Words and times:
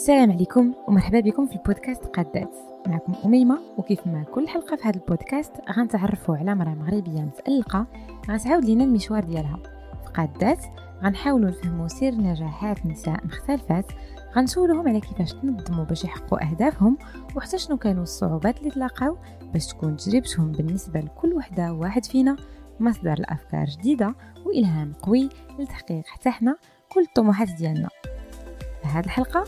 السلام 0.00 0.32
عليكم 0.32 0.74
ومرحبا 0.88 1.20
بكم 1.20 1.46
في 1.46 1.56
البودكاست 1.56 2.04
قادات. 2.04 2.56
معكم 2.86 3.14
أميمة 3.24 3.58
وكيف 3.78 4.06
ما 4.06 4.22
كل 4.22 4.48
حلقة 4.48 4.76
في 4.76 4.82
هذا 4.88 4.96
البودكاست 4.96 5.52
غنتعرفوا 5.76 6.36
على 6.36 6.54
مرأة 6.54 6.74
مغربية 6.74 7.20
متألقة 7.20 7.86
غتعاود 8.30 8.64
لينا 8.64 8.84
المشوار 8.84 9.24
ديالها. 9.24 9.58
في 10.04 10.12
قادات 10.12 10.64
غنحاولوا 11.02 11.50
نفهموا 11.50 11.88
سر 11.88 12.10
نجاحات 12.10 12.86
نساء 12.86 13.26
مختلفات 13.26 13.92
غنسولهم 14.36 14.88
على 14.88 15.00
كيفاش 15.00 15.32
تنظموا 15.32 15.84
باش 15.84 16.04
يحققوا 16.04 16.50
أهدافهم 16.50 16.98
وحتى 17.36 17.58
شنو 17.58 17.76
كانوا 17.76 18.02
الصعوبات 18.02 18.58
اللي 18.58 18.70
تلاقاو 18.70 19.18
باش 19.52 19.66
تكون 19.66 19.96
تجربتهم 19.96 20.52
بالنسبة 20.52 21.00
لكل 21.00 21.32
وحدة 21.32 21.72
واحد 21.72 22.04
فينا 22.04 22.36
مصدر 22.80 23.14
لأفكار 23.18 23.64
جديدة 23.64 24.14
وإلهام 24.46 24.92
قوي 25.02 25.28
لتحقيق 25.58 26.06
حتى 26.06 26.30
حنا 26.30 26.56
كل 26.88 27.00
الطموحات 27.00 27.48
ديالنا. 27.58 27.88
في 28.82 28.88
هذه 28.88 29.04
الحلقة 29.04 29.44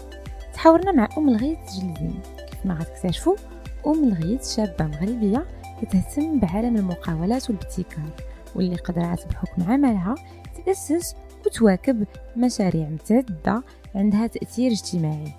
تحاورنا 0.62 0.92
مع 0.92 1.08
أم 1.18 1.28
الغيث 1.28 1.58
جلزين. 1.58 2.20
كيف 2.50 2.66
ما 2.66 2.74
غتكتشفوا 2.74 3.36
أم 3.86 4.04
الغيث 4.04 4.56
شابة 4.56 4.86
مغربية 4.86 5.44
كتهتم 5.82 6.38
بعالم 6.38 6.76
المقاولات 6.76 7.50
والابتكار 7.50 8.10
واللي 8.56 8.76
قدرات 8.76 9.26
بحكم 9.26 9.62
عملها 9.72 10.14
تأسس 10.66 11.14
وتواكب 11.46 12.06
مشاريع 12.36 12.88
متعددة 12.88 13.62
عندها 13.94 14.26
تأثير 14.26 14.70
اجتماعي. 14.72 15.34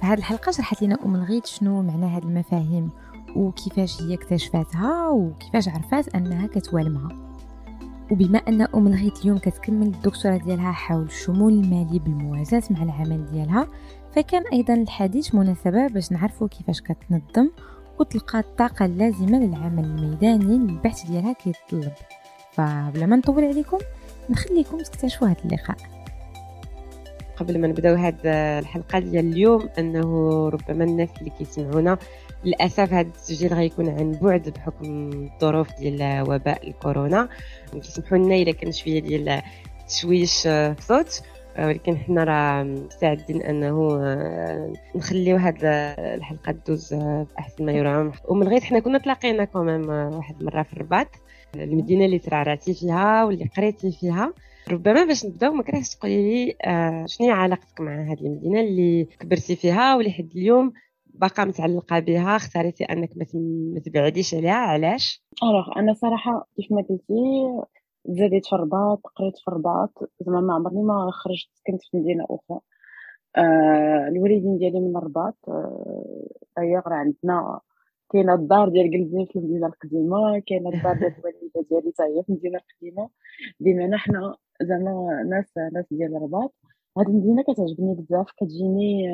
في 0.00 0.06
هذه 0.06 0.18
الحلقة 0.18 0.52
شرحت 0.52 0.82
لنا 0.82 0.98
أم 1.04 1.14
الغيث 1.14 1.46
شنو 1.46 1.82
معنى 1.82 2.06
هذه 2.06 2.22
المفاهيم 2.22 2.90
وكيفاش 3.36 4.02
هي 4.02 4.14
اكتشفتها 4.14 5.08
وكيفاش 5.08 5.68
عرفات 5.68 6.14
أنها 6.14 6.46
كتوالمها. 6.46 7.08
وبما 8.10 8.38
أن 8.38 8.62
أم 8.62 8.86
الغيث 8.86 9.20
اليوم 9.20 9.38
كتكمل 9.38 9.86
الدكتوراه 9.86 10.36
ديالها 10.36 10.72
حول 10.72 11.02
الشمول 11.02 11.52
المالي 11.52 11.98
بالموازاة 11.98 12.62
مع 12.70 12.82
العمل 12.82 13.26
ديالها 13.32 13.68
فكان 14.16 14.42
أيضا 14.52 14.74
الحديث 14.74 15.34
مناسبة 15.34 15.86
باش 15.86 16.12
نعرفوا 16.12 16.48
كيفاش 16.48 16.80
كتنظم 16.80 17.50
وتلقى 18.00 18.38
الطاقة 18.38 18.84
اللازمة 18.84 19.38
للعمل 19.38 19.84
الميداني 19.84 20.54
البحث 20.54 21.06
ديالها 21.06 21.32
كيتطلب. 21.32 21.92
فبلا 22.52 23.06
ما 23.06 23.16
نطول 23.16 23.44
عليكم 23.44 23.78
نخليكم 24.30 24.78
تكتشفوا 24.78 25.28
هذا 25.28 25.36
اللقاء. 25.44 25.76
قبل 27.36 27.60
ما 27.60 27.66
نبداو 27.66 27.94
هاد 27.94 28.16
الحلقة 28.60 28.98
ديال 28.98 29.32
اليوم 29.32 29.68
أنه 29.78 30.48
ربما 30.48 30.84
الناس 30.84 31.08
اللي 31.18 31.30
كيسمعونا 31.30 31.98
للأسف 32.44 32.92
هذا 32.92 33.00
التسجيل 33.00 33.54
غيكون 33.54 33.88
عن 33.88 34.12
بعد 34.22 34.48
بحكم 34.48 35.10
الظروف 35.12 35.78
ديال 35.78 36.22
وباء 36.30 36.68
الكورونا. 36.68 37.28
كيسمحوا 37.72 38.18
لنا 38.18 38.34
الا 38.34 38.52
كان 38.52 38.72
شوية 38.72 39.00
ديال 39.00 39.42
تشويش 39.88 40.46
الصوت 40.46 41.22
ولكن 41.58 41.96
حنا 41.96 42.24
راه 42.24 42.62
مستعدين 42.62 43.42
انه 43.42 43.98
نخليو 44.96 45.36
هاد 45.36 45.58
الحلقة 45.98 46.52
تدوز 46.52 46.94
بأحسن 46.94 47.66
ما 47.66 47.72
يرام. 47.72 48.12
ومن 48.28 48.48
غير 48.48 48.60
حنا 48.60 48.78
كنا 48.78 48.98
تلاقينا 48.98 49.44
كمان 49.44 49.88
واحد 49.88 50.40
المرة 50.40 50.62
في 50.62 50.72
الرباط. 50.72 51.08
المدينة 51.54 52.04
اللي 52.04 52.18
ترعرعتي 52.18 52.74
فيها 52.74 53.24
واللي 53.24 53.50
قريتي 53.56 53.92
فيها. 53.92 54.32
ربما 54.70 55.04
باش 55.04 55.26
نبداو 55.26 55.52
ما 55.52 55.62
كرهتش 55.62 55.94
تقولي 55.94 56.44
لي 56.44 56.56
آه 56.64 57.04
شنو 57.06 57.26
هي 57.26 57.32
علاقتك 57.32 57.80
مع 57.80 58.02
هذه 58.02 58.20
المدينة 58.20 58.60
اللي 58.60 59.04
كبرتي 59.04 59.56
فيها 59.56 59.96
واللي 59.96 60.10
حد 60.10 60.30
اليوم 60.36 60.72
باقا 61.14 61.44
متعلقة 61.44 61.98
بها 61.98 62.36
اختاريتي 62.36 62.84
أنك 62.84 63.10
ما 63.74 63.80
تبعديش 63.80 64.34
عليها؟ 64.34 64.54
علاش؟ 64.54 65.24
ألوغ 65.42 65.78
أنا 65.78 65.94
صراحة 65.94 66.48
كيف 66.56 66.72
ما 66.72 66.82
قلتي 66.82 67.04
زاديت 68.06 68.46
في 68.46 68.52
الرباط 68.52 69.00
قريت 69.16 69.38
في 69.38 69.48
الرباط 69.48 70.10
زعما 70.20 70.40
ما 70.40 70.54
عمرني 70.54 70.82
ما 70.82 71.10
خرجت 71.10 71.48
سكنت 71.54 71.82
في 71.82 71.96
مدينة 71.96 72.24
أخرى. 72.30 72.60
آه 73.36 74.08
الوالدين 74.08 74.58
ديالي 74.58 74.80
من 74.80 74.96
الرباط 74.96 75.36
آه 75.48 76.82
راه 76.86 76.94
عندنا 76.94 77.60
كاينة 78.12 78.34
الدار 78.34 78.68
ديال 78.68 78.84
قلبي 78.90 79.26
في 79.26 79.38
المدينة 79.38 79.66
القديمة 79.66 80.38
كاينة 80.46 80.70
الدار 80.70 80.94
ديال 80.98 81.14
الوالدة 81.18 81.68
ديالي 81.70 81.92
حتى 81.92 82.02
هي 82.04 82.22
في 82.22 82.28
المدينة 82.28 82.58
القديمة. 82.58 83.08
بما 83.60 83.96
حنا 83.96 84.36
زعما 84.62 85.22
ناس 85.30 85.58
ناس 85.72 85.86
ديال 85.90 86.16
الرباط 86.16 86.54
هاد 86.98 87.06
المدينة 87.08 87.42
كتعجبني 87.42 87.94
بزاف 87.94 88.30
كتجيني 88.36 89.08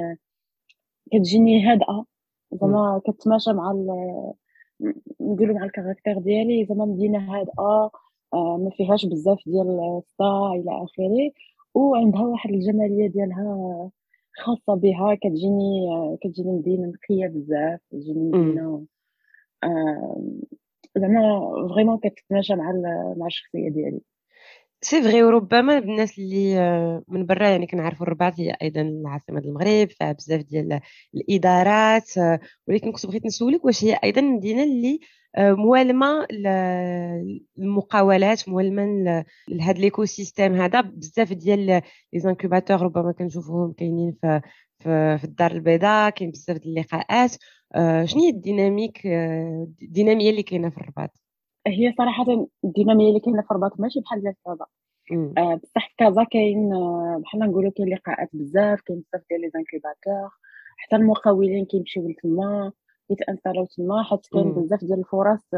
كتجيني 1.13 1.67
هادئة. 1.67 2.05
زعما 2.53 3.01
كتماشى 3.07 3.53
مع 3.53 3.73
نقولوا 5.21 5.55
مع 5.59 5.65
ال 5.65 5.70
caractère 5.70 6.19
ديالي 6.19 6.65
زعما 6.67 6.85
مدينة 6.85 7.19
هادئة 7.19 7.91
ما 8.35 8.71
فيهاش 8.77 9.07
بزاف 9.07 9.39
ديال 9.47 9.81
الصداع 9.99 10.53
إلى 10.55 10.71
آخره 10.85 11.31
وعندها 11.75 12.23
واحد 12.23 12.51
الجمالية 12.51 13.07
ديالها 13.09 13.91
خاصة 14.37 14.75
بها. 14.75 15.15
كتجيني 15.15 15.89
كتجيني 16.23 16.53
مدينة 16.53 16.87
نقية 16.87 17.27
بزاف 17.27 17.81
كتجيني 17.91 18.31
مدينة 18.31 18.85
آه، 19.65 20.25
زعما 20.99 21.69
vraiment 21.75 21.99
كتتماشى 21.99 22.55
مع 22.55 22.73
مع 23.17 23.27
الشخصية 23.27 23.69
ديالي. 23.69 24.01
c'est 24.83 25.03
vrai 25.03 25.23
وربما 25.23 25.79
الناس 25.79 26.19
اللي 26.19 26.59
آه، 26.59 27.03
من 27.09 27.27
برا 27.27 27.49
يعني 27.49 27.67
كنعرفوا 27.67 28.07
الرباط 28.07 28.41
هي 28.41 28.57
أيضا 28.63 28.81
العاصمة 28.81 29.39
المغرب 29.39 29.89
فيها 29.89 30.13
بزاف 30.13 30.41
ديال 30.43 30.81
الإدارات 31.15 32.11
ولكن 32.69 32.93
كنت 32.93 33.07
بغيت 33.07 33.27
نسولك 33.27 33.65
واش 33.65 33.85
هي 33.85 33.99
أيضا 34.05 34.21
المدينة 34.21 34.63
اللي 34.65 34.95
آه، 34.95 35.20
موالمة 35.39 36.27
المقاولات 37.59 38.49
موالمة 38.49 38.85
لهذا 39.49 39.81
l'écosystème 39.81 40.55
هذا. 40.55 40.81
بزاف 40.81 41.33
ديال 41.33 41.67
les 42.13 42.21
incubateurs 42.21 42.83
ربما 42.83 43.13
كنشوفوهم 43.13 43.73
كاينين 43.73 44.17
في 44.23 44.41
في 45.19 45.25
الدار 45.25 45.51
البيضاء 45.51 46.11
كاين 46.11 46.31
بزاف 46.31 46.57
ديال 46.57 46.79
اللقاءات. 46.79 47.37
آه، 47.75 48.05
شنو 48.05 48.23
هي 48.23 48.31
ال 48.31 48.38
dynamique 48.38 49.07
آه، 49.07 49.69
الدينامية 49.83 50.31
اللي 50.31 50.43
كاينة 50.43 50.71
في 50.71 50.79
الرباط؟ 50.79 51.11
هي 51.67 51.95
صراحة 51.99 52.25
الدينامية 52.65 53.09
اللي 53.09 53.21
كاينة 53.21 53.43
في 53.43 53.51
الرباط 53.51 53.81
ماشي 53.81 54.01
بحال 54.01 54.21
ديال 54.21 54.35
كازا 54.47 54.67
بصح 55.63 55.95
كازا 55.99 56.25
كاين 56.25 56.71
بحال 57.23 57.41
نقولوا 57.41 57.71
كاين 57.77 57.89
لقاءات 57.89 58.29
بزاف 58.33 58.81
كاين 58.81 59.05
بزاف 59.13 59.23
ديال 59.31 59.41
les 59.41 59.51
incubateurs 59.51 60.31
حتى 60.77 60.97
المقاولين 60.97 61.65
كيمشيو 61.65 62.09
لتما. 62.09 62.73
يت 63.11 63.20
installer 63.20 63.60
و 63.60 63.65
تما 63.65 64.03
حيت 64.03 64.27
كاين 64.33 64.53
بزاف 64.53 64.85
ديال 64.85 64.99
الفرص 64.99 65.55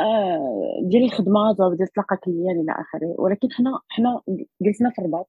آه 0.00 0.80
ديال 0.82 1.04
الخدمة 1.04 1.56
ديال 1.76 1.88
تلقى 1.88 2.16
client 2.16 2.60
إلى 2.60 2.72
آخره. 2.72 3.14
ولكن 3.18 3.48
حنا 3.52 3.80
حنا 3.88 4.20
جلسنا 4.62 4.90
في 4.90 4.98
الرباط. 4.98 5.28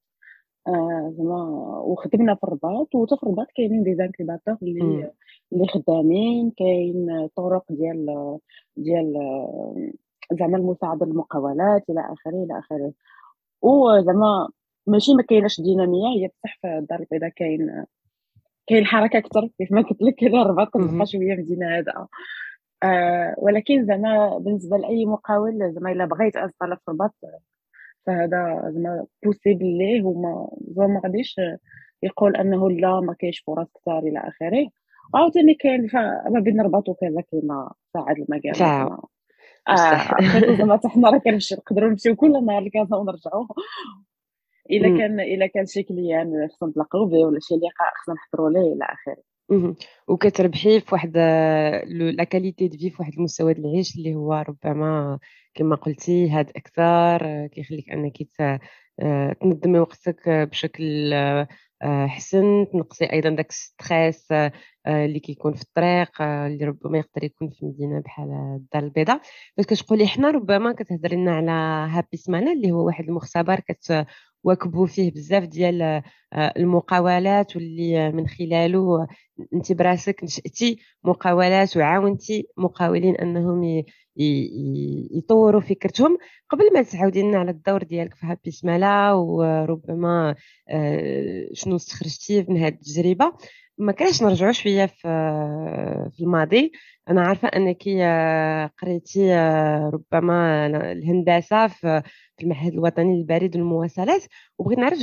آه 0.67 1.13
زعما 1.17 1.43
وخدمنا 1.85 2.35
في 2.35 2.43
الرباط. 2.43 2.95
وتا 2.95 3.15
في 3.15 3.23
الرباط 3.23 3.47
كاينين 3.55 3.83
des 3.83 3.95
incubateurs 3.95 4.57
اللي 4.63 5.11
اللي 5.53 5.67
خدامين. 5.67 6.51
كاين 6.57 7.29
طرق 7.35 7.63
ديال 7.69 8.37
ديال 8.77 9.13
زعما 10.39 10.57
المساعدة 10.57 11.05
للمقاولات 11.05 11.89
إلى 11.89 12.01
آخره 12.01 12.43
إلى 12.43 12.59
آخره. 12.59 12.93
وزعما 13.61 14.49
ماشي 14.87 15.13
ما 15.13 15.23
كايناش 15.23 15.61
دينامية. 15.61 16.07
هي 16.07 16.27
بصح 16.27 16.57
في 16.61 16.67
الدار 16.77 16.99
البيضاء 16.99 17.29
كاين 17.29 17.85
كاين 18.67 18.85
حركة 18.85 19.17
أكثر 19.17 19.49
كيف 19.57 19.71
ما 19.71 19.81
قلت 19.81 20.01
لك 20.01 20.23
الرباط 20.23 20.69
كتبقى 20.69 21.05
شوية 21.05 21.35
مدينة 21.35 21.77
هادئه 21.77 22.07
آه 22.83 23.35
ولكن 23.37 23.85
زعما 23.85 24.37
بالنسبة 24.37 24.77
لأي 24.77 25.05
مقاول 25.05 25.73
زعما 25.73 25.91
إلا 25.91 26.05
بغى 26.05 26.27
يتانستالا 26.27 26.75
في 26.75 26.81
الرباط 26.87 27.15
فهذا 28.05 28.61
زعما 28.69 29.05
بوسيبل 29.23 29.77
ليه. 29.77 30.03
وما 30.03 30.49
زعما 30.67 30.93
ما 30.93 31.01
غاديش 31.03 31.35
يقول 32.03 32.35
أنه 32.35 32.71
لا 32.71 32.99
ما 32.99 33.13
كاينش 33.13 33.39
فرص 33.47 33.67
كثار 33.81 33.99
إلى 33.99 34.19
آخره. 34.19 34.67
عاوتاني 35.15 35.53
كاين 35.53 35.89
ما 36.29 36.39
بين 36.39 36.59
الرباط 36.59 36.89
وكذا 36.89 37.21
كاين 37.31 37.47
ساعات 37.93 38.17
المجال. 38.17 38.55
آه 39.67 40.57
زعما 40.57 40.77
حتى 40.77 40.87
حنا 40.87 41.09
راه 41.09 41.17
كنمشيو 41.17 41.57
نقدروا 41.57 41.89
نمشيو 41.89 42.15
كل 42.15 42.45
نهار 42.45 42.61
لكازا 42.61 42.95
ونرجعوا 42.95 43.45
الا 44.71 44.97
كان 44.97 45.19
الا 45.19 45.47
كان 45.47 45.65
شي 45.65 45.83
client 45.83 46.47
خصنا 46.51 46.69
نتلاقاو 46.69 47.05
به 47.05 47.17
ولا 47.17 47.39
شي 47.41 47.55
لقاء 47.55 47.93
خصنا 48.01 48.15
نحضروا 48.15 48.49
ليه 48.49 48.73
إلى 48.73 48.85
آخره. 48.85 49.23
وكتربحي 50.07 50.79
في 50.79 50.95
واحد 50.95 51.17
la 51.87 52.23
qualité 52.23 52.67
de 52.67 52.77
vie 52.77 52.89
في 52.89 52.95
واحد 52.99 53.13
المستوى 53.13 53.53
ديال 53.53 53.65
العيش 53.65 53.95
اللي 53.97 54.15
هو 54.15 54.33
ربما 54.49 55.19
كما 55.53 55.75
قلتي 55.75 56.29
هاد 56.29 56.49
أكثر 56.55 57.47
كيخليك 57.47 57.89
أنك 57.89 58.17
آه، 58.99 59.33
تنظمي 59.33 59.79
وقتك 59.79 60.29
بشكل 60.29 61.13
آه، 61.13 62.07
حسن 62.07 62.67
تنقصي 62.73 63.05
أيضا 63.05 63.29
داك 63.29 63.51
stress 63.51 64.31
آه، 64.31 64.51
اللي 64.87 65.19
كيكون 65.19 65.53
في 65.53 65.61
الطريق 65.61 66.21
اللي 66.21 66.65
ربما 66.65 66.97
يقدر 66.97 67.23
يكون 67.23 67.49
في 67.49 67.65
مدينة 67.65 67.99
بحال 67.99 68.31
الدار 68.31 68.83
البيضاء. 68.83 69.21
بس 69.57 69.65
كتقولي 69.65 70.07
حنا 70.07 70.31
ربما 70.31 70.73
كتهضري 70.73 71.15
لنا 71.15 71.35
على 71.35 71.51
هابي 71.91 72.17
سمانه 72.17 72.51
اللي 72.53 72.71
هو 72.71 72.85
واحد 72.85 73.03
المختبر 73.05 73.59
كت 73.59 74.05
واكبوا 74.45 74.87
فيه 74.87 75.11
بزاف 75.11 75.43
ديال 75.43 76.01
المقاولات 76.35 77.55
واللي 77.55 78.11
من 78.11 78.27
خلاله 78.27 79.07
انت 79.53 79.71
براسك 79.71 80.23
نشأتي 80.23 80.79
مقاولات 81.03 81.77
وعاونتي 81.77 82.47
مقاولين 82.57 83.15
انهم 83.15 83.83
يطوروا 85.17 85.61
فكرتهم. 85.61 86.17
قبل 86.49 86.73
ما 86.73 86.81
تعاودي 86.83 87.21
لنا 87.21 87.37
على 87.37 87.51
الدور 87.51 87.83
ديالك 87.83 88.13
في 88.15 88.25
هابي 88.25 88.51
سمالا 88.51 89.11
وربما 89.11 90.35
آه، 90.69 91.47
شنو 91.53 91.75
استخرجتي 91.75 92.45
من 92.49 92.57
هذه 92.57 92.73
التجربة 92.73 93.33
ما 93.77 93.91
كانش 93.91 94.23
نرجعوا 94.23 94.51
شوية 94.51 94.85
في 94.85 95.07
في 96.13 96.23
الماضي. 96.23 96.71
أنا 97.09 97.21
عارفة 97.21 97.47
أنك 97.47 97.83
قريتي 98.81 99.35
ربما 99.93 100.65
الهندسة 100.91 101.67
في 101.67 102.03
المعهد 102.43 102.73
الوطني 102.73 103.17
للبريد 103.17 103.55
والمواصلات 103.55 104.23
وبغيت 104.57 104.79
نعرف 104.79 104.99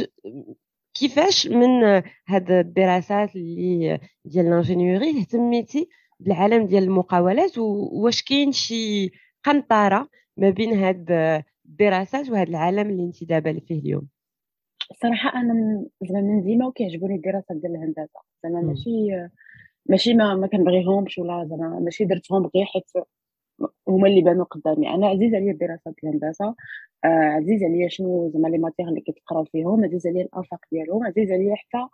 كيفاش 1.02 1.46
من 1.46 2.02
هاد 2.28 2.50
الدراسات 2.50 3.36
اللي 3.36 3.98
ديال 4.24 4.44
لانجينيوري 4.44 5.20
اهتميتي 5.20 5.88
بالعالم 6.20 6.66
ديال 6.66 6.82
المقاولات 6.82 7.58
واش 7.58 8.22
كاين 8.22 8.52
شي 8.52 9.10
قنطرة 9.44 10.08
ما 10.36 10.50
بين 10.50 10.72
هاد 10.72 11.10
الدراسات 11.66 12.30
وهذا 12.30 12.50
العالم 12.50 12.90
اللي 12.90 13.02
انت 13.02 13.24
دابا 13.24 13.60
فيه 13.60 13.80
اليوم؟ 13.80 14.08
صراحة 15.02 15.40
أنا 15.40 15.84
زعما 16.02 16.20
من 16.20 16.42
ديما 16.42 16.66
وكيعجبوني 16.66 17.14
الدراسات 17.14 17.56
ديال 17.56 17.76
الهندسة. 17.76 18.20
زعما 18.42 18.60
ماشي 18.60 19.28
ماشي 19.86 20.14
ما 20.14 20.34
ما 20.34 20.46
كنبغيهمش 20.46 21.18
ولا 21.18 21.46
زعما 21.50 21.80
ماشي 21.80 22.04
درتهم 22.04 22.50
غير 22.54 22.64
حيت 22.64 22.84
هما 23.88 24.08
اللي 24.08 24.20
بانوا 24.20 24.44
قدامي. 24.44 24.88
أنا 24.90 25.06
عزيز 25.06 25.34
عليا 25.34 25.52
الدراسات 25.52 25.94
الهندسة 26.04 26.54
آه 27.04 27.08
عزيز 27.08 27.62
عليا 27.62 27.88
شنو 27.88 28.30
زعما 28.34 28.48
les 28.48 28.58
matières 28.58 28.88
اللي 28.88 29.00
كيتقراو 29.00 29.44
فيهم 29.44 29.84
عزيز 29.84 30.06
عليا 30.06 30.22
الافاق 30.22 30.60
ديالهم 30.72 31.06
عزيز 31.06 31.32
عليا 31.32 31.54
حتى 31.54 31.88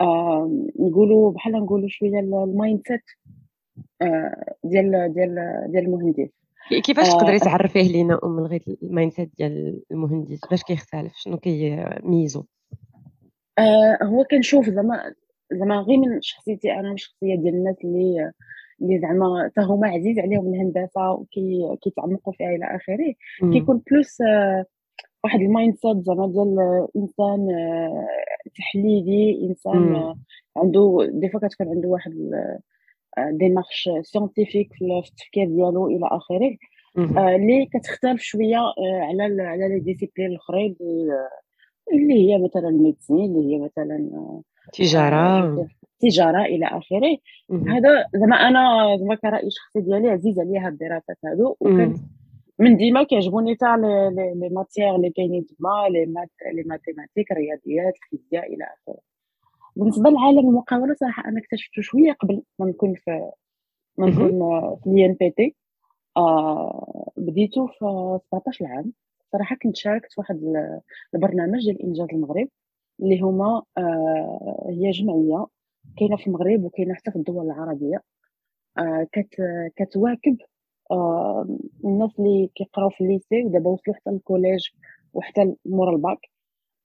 آه 0.00 0.50
نقولوا 0.80 1.32
بحال 1.32 1.52
نقولوا 1.52 1.88
شوية 1.88 2.20
ال 2.20 2.41
en 2.41 2.82
mindset 2.88 3.02
آه 4.02 4.54
ديال 4.64 5.12
ديال 5.14 5.34
ديال 5.72 5.84
المهندس. 5.84 6.28
كيفاش 6.84 7.08
تقدري 7.08 7.36
آه 7.36 7.38
تعرفيه 7.38 7.82
لينا 7.92 8.20
أم 8.24 8.40
لغيت 8.40 8.68
ال 8.82 9.12
mindset 9.12 9.30
ديال 9.38 9.82
المهندس؟ 9.90 10.40
باش 10.50 10.62
كيختلف 10.62 11.12
شنو 11.16 11.36
كيميزو؟ 11.36 12.44
آه 13.58 13.98
هو 14.02 14.24
كنشوف 14.24 14.70
زعما 14.70 15.14
زعما 15.52 15.80
غير 15.80 15.98
من 15.98 16.22
شخصيتي 16.22 16.72
أنا 16.72 16.90
والشخصيه 16.90 17.34
ديال 17.34 17.54
الناس 17.54 17.76
اللي 17.84 18.32
اللي 18.82 18.98
زعما 18.98 19.44
حتى 19.44 19.60
هما 19.60 19.88
عزيز 19.88 20.18
عليهم 20.18 20.54
الهندسة 20.54 21.10
وكي 21.12 21.76
كيتعمقوا 21.82 22.32
فيها 22.32 22.48
إلى 22.48 22.64
آخره. 22.76 23.14
كيكون 23.52 23.82
plus 23.90 24.20
آه 24.20 24.64
واحد 25.24 25.40
ال 25.40 25.74
mindset 25.74 25.96
زعما 25.96 26.26
ديال 26.26 26.56
إنسان 26.96 27.50
آه 27.50 28.06
تحليلي 28.56 29.48
إنسان 29.48 29.94
آه 29.94 30.14
عنده 30.56 31.08
des 31.12 31.28
fois 31.28 31.40
كتكون 31.40 31.68
عنده 31.68 31.88
واحد 31.88 32.12
démarche 33.30 33.88
scientifique 34.02 34.72
في 34.72 34.84
التفكير 35.08 35.46
ديالو 35.46 35.86
إلى 35.86 36.06
آخره. 36.06 36.56
اللي 37.36 37.66
كتختلف 37.74 38.20
شوية 38.20 38.56
على 38.78 39.42
على 39.42 39.68
les 39.68 39.80
disciplines 39.80 40.30
الأخرين 40.30 40.76
اللي 41.92 42.14
هي 42.14 42.38
مثلا 42.38 42.68
ال 42.68 42.73
médecine 42.73 43.16
اللي 43.24 43.54
هي 43.54 43.58
مثلا 43.58 44.10
تجارة. 44.72 45.68
تجارة 46.00 46.42
إلى 46.44 46.66
آخره. 46.66 47.16
هذا 47.68 48.04
زعما 48.14 48.36
أنا 48.36 48.96
زعما 48.96 49.14
كراي 49.14 49.50
شخصي 49.50 49.80
ديالي 49.80 50.08
عزيز 50.10 50.40
عليا 50.40 50.66
هاد 50.66 50.72
الدراسات 50.72 51.18
هادو 51.24 51.56
وكنت 51.60 51.96
من 52.58 52.76
ديما 52.76 53.02
كيعجبوني 53.02 53.54
تاع 53.54 53.76
les 53.76 54.48
matières 54.52 54.96
اللي 54.96 55.10
كاينين 55.10 55.46
تما 55.46 55.88
les 55.90 56.06
maths 56.06 56.30
les 56.52 56.62
mathématiques 56.62 57.32
رياضيات 57.32 57.94
الفيزياء 58.12 58.54
إلى 58.54 58.64
آخره. 58.64 58.98
بالنسبة 59.76 60.10
لعالم 60.10 60.48
المقاولة 60.48 60.94
صراحة 60.94 61.28
أنا 61.28 61.40
اكتشفته 61.40 61.82
شوية 61.82 62.12
قبل 62.12 62.42
ما 62.58 62.66
نكون 62.66 62.94
في 62.94 63.30
ما 63.98 64.06
نكون 64.06 64.30
في 64.84 64.90
ال 64.90 65.06
INPT. 65.06 65.54
آه 66.16 67.12
بديتو 67.16 67.66
في 67.66 68.18
17 68.32 68.66
عام 68.66 68.92
صراحة 69.32 69.56
كنت 69.62 69.76
شاركت 69.76 70.12
في 70.12 70.20
واحد 70.20 70.40
البرنامج 71.14 71.64
ديال 71.64 71.82
إنجاز 71.82 72.08
المغرب 72.12 72.48
اللي 73.00 73.20
هما 73.20 73.62
آه 73.78 74.66
هي 74.70 74.90
جمعية 74.90 75.46
كاينة 75.96 76.16
في 76.16 76.26
المغرب 76.26 76.64
وكاينة 76.64 76.94
حتى 76.94 77.10
في 77.10 77.16
الدول 77.16 77.46
العربية. 77.46 78.02
آه 78.78 79.06
كت 79.12 79.34
كتواكب 79.76 80.36
آه 80.90 81.46
الناس 81.84 82.10
اللي 82.18 82.50
كيقراو 82.54 82.90
في 82.90 83.00
ال 83.04 83.10
lycée 83.10 83.42
ودابا 83.44 83.70
وصلوا 83.70 83.96
حتى 83.96 84.10
لل 84.10 84.23
collège 84.23 84.68
وحتى 85.14 85.54
مورا 85.66 85.92
الباك 85.96 86.18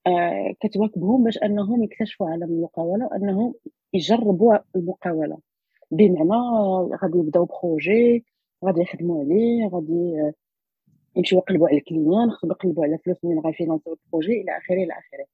آه 0.08 0.54
كتواكبهم 0.60 1.24
باش 1.24 1.38
أنهم 1.44 1.84
يكتشفوا 1.84 2.30
عالم 2.30 2.44
المقاولة 2.44 3.06
وأنهم 3.06 3.54
يجربوا 3.94 4.58
المقاولة. 4.76 5.38
بمعنى 5.92 6.32
غادي 7.04 7.18
يبداو 7.18 7.46
projet 7.46 8.26
غادي 8.66 8.82
يخدموا 8.82 9.24
عليه 9.24 9.68
غادي 9.68 10.34
يمشيو 11.16 11.40
يقلبوا 11.40 11.68
على 11.68 11.78
ال 11.78 11.85
client 11.85 12.32
خصهم 12.32 12.52
يقلبوا 12.52 12.84
على 12.86 12.98
فلوس 12.98 13.18
منين 13.26 13.40
غي 13.40 13.51
financer 13.51 13.94
و 13.94 14.00
ال 14.00 14.06
projet 14.06 14.42
إلى 14.42 14.58
آخره 14.58 14.76
إلى 14.76 14.94
آخره. 14.94 15.26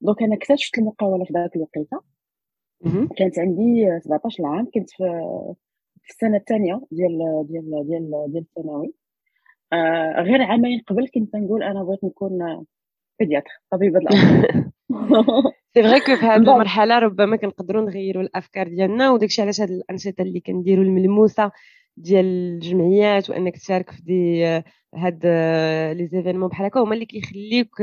donc 0.00 0.22
أنا 0.22 0.34
اكتشفت 0.34 0.78
المقاولة 0.78 1.24
في 1.24 1.32
ذاك 1.32 1.56
الوقيتة. 1.56 2.00
كانت 3.16 3.38
عندي 3.38 4.00
17 4.00 4.46
عام 4.46 4.64
كنت 4.74 4.90
في 4.90 5.04
في 6.02 6.10
السنة 6.10 6.36
الثانية 6.36 6.80
ديال 6.90 7.18
ديال 7.48 7.86
ديال 7.86 8.10
ديال 8.32 8.42
الثانوي. 8.42 8.94
آه 9.72 10.22
غير 10.22 10.42
عامين 10.42 10.80
قبل 10.86 11.08
كنت 11.14 11.36
نقول 11.36 11.62
أنا 11.62 11.82
بغيت 11.82 12.04
نكون 12.04 12.64
pédiatre 13.18 13.50
طبيبة 13.70 13.98
الأطفال. 13.98 14.72
c'est 15.74 15.82
vrai 15.82 16.00
que 16.00 16.16
في 16.16 16.26
هذه 16.26 16.36
المرحلة 16.54 16.98
ربما 16.98 17.36
كنقدروا 17.36 17.82
نغيروا 17.82 18.22
الأفكار 18.22 18.68
ديالنا 18.68 19.10
وداكشي 19.10 19.42
علاش 19.42 19.60
هاد 19.60 19.70
الأنشطة 19.70 20.22
اللي 20.22 20.40
كنديروا 20.40 20.84
الملموسة 20.84 21.50
ديال 21.96 22.24
الجمعيات 22.24 23.30
وأنك 23.30 23.56
تشارك 23.56 23.90
في 23.90 24.02
دي 24.02 24.44
هاد 24.94 25.26
les 25.96 26.06
événements 26.06 26.48
بحال 26.48 26.66
هكا 26.66 26.80
هما 26.80 26.94
اللي 26.94 27.06
كيخليوك 27.06 27.80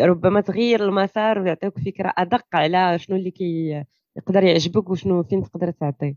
ربما 0.00 0.40
تغير 0.40 0.84
المسار 0.84 1.38
ويعطيوك 1.38 1.78
فكرة 1.78 2.12
أدق 2.18 2.46
على 2.54 2.98
شنو 2.98 3.16
اللي 3.16 3.30
كي 3.30 3.84
يقدر 4.16 4.44
يعجبك 4.44 4.90
وشنو 4.90 5.22
فين 5.22 5.42
تقدر 5.42 5.70
تعطي. 5.70 6.16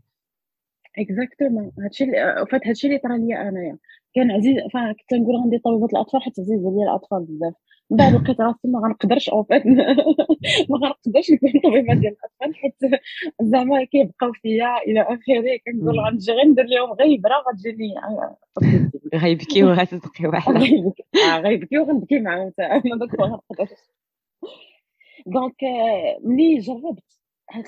exactement 0.98 1.72
هادشي 1.84 2.06
en 2.50 2.55
fait 2.55 2.66
هادشي 2.66 2.86
اللي 2.86 2.98
طرا 2.98 3.16
ليا 3.16 3.48
أنايا. 3.48 3.78
كان 4.14 4.30
عزيز 4.30 4.56
كنت 4.72 5.14
نقول 5.20 5.36
عندي 5.42 5.58
طبيبه 5.58 5.86
الأطفال 5.86 6.22
حيت 6.22 6.40
عزيز 6.40 6.66
عليا 6.66 6.84
الأطفال 6.84 7.24
بزاف. 7.28 7.54
من 7.90 7.96
بعد 7.96 8.14
لقيت 8.14 8.40
راسي 8.40 8.68
ما 8.68 8.78
غنقدرش 8.80 9.28
en 9.28 9.42
fait 9.44 9.66
ما 10.70 10.76
غنقدرش 10.82 11.30
نكون 11.30 11.50
طبيبة 11.64 11.94
ديال 11.94 12.16
الأطفال 12.16 12.54
حيت 12.54 12.74
زعما 13.42 13.84
كيبقاو 13.84 14.32
فيا 14.32 14.78
إلى 14.86 15.02
آخره. 15.02 15.58
كنقول 15.66 16.00
غنجي 16.00 16.32
غير 16.32 16.44
ندير 16.46 16.64
لهم 16.64 16.92
إبرة 16.92 17.34
غتجيني 17.48 17.94
غيبكيو 19.14 19.72
غتبكي 19.78 20.26
واحدة 20.26 20.60
غيبكيو 21.40 21.84
غنبكي 21.84 22.20
معاهم 22.20 22.50
حتى. 22.50 22.62
أنا 22.92 22.96
داك 23.00 23.20
ما 23.20 23.26
غنقدرش. 23.26 23.78
donc 25.26 25.56
ملي 26.24 26.58
جربت 26.58 27.15
هاد 27.50 27.64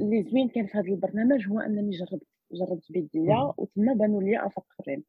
اللي 0.00 0.22
زوين 0.22 0.48
كان 0.48 0.66
في 0.66 0.78
هذا 0.78 0.88
البرنامج 0.88 1.48
هو 1.48 1.60
أنني 1.60 1.90
جربت 1.90 2.26
جربت 2.52 2.92
بيديا 2.92 3.52
وتما 3.58 3.92
بانوا 3.92 4.22
لي 4.22 4.46
افاق 4.46 4.64
اخرين 4.80 5.04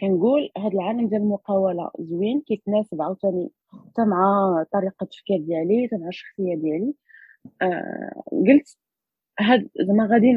كنقول 0.00 0.50
هذا 0.58 0.68
العالم 0.68 1.08
ديال 1.08 1.22
المقاولة 1.22 1.90
زوين 1.98 2.40
كيتناسب 2.40 3.02
عاوتاني 3.02 3.52
حتى 3.72 4.04
مع 4.04 4.64
طريقة 4.72 5.04
التفكير 5.04 5.38
ديالي 5.40 5.86
حتى 5.86 5.96
مع 5.96 6.08
الشخصية 6.08 6.54
ديالي. 6.54 6.94
آه 7.62 8.22
قلت 8.32 8.78
هاد 9.40 9.70
زعما 9.86 10.06
غادي 10.06 10.32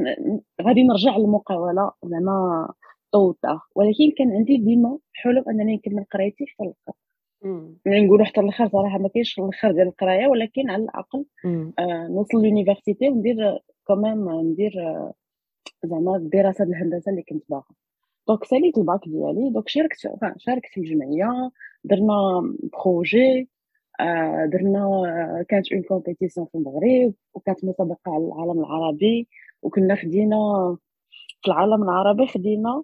غادي 0.61 0.83
نرجع 0.83 1.17
للمقاولة 1.17 1.91
زعما 2.05 2.73
طوطة. 3.11 3.61
ولكن 3.75 4.11
كان 4.17 4.31
عندي 4.31 4.57
ديما 4.57 4.99
حلم 5.13 5.43
أنني 5.49 5.75
نكمل 5.75 6.05
قرايتي 6.11 6.45
حتى 6.45 6.63
الآخر 6.63 6.93
ملي 7.85 8.05
نقولوا 8.05 8.25
حتى 8.25 8.41
الآخر 8.41 8.67
صراحة 8.69 8.97
ما 8.97 9.07
كاينش 9.09 9.39
الآخر 9.39 9.71
ديال 9.71 9.87
القرايه 9.87 10.27
ولكن 10.27 10.69
على 10.69 10.83
الأقل 10.83 11.25
آه 11.79 12.07
نوصل 12.07 12.37
l'université 12.37 13.09
وندير 13.09 13.59
كمان 13.87 14.25
ندير 14.51 14.71
آه 14.79 15.13
زعما 15.83 16.15
الدراسة 16.15 16.63
الهندسة 16.63 17.11
اللي 17.11 17.23
كنت 17.23 17.43
باغا. 17.49 17.63
donc 18.27 18.43
ساليت 18.43 18.77
الباك 18.77 18.99
ديالي 19.07 19.49
donc 19.49 19.69
شاركت 19.69 19.97
شاركت 20.37 20.69
في 20.73 20.79
الجمعيه 20.79 21.51
درنا 21.83 22.13
projet 22.73 23.49
آه 23.99 24.45
درنا 24.45 25.45
كانت 25.49 25.73
une 25.73 25.81
compétition 25.83 26.47
في 26.51 26.55
المغرب 26.57 27.13
وكانت 27.33 27.65
مسابقة 27.65 27.99
على 28.07 28.25
العالم 28.25 28.59
العربي 28.59 29.27
وكنا 29.61 29.95
خدينا 29.95 30.37
في 31.41 31.47
العالم 31.47 31.83
العربي 31.83 32.27
خدينا 32.27 32.83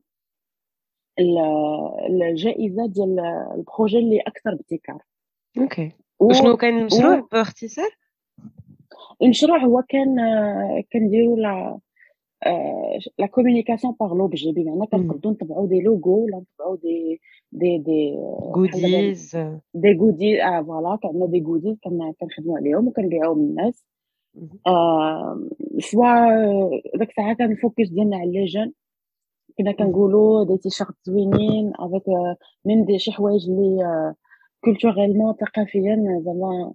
الجائزة 1.19 2.85
ديال 2.85 3.19
ال 3.55 3.62
projet 3.62 3.99
اللي 3.99 4.19
أكثر 4.19 4.53
ابتكار. 4.53 5.01
OK. 5.57 5.91
وشنو 6.19 6.57
كان 6.57 6.79
المشروع 6.79 7.27
باختصار؟ 7.31 7.89
المشروع 9.21 9.57
هو 9.57 9.83
كان 9.89 10.15
كنديروا 10.93 11.37
la 11.37 11.79
communication 13.31 13.95
par 13.99 14.13
l'objet 14.13 14.51
بمعنى 14.51 14.85
كنقدروا 14.85 15.33
نطبعوا 15.33 15.67
des 15.67 15.81
logos 15.81 16.25
ولا 16.25 16.37
نطبعوا 16.37 16.77
des 16.77 17.21
des 17.51 17.77
des 17.77 18.15
goodies 18.55 19.35
des 19.73 19.97
goodies 19.99 20.39
آه 20.39 20.61
voilà 20.61 20.97
عندنا 21.03 21.25
des 21.25 21.43
goodies 21.43 21.77
كنخدموا 22.19 22.57
عليهم 22.57 22.87
وكنبيعوهم 22.87 23.41
للناس. 23.41 23.85
آه 24.67 25.47
soit 25.79 26.29
داك 26.95 27.09
الساعة 27.09 27.35
كان 27.35 27.51
ال 27.51 27.58
focus 27.58 27.89
ديالنا 27.89 28.17
على 28.17 28.31
les 28.31 28.45
jeunes. 28.45 28.73
كنا 29.59 29.71
كنقولوا 29.71 30.43
des 30.45 30.57
t-shirts 30.57 30.95
زوينين 31.03 31.71
avec 31.79 32.03
من 32.65 32.85
des 32.85 32.99
شي 32.99 33.11
حوايج 33.11 33.49
اللي 33.49 34.13
culturellement 34.63 35.33
ثقافيا 35.33 36.21
زعما 36.25 36.73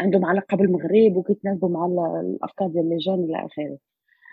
عندهم 0.00 0.24
علاقه 0.24 0.56
بالمغرب 0.56 1.16
وكيتناسبوا 1.16 1.68
مع 1.68 1.86
الأفكار 2.20 2.68
ديال 2.68 2.88
les 2.88 2.96
jeunes 2.96 3.24
إلى 3.24 3.36
آخره. 3.46 3.78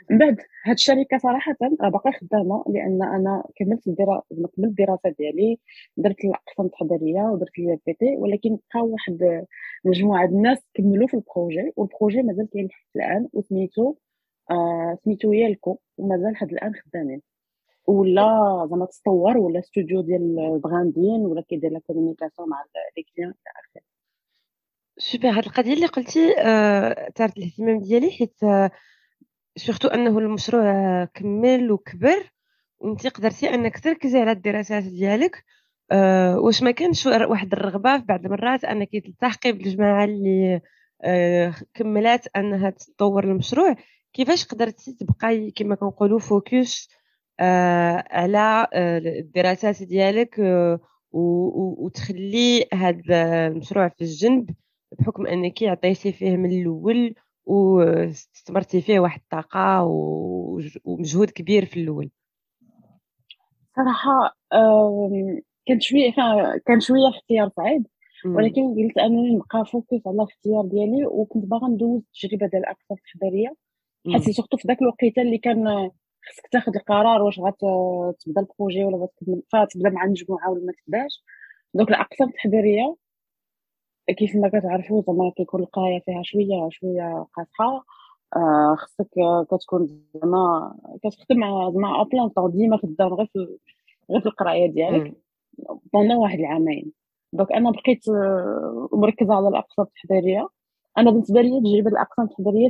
من 0.10 0.18
بعد 0.18 0.38
هاد 0.66 0.74
الشركة 0.76 1.18
صراحة 1.18 1.56
راه 1.82 1.90
باقا 1.90 2.12
خدامة 2.12 2.64
لأن 2.70 3.04
أنا 3.04 3.44
كملت 3.56 3.88
الدراسه 3.88 4.24
كملت 4.30 4.58
الدراسة 4.70 5.10
ديالي 5.20 5.60
درت 5.98 6.26
الأقسام 6.26 6.66
التحضيرية 6.66 7.22
ودرت 7.24 7.60
l'INPT 7.60 8.16
ولكن 8.18 8.58
بقى 8.76 8.84
واحد 8.86 9.46
مجموعة 9.86 10.26
الناس 10.26 10.58
كملوا 10.74 11.08
في 11.08 11.14
ال 11.14 11.22
projet 11.22 11.72
وال 11.76 11.87
projet 11.87 12.22
مازال 12.24 12.50
كاين 12.54 12.68
حتى 12.72 12.90
الآن 13.00 13.28
وسميتو 13.34 13.96
آه 14.52 14.98
سميتو 15.06 15.32
يالكو 15.34 15.78
ومازال 15.98 16.36
حد 16.36 16.52
الآن 16.52 16.74
خدامين. 16.76 17.22
ولا 17.92 18.68
زعما 18.70 18.86
تطور 18.86 19.38
ولا 19.38 19.60
استوديو 19.60 20.02
ديال 20.02 20.40
ال 20.40 20.49
branding 20.49 21.26
ولا 21.26 21.42
كيدير 21.42 21.72
la 21.72 21.80
communication 21.80 22.50
مع 22.50 22.64
les 22.98 23.04
clients 23.16 23.30
إلى 23.32 23.38
آخره. 23.60 23.84
سوبر 24.98 25.30
هاد 25.30 25.46
القضية 25.46 25.74
اللي 25.74 25.86
قلتي 25.86 26.36
آه 26.40 27.10
تارت 27.16 27.38
الاهتمام 27.38 27.80
ديالي 27.80 28.12
حيت 28.12 28.44
آه 28.44 28.72
surtout 29.56 29.88
أنه 29.88 30.20
المشروع 30.20 31.06
كمل 31.06 31.72
وكبر. 31.72 32.32
وانت 32.80 33.08
قدرتي 33.08 33.54
أنك 33.54 33.80
تركزي 33.80 34.20
على 34.20 34.32
الدراسات 34.32 34.84
ديالك. 34.84 35.44
أه 35.92 36.40
واش 36.40 36.64
ما 36.64 36.72
كانش 36.72 37.06
واحد 37.06 37.54
الرغبة 37.54 37.98
في 38.00 38.06
بعض 38.06 38.26
المرات 38.26 38.66
أنك 38.66 38.90
تلتحقي 38.92 39.52
بالجماعة 39.52 40.06
اللي 40.06 40.62
أه 41.04 41.54
كملات 41.74 42.28
أنها 42.36 42.70
تطور 42.70 43.24
المشروع. 43.24 43.76
كيفاش 44.14 44.46
قدرتي 44.46 44.94
تبقاي 44.94 45.52
كما 45.52 45.76
كنقولوا 45.76 46.20
فوكس 46.20 46.90
على 48.12 48.68
آه، 48.74 48.98
الدراسات 48.98 49.84
ديالك 49.84 50.40
أه 50.40 50.80
وتخلي 51.14 52.68
هذا 52.74 53.48
المشروع 53.48 53.88
في 53.88 54.02
الجنب 54.02 54.50
بحكم 55.00 55.28
أنك 55.28 55.64
عطيتي 55.64 56.12
فيه 56.12 56.38
من 56.38 56.52
الأول 56.52 57.16
واستثمرتي 57.46 58.82
فيه 58.82 59.00
واحد 59.00 59.20
الطاقة 59.22 59.84
ومجهود 60.86 61.30
كبير 61.30 61.66
في 61.66 61.80
الأول. 61.80 62.10
صراحة 63.76 64.38
كان 65.66 65.80
شوية 65.80 66.12
كان 66.66 66.80
شوية 66.80 67.10
اختيار 67.10 67.50
صعيب 67.58 67.86
ولكن 68.26 68.62
قلت 68.76 68.98
أنني 68.98 69.36
نبقى 69.36 69.66
focus 69.66 70.08
على 70.08 70.16
الاختيار 70.16 70.66
ديالي 70.66 71.06
وكنت 71.06 71.46
باغا 71.46 71.68
ندوز 71.68 72.02
التجربة 72.02 72.48
ديال 72.48 72.62
الاقسام 72.62 72.98
التحضيريه 72.98 73.56
حيت 74.14 74.30
surtout 74.30 74.58
في 74.58 74.68
ذاك 74.68 74.82
الوقيته 74.82 75.22
اللي 75.22 75.38
كان 75.38 75.92
خصك 76.30 76.48
تاخذ 76.52 76.72
القرار 76.76 77.22
واش 77.22 77.40
غتبدا 77.40 78.42
ال 78.42 78.48
projet 78.48 78.84
ولا 78.84 78.98
غتكمل 78.98 79.42
فتبدا 79.52 79.90
مع 79.90 80.04
المجموعة 80.04 80.50
ولا 80.52 80.66
ما 80.66 80.74
تبداش 80.86 81.24
دوك 81.74 81.90
الأقسام 81.90 82.28
التحضيرية 82.28 82.96
كيف 84.18 84.36
ما 84.36 84.50
كتعرفوا 84.50 85.02
زعما 85.08 85.32
كيكون 85.38 85.62
القراية 85.62 86.00
فيها 86.00 86.22
شوية 86.24 86.70
شوية 86.72 87.28
قاصحة. 87.34 87.86
آه 88.36 88.76
خصك 88.76 89.08
كتكون 89.52 89.88
زعما 90.14 90.76
كتخدم 91.04 91.42
زعما 91.72 92.02
à 92.02 92.06
plein 92.06 92.30
temps 92.30 92.52
ديما 92.52 92.78
خدام 92.78 93.14
غير 93.14 93.26
في 93.34 93.58
غير 94.12 94.22
في 94.22 94.26
القراية 94.26 94.72
ديالك. 94.72 95.14
pendant 95.94 96.18
واحد 96.18 96.40
العامين. 96.40 96.92
donc 97.34 97.52
أنا 97.52 97.72
بقيت 97.72 98.10
آه، 98.10 98.90
مركزة 98.94 99.34
على 99.34 99.48
الأقسام 99.48 99.86
التحضيرية. 99.86 100.50
أنا 100.98 101.12
بالنسبة 101.12 101.42
لي 101.42 101.50
تجربة 101.60 101.90
الأقسام 101.90 102.26
التحضيرية 102.26 102.70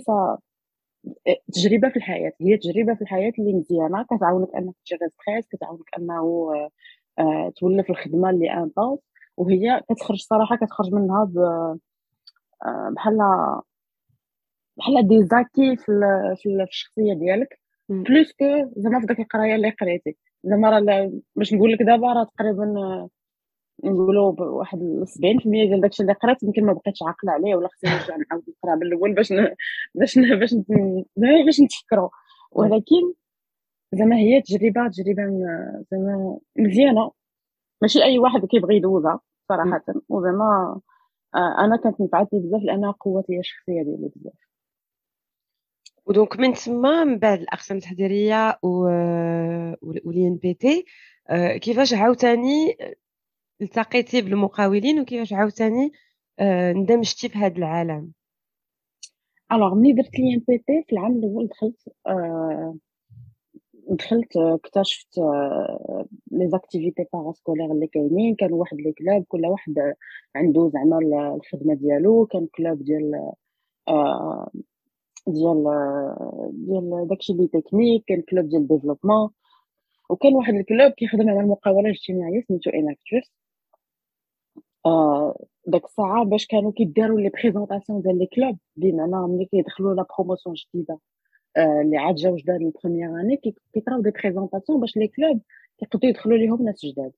تجربة 1.54 1.90
في 1.90 1.96
الحياة 1.98 2.32
هي 2.42 2.58
تجربة 2.58 2.96
في 2.96 3.02
الحياة 3.02 3.32
اللي 3.40 3.54
مزيانة 3.54 4.04
كتعاونك 4.04 4.48
أنك 4.56 4.76
ت 4.86 4.90
gérer 4.90 5.10
stress 5.10 5.48
كتعاونك 5.48 5.86
أنه 5.98 6.50
آه 7.20 7.50
تولف 7.58 7.90
الخدمة 7.90 8.30
اللي 8.30 8.54
intense 8.54 9.00
وهي 9.38 9.82
كتخرج 9.90 10.18
صراحة 10.22 10.56
كتخرج 10.56 10.94
منها 10.94 11.32
آه، 12.66 12.90
بحال 12.96 13.18
بحال 14.78 15.08
دي 15.08 15.24
زاكي 15.24 15.76
في 15.78 15.92
في 16.38 16.64
الشخصية 16.64 17.14
ديالك. 17.14 17.60
بلوس 17.90 18.32
كو 18.32 18.46
زعما 18.78 19.00
في 19.00 19.06
داك 19.06 19.20
القراية 19.20 19.56
اللي 19.56 19.70
قريتي. 19.70 20.18
زعما 20.44 20.70
راه 20.70 21.12
باش 21.36 21.54
نقول 21.54 21.72
لك 21.74 21.82
دابا 21.82 22.14
راه 22.14 22.24
تقريبا 22.38 22.74
نقولوا 23.84 24.32
بواحد 24.32 24.80
70% 24.80 25.44
ديال 25.46 25.82
داكشي 25.82 26.04
اللي 26.04 26.14
قريت 26.14 26.44
يمكن 26.44 26.66
ما 26.66 26.74
بقيتش 26.74 27.04
عاقلة 27.04 27.32
عليه 27.32 27.56
ولا 27.56 27.68
خصني 27.68 27.92
نرجع 27.92 28.16
نعاود 28.16 28.44
نقرأ 28.50 28.76
من 28.76 28.84
الأول 28.84 29.14
باش 29.14 29.32
ن... 29.32 29.56
باش 29.96 30.18
ن... 30.18 30.40
باش 30.40 30.54
ن... 30.54 31.04
باش 31.46 31.62
نتفكروا. 31.62 32.10
ولكن 32.52 33.14
زعما 33.94 34.16
هي 34.18 34.42
تجربه 34.42 34.88
تجربة 34.88 35.24
زعما 35.92 36.40
مزيانة. 36.56 37.12
ماشي 37.82 38.04
أي 38.04 38.20
واحد 38.20 38.46
كيبغي 38.46 38.76
يدوزها 38.76 39.20
صراحة. 39.50 39.84
وزعما 40.10 40.82
آه، 41.36 41.66
أنا 41.66 41.78
كانت 41.78 42.02
نفعتني 42.02 42.40
بزاف 42.40 42.62
لانها 42.64 42.92
قوت 42.92 43.30
لي 43.30 43.40
الشخصية 43.40 43.84
ديالي 43.84 44.12
بزاف. 44.16 44.34
و 46.06 46.12
donc 46.12 46.40
من 46.40 46.54
تما 46.54 47.04
من 47.04 47.20
بعد 47.20 47.40
الأقسام 47.40 47.78
التحضيرية 47.78 48.60
و 48.64 48.88
و 49.82 50.36
l'INPT 50.36 50.86
كيفاش 51.62 51.94
عاوتاني 51.94 52.78
التقيتي 53.62 54.22
بالمقاولين 54.22 55.00
وكيفاش 55.00 55.34
عاوتاني 55.34 55.92
آه، 56.40 56.72
اندمجتي 56.72 57.30
في 57.30 57.38
هذا 57.38 57.58
العالم. 57.58 58.12
alors 59.52 59.76
ملي 59.76 59.94
درت 59.94 60.20
l'INPT 60.20 60.84
في 60.88 60.94
العام 60.94 61.12
الأول 61.12 61.48
دخلت 61.48 61.90
دخلت 63.90 64.38
اكتشفت 64.38 65.18
les 66.32 66.50
activités 66.50 67.06
parascolaires 67.14 67.72
اللي 67.72 67.88
كاينين. 67.88 68.36
كان 68.36 68.54
واحد 68.54 68.78
les 68.78 68.92
clubs 68.94 69.24
كل 69.28 69.46
واحد 69.46 69.94
عنده 70.36 70.70
زعما 70.74 71.00
الخدمة 71.36 71.74
ديالو. 71.74 72.26
كان 72.26 72.48
club 72.56 72.84
ديال 72.84 73.32
ديال 75.28 75.64
ديال 76.52 77.08
داكشي 77.10 77.34
اللي 77.34 77.48
تكنيك. 77.48 78.04
كان 78.08 78.22
club 78.22 78.50
ديال 78.50 78.68
développement 78.68 79.30
وكان 80.10 80.36
واحد 80.36 80.54
ال 80.54 80.61
club 80.61 80.92
كيخدم 80.92 81.30
على 81.30 81.40
المقاولة 81.40 81.82
الاجتماعية 81.90 82.42
سميتو 82.48 82.70
Enactus 82.70 83.32
آه 83.38 83.41
داك 85.68 85.86
الساعة 85.86 86.26
باش 86.26 86.46
كانوا 86.48 86.72
كيداروا 86.72 87.20
les 87.20 87.30
présentations 87.30 88.02
ديال 88.02 88.20
les 88.20 88.26
clubs 88.26 88.58
بمعنى 88.76 89.34
ملي 89.34 89.46
كيدخلوا 89.46 89.94
la 89.94 90.06
promotion 90.18 90.56
جديده 90.56 91.00
اللي 91.58 91.98
عاد 91.98 92.16
جاو 92.16 92.36
جداد 92.36 92.62
ال 92.62 92.67
première 92.67 93.10
année 93.22 93.38
كيطراو 93.74 94.02
des 94.02 94.12
présentations 94.12 94.80
باش 94.80 94.98
les 94.98 95.08
clubs 95.08 95.42
كيقدروا 95.78 96.10
يدخلوا 96.10 96.38
ليهم 96.38 96.64
ناس 96.66 96.86
جداد 96.86 97.12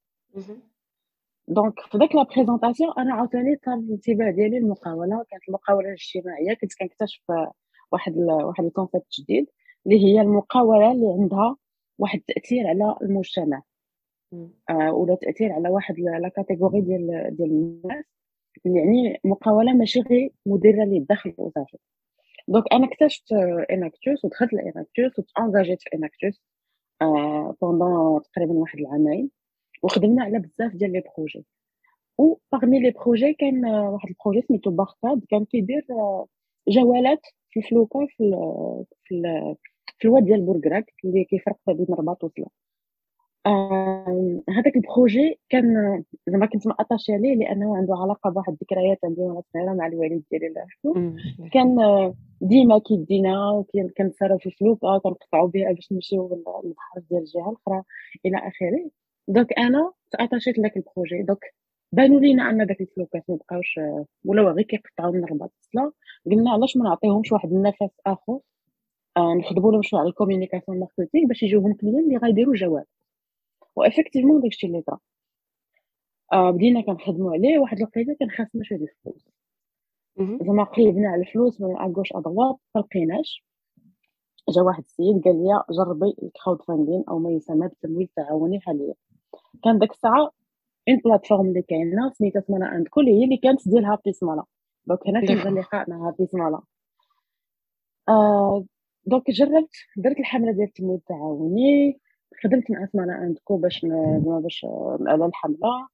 donc 1.48 1.80
في 1.80 1.98
داك 1.98 2.16
la 2.16 2.24
présentation 2.24 2.94
أنا 2.98 3.14
عاوتاني 3.14 3.56
طال 3.56 3.74
الانتباه 3.74 4.32
ديالي 4.32 4.58
المقاوله 4.58 5.24
كانت 5.30 5.44
المقاوله 5.50 5.88
الاجتماعيه 5.88 6.54
كنت 6.54 6.74
كنكتشف 6.80 7.22
واحد 7.92 8.18
ال 8.18 8.32
واحد 8.32 8.64
ال 8.66 8.71
concept 8.71 9.06
جديد 9.20 9.46
اللي 9.86 10.06
هي 10.06 10.22
المقاوله 10.22 10.92
اللي 10.92 11.08
عندها 11.20 11.56
واحد 12.00 12.22
التاثير 12.30 12.68
على 12.68 12.96
المجتمع 13.02 13.62
آه 14.70 14.94
ولا 14.94 15.16
تأثير 15.16 15.52
على 15.52 15.70
واحد 15.70 16.00
la 16.00 16.30
catégorie 16.30 16.82
ديال 16.82 17.36
ديال 17.38 17.52
الناس. 17.52 18.06
يعني 18.66 19.20
مقاولة 19.24 19.74
ماشي 19.74 20.00
غير 20.00 20.32
مديرة 20.46 20.84
للدخل 20.86 21.34
وصافي 21.38 21.78
donc 22.48 22.64
أنا 22.74 22.86
اكتشفت 22.86 23.32
Enactus 23.72 24.26
ودخلت 24.26 24.54
ل 24.54 24.62
Enactus 24.62 25.20
وت 25.20 25.32
engage 25.32 25.69
يت 25.69 25.82
في 25.82 25.90
Enactus 25.96 26.42
pendant 27.62 28.22
تقريبا 28.34 28.54
واحد 28.54 28.80
العامين 28.80 29.30
وخدمنا 29.84 30.24
على 30.24 30.40
بزاف 30.40 30.76
ديال 30.76 30.92
les 30.92 31.04
projets 31.18 31.46
و 32.18 32.36
parmi 32.52 32.80
les 32.80 32.92
projets 32.92 33.34
كان 33.34 33.66
واحد 33.66 34.10
ال 34.10 34.14
projet 34.14 34.42
سميتو 34.48 34.72
باركاد 34.72 35.26
كان 35.30 35.46
كيدير 35.46 35.88
جولات 36.68 37.22
في 37.50 37.60
الفلوكه 37.60 38.08
في 38.10 38.36
في, 39.04 39.56
في 39.98 40.06
الواد 40.08 40.26
ديال 40.26 40.42
بورقراق 40.42 40.94
اللي 41.06 41.24
كيفرق 41.24 41.58
بين 41.68 41.86
الرباط 41.90 42.24
وسلا 42.24 42.48
هذاك 44.50 44.76
ال 44.76 44.85
projet 44.85 45.40
كان 45.50 46.04
زعما 46.28 46.46
كنت 46.46 46.68
م 46.68 46.73
attachée 46.73 47.14
عليه 47.14 47.36
لأنه 47.36 47.78
عنده 47.78 47.96
علاقة 47.96 48.30
بواحد 48.30 48.54
الذكريات 48.54 49.00
عندي 49.04 49.22
وأنا 49.22 49.42
صغيرة 49.54 49.74
مع 49.74 49.88
الوالد 49.88 50.24
ديالي 50.32 50.48
الله 50.48 50.62
يرحمه. 50.62 51.16
كان 51.54 51.76
ديما 52.42 52.80
كيدينا 52.80 53.66
كنتصرف 53.98 54.42
في 54.42 54.46
الفلوكه 54.46 54.98
كنقطعوا 54.98 55.48
بها 55.48 55.72
باش 55.72 55.92
نمشيو 55.92 56.30
للبحر 56.64 57.02
ديال 57.10 57.22
الجهة 57.22 57.50
الأخرى 57.50 57.84
إلى 58.26 58.38
آخره. 58.38 58.90
donc 59.28 59.54
أنا 59.60 59.92
ت 60.12 60.17
attach 60.17 60.49
يت 60.49 60.60
لذاك 60.60 60.78
ال 60.78 60.83
projet. 60.83 61.22
donc 61.24 61.54
بانوا 61.92 62.20
لينا 62.20 62.50
أن 62.50 62.66
داك 62.66 62.82
الفلوكات 62.82 63.24
ما 63.30 63.36
بقاوش 63.36 63.80
ولاو 64.26 64.48
غير 64.50 64.66
كيقطعوا 64.66 65.12
من 65.14 65.24
الرباط. 65.24 65.52
قلنا 66.26 66.52
علاش 66.52 66.78
ما 66.78 66.84
نعطيهمش 66.84 67.32
واحد 67.32 67.52
النفس 67.52 68.00
آخر؟ 68.06 68.40
آه، 69.18 69.34
نخدموا 69.34 69.72
لهم 69.72 69.82
شوية 69.82 70.00
على 70.02 70.10
ال 70.10 70.15
communication 70.15 70.80
marketing 70.80 71.28
باش 71.28 71.44
يجيوهم 71.44 71.74
clients 71.74 72.00
اللي 72.00 72.18
غيديروا 72.18 72.56
جواب. 72.56 72.86
و 73.76 73.80
effectivement 73.80 74.42
داكشي 74.42 74.68
اللي 74.68 74.82
طرا. 74.82 75.00
آه 76.34 76.52
بدينا 76.52 76.82
كنخدموا 76.82 77.32
عليه 77.34 77.60
واحد 77.60 77.78
الوقيتة 77.78 78.16
كان 78.20 78.30
خاصنا 78.32 78.64
شوية 78.64 78.80
الفلوس. 78.80 79.30
زعما 80.46 80.64
قلبنا 80.64 81.10
على 81.10 81.22
الفلوس 81.22 81.62
من 81.62 81.78
à 81.78 81.83
gauche 81.83 82.14
à 82.14 82.20
droite 82.20 82.58
ما 82.76 82.82
لقيناش. 82.82 83.46
جا 84.50 84.62
واحد 84.62 84.84
السيد 84.84 85.24
قال 85.24 85.44
لي 85.44 85.64
جربي 85.78 86.16
ال 86.24 86.62
crowdfunding 86.62 87.04
أو 87.10 87.20
ما 87.20 87.32
يسمى 87.32 87.68
بالتمويل 87.68 88.08
التعاوني 88.18 88.60
حاليا. 88.60 88.94
كان 89.64 89.80
داك 89.80 89.92
الساعة 89.92 90.32
une 90.90 90.98
plateforme 91.06 91.48
اللي 91.48 91.62
كاينة 91.62 92.12
سميتها 92.14 92.42
سمالا 92.42 92.76
اند 92.76 92.88
كل 92.88 93.06
هي 93.08 93.24
اللي 93.24 93.38
كانت 93.38 93.70
ديال 93.70 93.86
Happy 93.86 94.14
Smala 94.14 94.44
donc 94.86 95.08
هنا 95.08 95.26
كان 95.26 95.48
اللقاء 95.48 95.90
مع 95.90 96.08
Happy 96.08 96.26
Smala 96.26 96.62
آه 98.10 98.66
donc 99.06 99.32
جربت 99.32 99.70
درت 99.98 100.20
الحملة 100.20 100.52
ديال 100.52 100.68
التمويل 100.68 100.96
التعاوني 100.98 102.00
خدمت 102.44 102.72
مع 102.72 102.86
سمالا 102.86 103.24
اند 103.24 103.38
كو 103.44 103.58
باش 103.58 103.86
باش 104.26 104.66
على 105.08 105.26
الحملة. 105.26 105.88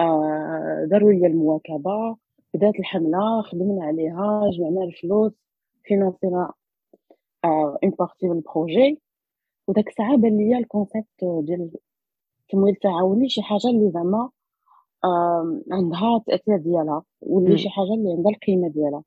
آه 0.00 0.86
داروا 0.90 1.12
لي 1.12 1.26
المواكبة. 1.26 2.16
بدات 2.54 2.74
الحملة 2.78 3.42
خدمنا 3.42 3.84
عليها 3.84 4.50
جمعنا 4.50 4.84
الفلوس 4.84 5.32
financينا 5.84 6.52
une 7.44 7.90
partie 7.98 8.28
من 8.28 8.36
ال 8.36 8.44
projet. 8.44 9.00
وداك 9.68 9.88
الساعة 9.88 10.16
بان 10.16 10.36
ليا 10.36 10.58
ال 10.58 10.64
concept 10.64 11.06
ديال 11.20 11.70
التمويل 12.42 12.74
التعاوني 12.74 13.28
شي 13.28 13.42
حاجة 13.42 13.68
اللي 13.70 13.90
زعما 13.90 14.30
عندها 15.72 16.16
التاثير 16.16 16.56
ديالها 16.56 17.02
واللي 17.20 17.58
شي 17.58 17.68
حاجة 17.68 17.94
اللي 17.94 18.12
عندها 18.12 18.32
القيمة 18.32 18.68
ديالها. 18.68 19.02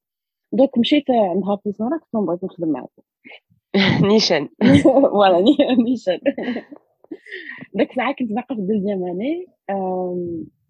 donc 0.53 0.77
مشيت 0.77 1.11
عند 1.12 1.55
Happy 1.55 1.71
Smala 1.71 1.98
كنت 1.97 2.23
بغيت 2.23 2.43
نخدم 2.43 2.67
معاكم. 2.69 3.01
نيشان. 4.11 4.49
voilà 4.83 5.43
نيشان. 5.87 6.19
داك 7.75 7.89
الساعة 7.89 8.15
كنت 8.19 8.31
باقا 8.31 8.55
في 8.55 8.61
ال 8.62 8.66
deuxième 8.66 9.03
année 9.03 9.45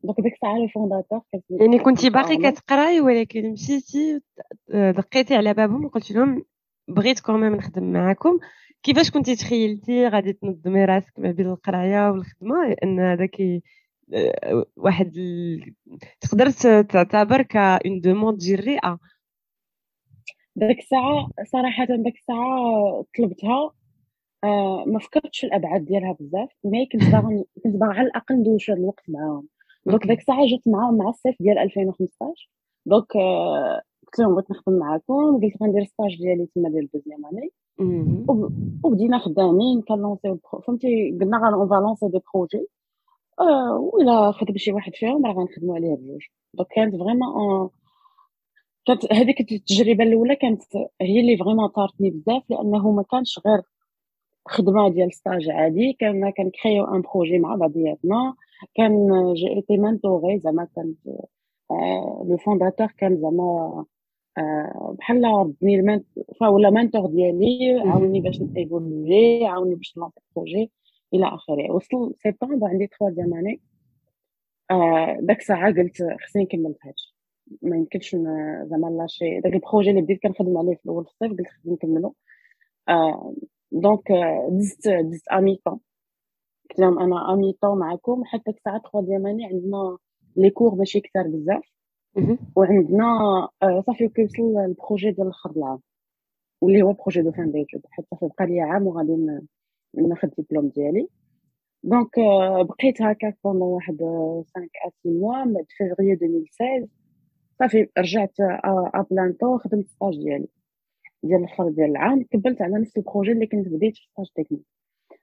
donc 0.04 0.22
ديك 0.22 0.34
الساعة 0.34 0.63
ال 0.63 0.69
fondateur 0.69 1.22
يعني 1.50 1.79
كنتي 1.79 2.10
باقي 2.10 2.38
كتقراي 2.38 3.01
ولكن 3.01 3.51
مشيتي 3.51 4.22
دقيتي 4.70 5.36
على 5.36 5.53
بابهم 5.53 5.86
وقلت 5.86 6.12
لهم 6.12 6.43
بغيت 6.88 7.20
quand 7.20 7.40
même 7.40 7.56
نخدم 7.55 7.91
معاكم. 7.91 8.39
كيفاش 8.84 9.12
كنتي 9.12 9.36
تخيلتي 9.36 10.08
غادي 10.08 10.34
تنظمي 10.34 10.86
راسك 10.86 11.20
ما 11.20 11.31
بين 11.31 11.48
القراية 11.48 12.12
والخدمة؟ 12.12 12.75
ان 12.84 13.00
هذاك 13.00 13.41
آه، 14.13 14.65
واحد 14.75 15.17
ال... 15.17 15.74
تقدر 16.22 16.50
تعتبر 16.81 17.41
comme 17.42 17.79
une 17.79 18.01
demande 18.01 18.38
جريئة. 18.38 19.00
ديك 20.55 20.79
الساعة 20.79 21.29
صراحة 21.51 21.86
ديك 21.86 22.15
الساعة 22.15 23.05
طلبتها. 23.17 23.72
آه 24.43 24.84
ما 24.88 25.00
فكرتش 25.00 25.39
في 25.39 25.48
الأبعاد 25.48 25.86
ديالها 25.86 26.17
بزاف 26.20 26.50
mais 26.63 26.86
كنت 26.86 27.03
باغا 27.03 27.43
كنت 27.63 27.75
باغا 27.75 27.93
على 27.93 28.08
الأقل 28.08 28.36
ندوز 28.36 28.60
شوية 28.60 28.77
الوقت 28.77 29.03
معاهم. 29.08 29.48
donc 29.86 30.08
ديك 30.08 30.20
الساعة 30.20 30.48
جات 30.48 30.67
معاهم 30.67 30.98
مع 30.98 31.10
الصيف 31.10 31.36
ديال 31.39 31.58
2015 31.58 32.50
donc 32.86 33.16
آه 33.15 33.81
قلت 34.05 34.20
لهم 34.20 34.34
بغيت 34.34 34.51
نخدم 34.51 34.74
معاكم. 34.79 35.39
قلت 35.43 35.63
غندير 35.63 35.86
stage 35.86 36.18
ديالي 36.17 36.48
تما 36.55 36.70
ديال 36.70 36.84
ال 36.84 36.88
deuxième 36.88 37.25
année 37.25 37.51
وبدينا 38.84 39.17
خدامين 39.17 39.81
كن 39.82 39.94
lanceيو 39.94 40.40
فهمتي؟ 40.67 41.17
قلنا 41.22 41.38
غا 41.38 41.53
on 41.54 41.84
lance 41.84 42.08
des 42.08 42.20
projets. 42.34 42.68
آه 43.39 43.91
ولا 43.93 44.31
خدم 44.31 44.58
شي 44.58 44.72
واحد 44.72 44.91
فيهم 44.96 45.25
راه 45.25 45.34
غنخدموا 45.34 45.75
عليه 45.75 45.96
بجوج. 45.96 46.22
donc 46.54 46.68
كانت 46.75 46.96
vraiment 46.96 47.70
كانت 48.88 49.14
هذيك 49.14 49.52
التجربة 49.52 50.04
الأولى 50.04 50.36
كانت 50.36 50.62
هي 51.02 51.20
اللي 51.20 51.38
vraiment 51.38 51.68
طارتني 51.68 52.10
بزاف 52.10 52.44
لأنه 52.50 52.92
ما 52.92 53.04
كانش 53.04 53.40
غير 53.46 53.62
خدمة 54.48 54.90
ديال 54.90 55.14
stage 55.13 55.50
عادي 55.50 55.94
كان 55.94 56.30
كن 56.30 56.44
créeيو 56.44 56.86
un 56.86 57.01
projet 57.01 57.40
مع 57.40 57.56
بعضياتنا 57.56 58.36
كان 58.76 59.08
j'étais 59.34 59.78
mentorée 59.78 60.40
زعما 60.40 60.68
كانت 60.76 60.98
le 62.30 62.38
fondateur 62.38 62.88
كان 62.88 63.18
زعما 63.22 63.86
بحال 65.00 65.24
ردني 65.26 66.04
ولا 66.42 66.70
mentor 66.70 67.06
ديالي 67.06 67.80
عاوني 67.86 68.22
باش 68.22 68.42
n'évoluer 68.42 69.46
عاوني 69.46 69.76
باش 69.76 69.98
ن 69.98 70.01
lancer 70.01 70.20
projet 70.36 70.72
إلى 71.14 71.26
آخره. 71.28 71.72
وصل 71.72 72.14
سبتمبر 72.24 72.68
عندي 72.68 72.88
troisième 72.88 73.34
année 73.34 73.62
داك 75.22 75.40
الساعة 75.40 75.74
قلت 75.74 75.98
خصني 76.26 76.44
نكمل 76.44 76.76
في 76.82 76.88
هادشي. 76.88 77.11
ما 77.62 77.77
يمكنش 77.77 78.15
زعما 78.65 78.88
lâcher 78.88 79.40
داك 79.39 79.53
ال 79.54 79.59
projet 79.59 79.90
اللي 79.89 80.01
بديت 80.01 80.22
كنخدم 80.24 80.58
عليه 80.58 80.75
في 80.75 80.86
الأول 80.86 81.05
في 81.05 81.12
الصيف 81.12 81.31
قلت 81.31 81.48
خصني 81.48 81.74
نكملو. 81.74 82.15
donc 83.72 84.12
دزت 84.50 84.89
دزت 84.89 85.27
à 85.28 85.56
mi-temps 85.66 85.80
قلت 86.70 86.79
لهم 86.79 87.00
أنا 87.00 87.33
à 87.34 87.53
mi-temps 87.62 87.79
معكم 87.79 88.24
حتى 88.25 88.51
الساعة 88.51 88.77
troisième 88.79 89.27
année 89.27 89.46
عندنا 89.46 89.98
les 90.36 90.50
cours 90.50 90.75
ماشي 90.75 91.00
كثار 91.00 91.27
بزاف. 91.27 91.64
وعندنا 92.55 93.05
آه، 93.64 93.81
صافي 93.87 94.07
كيوصل 94.07 94.57
ال 94.57 94.65
projet 94.65 95.12
ديال 95.11 95.27
الآخر 95.27 95.51
العام؟ 95.51 95.79
واللي 96.61 96.81
هو 96.81 96.94
projet 96.94 97.22
de 97.22 97.31
fin 97.31 97.51
d'études 97.51 97.81
حتى 97.92 98.07
صافي 98.22 98.33
بقى 98.40 98.46
لي 98.48 98.61
عام 98.61 98.87
وغادي 98.87 99.40
ناخذ 99.94 100.29
الدبلوم 100.40 100.68
ديالي. 100.70 101.07
donc 101.84 102.20
آه، 102.20 102.61
بقيت 102.64 103.01
هكاك 103.01 103.37
pendant 103.44 103.68
واحد 103.68 103.98
5 104.55 104.70
à 104.86 104.90
6 104.90 105.09
mois 105.10 105.44
من 105.46 105.64
فيفري 105.70 106.14
2016 106.14 106.87
صافي 107.62 107.88
رجعت 107.98 108.40
à 108.40 109.05
plein 109.12 109.34
temps 109.34 109.57
خدمت 109.58 109.88
stage 109.90 110.18
ديالي 110.18 110.48
ديال 111.24 111.40
الآخر 111.44 111.70
ديال 111.70 111.90
العام 111.90 112.24
كملت 112.24 112.62
على 112.62 112.80
نفس 112.80 112.98
ال 112.98 113.02
projet 113.02 113.31
اللي 113.32 113.48
كنت 113.48 113.68
بديت 113.68 113.98
في 113.98 114.04
stage 114.12 114.25
technique. 114.46 114.62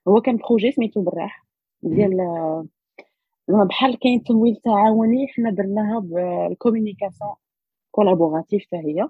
هو 0.07 0.21
كان 0.21 0.37
projet 0.37 0.71
سميتو 0.71 1.01
براح 1.01 1.45
ديال 1.83 2.17
زعما 3.47 3.63
بحال 3.63 3.99
كاين 3.99 4.23
تمويل 4.23 4.55
تعاوني 4.55 5.27
حنا 5.27 5.51
درناها 5.51 5.99
بال 5.99 6.17
communication 6.17 7.35
collaborative 7.91 8.65
حتى 8.65 8.77
هي. 8.77 9.09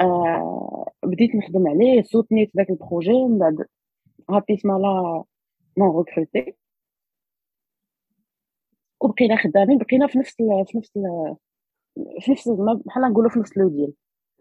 آه 0.00 0.90
بديت 1.02 1.34
نخدم 1.34 1.68
عليه 1.68 2.02
soutenيت 2.02 2.50
داك 2.54 2.70
ال 2.70 2.76
projet 2.76 3.12
من 3.12 3.38
بعد 3.38 3.66
Happy 4.30 4.66
Smala 4.66 5.24
m'ont 5.78 5.96
recrutée 5.98 6.54
وبقينا 9.00 9.36
خدامين 9.36 9.78
بقينا 9.78 10.06
في 10.06 10.18
نفس 10.18 10.36
في 10.36 10.78
نفس 10.78 10.92
في 12.20 12.32
نفس 12.32 12.48
بحال 12.86 13.02
نقولوا 13.10 13.30
في 13.30 13.38
نفس 13.38 13.58
لو 13.58 13.68
ديال 13.68 13.92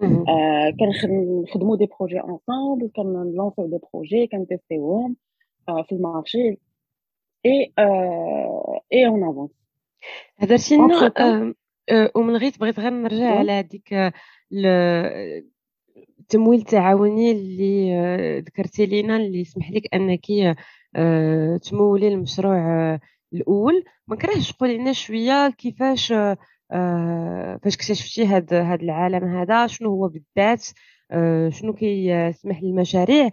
آه 0.04 0.74
كنخدموا 0.80 1.78
دي 1.78 1.88
بروجي 2.00 2.20
انصامبل 2.20 2.92
كنلونسيو 2.96 3.68
دي 3.68 3.80
بروجي 3.94 4.28
كنتيستيوهم 4.28 5.16
آه 5.70 5.84
في 5.84 5.92
ال 5.96 6.03
marché. 6.04 6.58
إيه 7.46 7.74
إيه 8.94 9.08
en 9.08 9.24
avance 9.30 9.50
هدرتي 10.38 10.78
لنا 10.78 11.54
ومن 12.16 12.36
غير 12.36 12.52
بغيت 12.60 12.80
غير 12.80 12.90
نرجع 12.94 13.40
على 13.40 13.52
هذيك 13.52 14.14
التمويل 16.20 16.60
التعاوني 16.60 17.32
اللي 17.32 18.40
ذكرتي 18.40 18.86
لينا 18.86 19.18
اللي 19.18 19.40
يسمح 19.40 19.72
لك 19.72 19.94
أنك 19.94 20.26
تمولي 21.62 22.08
المشروع 22.08 23.00
الأول. 23.34 23.84
ما 24.08 24.16
كرهش 24.16 24.52
تقولي 24.52 24.78
لنا 24.78 24.92
شوية 24.92 25.50
كيفاش 25.50 26.14
فاش 26.70 27.76
اكتشفتي 27.76 28.26
هذا 28.26 28.62
هذا 28.64 28.82
العالم 28.84 29.24
هذا 29.38 29.68
شنو 29.68 29.90
هو 29.90 30.08
بالذات؟ 30.10 30.66
شنو 31.50 31.74
كيسمح 31.74 32.64
للمشاريع؟ 32.64 33.30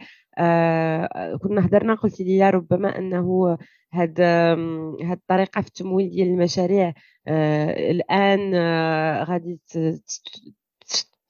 كنا 1.43 1.67
هضرنا 1.67 1.95
قلت 1.95 2.21
لي 2.21 2.51
ربما 2.51 2.99
أنه 2.99 3.59
هاد 3.93 4.21
هاد 4.21 5.11
الطريقة 5.13 5.61
في 5.61 5.69
التمويل 5.69 6.11
ديال 6.11 6.29
المشاريع 6.29 6.95
آه 7.29 7.91
الآن 7.91 8.55
آه 8.55 9.25
غادي 9.25 9.61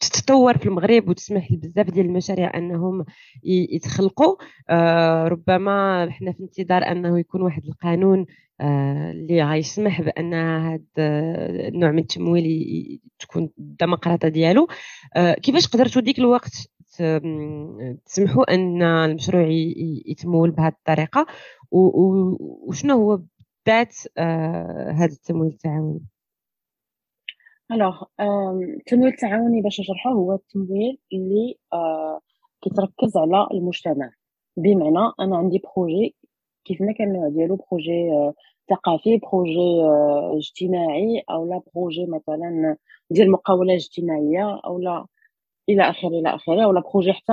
تتطور 0.01 0.59
في 0.59 0.67
المغرب 0.67 1.09
وتسمح 1.09 1.53
لبزاف 1.53 1.91
ديال 1.91 2.07
المشاريع 2.07 2.51
أنهم 2.57 3.05
يتخلقوا. 3.45 4.37
آه 4.71 5.29
ربما 5.29 6.11
حنا 6.11 6.33
في 6.33 6.41
انتظار 6.43 6.83
أنه 6.83 7.19
يكون 7.19 7.43
واحد 7.43 7.67
القانون 7.67 8.21
آه 8.21 8.27
اللي 8.62 9.42
غيسمح 9.42 10.03
بأن 10.03 10.35
هذا 10.35 10.83
النوع 11.68 11.90
من 11.90 11.98
التمويل 11.98 13.01
تكون 13.18 13.51
الديمقراطه 13.59 14.29
ديالو. 14.29 14.68
آه 15.16 15.35
كيفاش 15.35 15.66
قدرتوا 15.66 16.03
ديك 16.03 16.18
الوقت 16.18 16.53
تسمحوا 18.07 18.55
أن 18.55 18.83
المشروع 18.83 19.46
يتمول 20.07 20.51
بهذه 20.51 20.72
الطريقة؟ 20.72 21.27
وشنو 21.70 22.94
هو 22.94 23.20
ذات 23.68 23.94
آه، 24.18 24.90
هذا 24.90 25.12
التمويل 25.12 25.53
التعاوني؟ 25.53 26.01
الوغ 27.72 28.03
التمويل 28.81 29.09
التعاوني 29.09 29.62
باش 29.62 29.81
نشرحه 29.81 30.11
هو 30.11 30.35
التمويل 30.35 30.98
اللي 31.12 31.59
آه، 31.72 32.20
كيتركز 32.62 33.16
على 33.16 33.48
المجتمع. 33.53 34.11
بمعنى 34.57 35.12
أنا 35.20 35.37
عندي 35.37 35.62
projet 35.77 36.17
كيف 36.64 36.83
ما 36.83 36.92
كان 36.92 37.09
النوع 37.09 37.29
ديالو 37.29 37.57
projet 37.57 38.12
آه، 38.12 38.35
ثقافي 38.70 39.18
projet 39.19 39.83
اجتماعي 40.38 41.22
أو 41.31 41.46
لا 41.46 41.62
projet 41.75 42.07
مثلا 42.07 42.77
ديال 43.11 43.31
مقاولة 43.31 43.75
اجتماعية 43.75 44.61
أو 44.64 44.79
لا 44.79 45.07
إلى 45.68 45.83
آخره 45.83 46.09
إلى 46.09 46.35
آخره 46.35 46.66
ولا 46.66 46.81
projet 46.81 47.12
حتى 47.12 47.33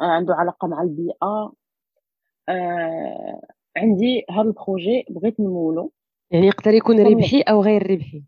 عنده 0.00 0.34
علاقة 0.34 0.68
مع 0.68 0.82
البيئة. 0.82 1.52
آه 2.48 3.40
عندي 3.76 4.24
هذا 4.30 4.40
ال 4.40 4.49
projet 4.49 5.04
بغيت 5.10 5.40
نمولو. 5.40 5.92
يعني 6.30 6.46
يقدر 6.46 6.74
يكون 6.74 7.00
ربحي 7.00 7.40
أو 7.40 7.62
غير 7.62 7.90
ربحي. 7.90 8.22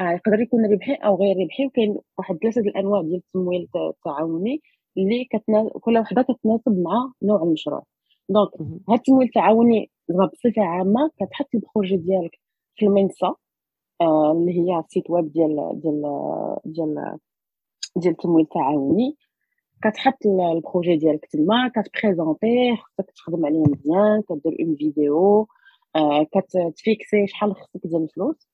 آه 0.00 0.10
يقدر 0.10 0.40
يكون 0.40 0.72
ربحي 0.72 0.94
أو 0.94 1.16
غير 1.16 1.36
ربحي. 1.36 1.66
وكاين 1.66 1.98
واحد 2.18 2.36
ثلاثة 2.36 2.60
الأنواع 2.60 3.02
ديال 3.02 3.16
التمويل 3.16 3.68
التعاوني 3.90 4.62
اللي 4.98 5.24
كتنا... 5.24 5.70
كل 5.80 5.98
وحده 5.98 6.22
كتناسب 6.22 6.78
مع 6.78 7.12
نوع 7.22 7.42
المشروع. 7.42 7.82
donc 8.28 8.48
هاد 8.88 8.98
التمويل 8.98 9.26
التعاوني 9.26 9.90
بصفة 10.10 10.62
عامة 10.62 11.10
كتحط 11.20 11.48
ال 11.54 11.60
projet 11.60 11.96
ديالك 11.96 12.38
في 12.76 12.86
المنصة 12.86 13.36
آه 14.00 14.32
اللي 14.32 14.52
هي 14.60 14.78
ال 14.78 14.84
site 14.84 15.10
web 15.10 15.32
ديال 15.32 15.80
ديال 15.82 16.02
ديال 16.64 17.18
ديال 17.96 18.12
التمويل 18.12 18.44
التعاوني. 18.44 19.16
كتحط 19.84 20.26
ال 20.26 20.36
projet 20.36 20.96
ديالك 20.96 21.26
تما 21.26 21.68
كت 21.76 21.91
présenterيه 21.91 22.74
خصك 22.76 23.10
تخدم 23.16 23.46
عليه 23.46 23.58
مزيان 23.68 24.22
كدير 24.28 24.56
une 24.66 24.76
vidéo 24.76 25.48
آه 25.96 26.26
كتفيكسي 26.32 27.26
شحال 27.26 27.54
خصك 27.56 27.80
ديال 27.84 28.02
الفلوس 28.04 28.48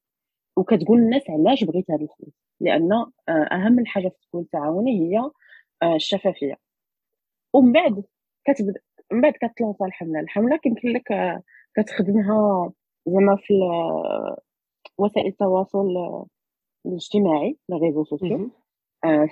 وكتقول 0.56 0.98
للناس 1.00 1.22
علاش 1.30 1.64
بغيت 1.64 1.90
هاد 1.90 2.02
الفلوس. 2.02 2.34
لأن 2.60 2.92
آه 2.92 3.32
أهم 3.32 3.86
حاجة 3.86 4.08
في 4.08 4.16
التمويل 4.24 4.44
التعاوني 4.46 4.92
هي 5.16 5.30
الشفافية. 5.96 6.54
ومن 7.54 7.72
بعد 7.72 8.04
كتبدأ 8.46 8.80
من 9.12 9.20
بعد 9.20 9.32
كت 9.32 9.47
lanceا 9.47 9.84
الحمله 9.86 10.20
الحمله 10.20 10.56
كيمكن 10.56 10.88
لك 10.88 11.42
كتخدمها 11.76 12.72
زعما 13.06 13.36
في 13.36 13.54
وسائل 14.98 15.26
التواصل 15.26 15.86
الاجتماعي 16.86 17.56
les 17.68 17.76
réseaux 17.76 18.04
sociaux. 18.04 18.50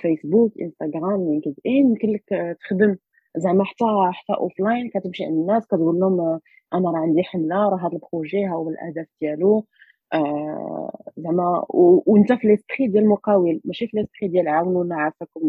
Facebook 0.03 0.53
Instagram 0.61 1.25
LinkedIn 1.25 1.73
يمكن 1.73 2.09
لك 2.13 2.57
تخدم 2.61 2.97
زعما 3.37 3.65
حتى 3.65 3.85
حتى 4.13 4.33
offline 4.35 4.91
كتمشي 4.91 5.25
عند 5.25 5.33
الناس 5.39 5.67
كتقول 5.67 6.01
لهم 6.01 6.21
آه، 6.21 6.41
أنا 6.75 6.91
راه 6.91 6.99
عندي 6.99 7.23
حمله 7.23 7.69
راه 7.69 7.77
هذا 7.77 7.93
ال 7.93 8.00
projet 8.00 8.45
ها 8.47 8.51
هو 8.51 8.71
الأهداف 8.71 9.07
ديالو. 9.21 9.67
آه 10.13 10.99
زعما 11.17 11.65
وأنت 11.71 12.33
في 12.33 12.49
l'esprit 12.49 12.89
ديال 12.89 13.05
المقاول 13.05 13.61
ماشي 13.65 13.87
في 13.87 13.97
l'esprit 13.97 14.29
ديال 14.29 14.49
عاونونا 14.49 14.97
عافاكم 14.97 15.49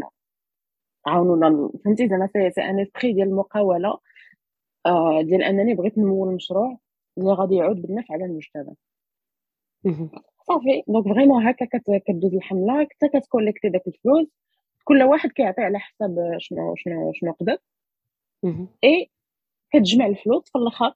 عاونونا 1.05 1.69
فهمتي؟ 1.85 2.07
زعما 2.07 2.27
c'est 2.27 2.61
un 2.61 2.79
esprit 2.79 3.13
ديال 3.13 3.27
المقاولة. 3.27 3.97
آه 4.87 5.21
ديال 5.21 5.43
أنني 5.43 5.73
بغيت 5.73 5.97
نمول 5.97 6.35
مشروع 6.35 6.77
اللي 7.17 7.31
غادي 7.33 7.55
يعود 7.55 7.81
بالنفع 7.81 8.13
على 8.13 8.25
المجتمع. 8.25 8.73
صافي. 10.47 10.83
donc 10.87 11.05
vraiment 11.05 11.47
هكا 11.47 11.65
كدوز 12.07 12.33
الحملة 12.35 12.83
حتى 12.85 13.07
كت 13.19 13.28
collecter 13.28 13.69
داك 13.69 13.87
الفلوس. 13.87 14.27
كل 14.83 15.03
واحد 15.03 15.29
كيعطي 15.31 15.61
على 15.61 15.79
حساب 15.79 16.35
شنو 16.37 16.75
شنو 16.75 17.11
شنو 17.13 17.31
قدر. 17.31 17.57
اي 18.83 19.09
كتجمع 19.71 20.05
الفلوس 20.07 20.51
في 20.51 20.57
الآخر. 20.57 20.93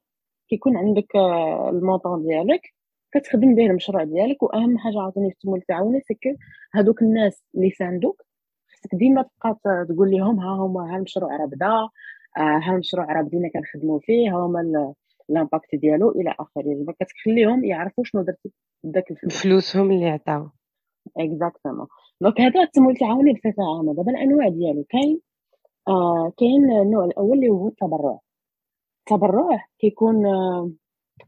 كيكون 0.50 0.78
عندك 0.78 1.16
آه، 1.16 1.70
ال 1.70 1.76
montant 1.77 2.24
ديالك. 2.28 2.74
كتخدم 3.12 3.56
به 3.56 3.66
المشروع 3.66 4.04
ديالك. 4.04 4.44
وأهم 4.44 4.78
حاجة 4.78 5.00
عاوتاني 5.02 5.30
في 5.30 5.36
التمويل 5.36 5.62
التعاوني 5.62 6.00
c'est 6.02 6.19
que 6.19 6.30
هادوك 6.74 7.02
الناس 7.02 7.44
اللي 7.56 7.70
ساندوك 7.72 8.22
خصك 8.68 8.96
ديما 8.96 9.22
تبقى 9.22 9.86
تقول 9.90 10.12
لهم 10.12 10.40
ها 10.40 10.56
هما 10.56 10.94
ها 10.94 10.98
المشروع 10.98 11.36
راه 11.38 11.46
بدا. 11.46 11.90
ها 12.38 12.74
المشروع 12.74 13.06
راه 13.06 13.22
بدينا 13.22 13.50
كنخدموا 13.50 14.00
فيه 14.00 14.30
ها 14.30 14.46
هما 14.46 14.94
ال 15.30 15.36
impact 15.36 15.76
ديالو 15.76 16.12
إلى 16.12 16.36
آخره. 16.40 16.68
يعني 16.68 16.86
كتخليهم 17.00 17.66
يعرفوا 17.66 18.04
شنو 18.04 18.22
درتي 18.22 18.52
بداك 18.84 19.12
الفلوس. 19.12 19.42
فلوسهم 19.44 19.92
اللي 19.92 20.10
عطاو 20.10 20.50
exactement 21.18 21.88
donc 22.22 22.42
هذا 22.42 22.62
التمويل 22.62 22.96
التعاوني 22.96 23.34
بصفة 23.34 23.78
عامة. 23.78 23.94
دابا 23.96 24.12
الأنواع 24.12 24.48
ديالو. 24.50 24.84
كاين 24.90 25.22
آه 25.88 26.34
كاين 26.38 26.72
النوع 26.72 27.06
الأول 27.06 27.38
اللي 27.38 27.50
هو 27.50 27.68
التبرع. 27.68 28.20
التبرع 29.00 29.66
كيكون 29.80 30.26
آه 30.26 30.72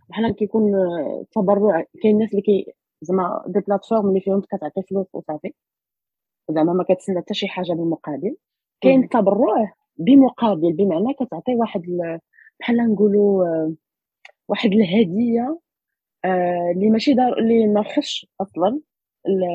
بحال 0.09 0.35
كيكون 0.35 0.75
آه 0.75 1.25
تبرع. 1.31 1.85
كاين 2.03 2.15
الناس 2.15 2.31
اللي 2.31 2.41
كي 2.41 2.73
زعما 3.01 3.43
دي 3.47 3.59
بلاتفورم 3.59 4.09
اللي 4.09 4.19
فيهم 4.21 4.41
كتعطي 4.41 4.81
فلوس 4.89 5.07
وصافي. 5.13 5.53
زعما 6.51 6.73
ما 6.73 6.83
كتسنى 6.83 7.17
حتى 7.21 7.33
شي 7.33 7.47
حاجة 7.47 7.73
بالمقابل. 7.73 8.37
كاين 8.81 9.03
التبرع 9.03 9.73
بمقابل 9.97 10.73
بمعنى 10.73 11.13
كتعطي 11.13 11.55
واحد 11.55 11.81
بحال 12.59 12.77
نقولوا 12.77 13.45
واحد 14.47 14.71
الهدية 14.71 15.59
آه، 16.25 16.71
اللي 16.75 16.89
ماشي 16.89 17.13
دار 17.13 17.37
اللي 17.39 17.67
ما 17.67 17.83
خش 17.83 18.27
أصلا 18.41 18.81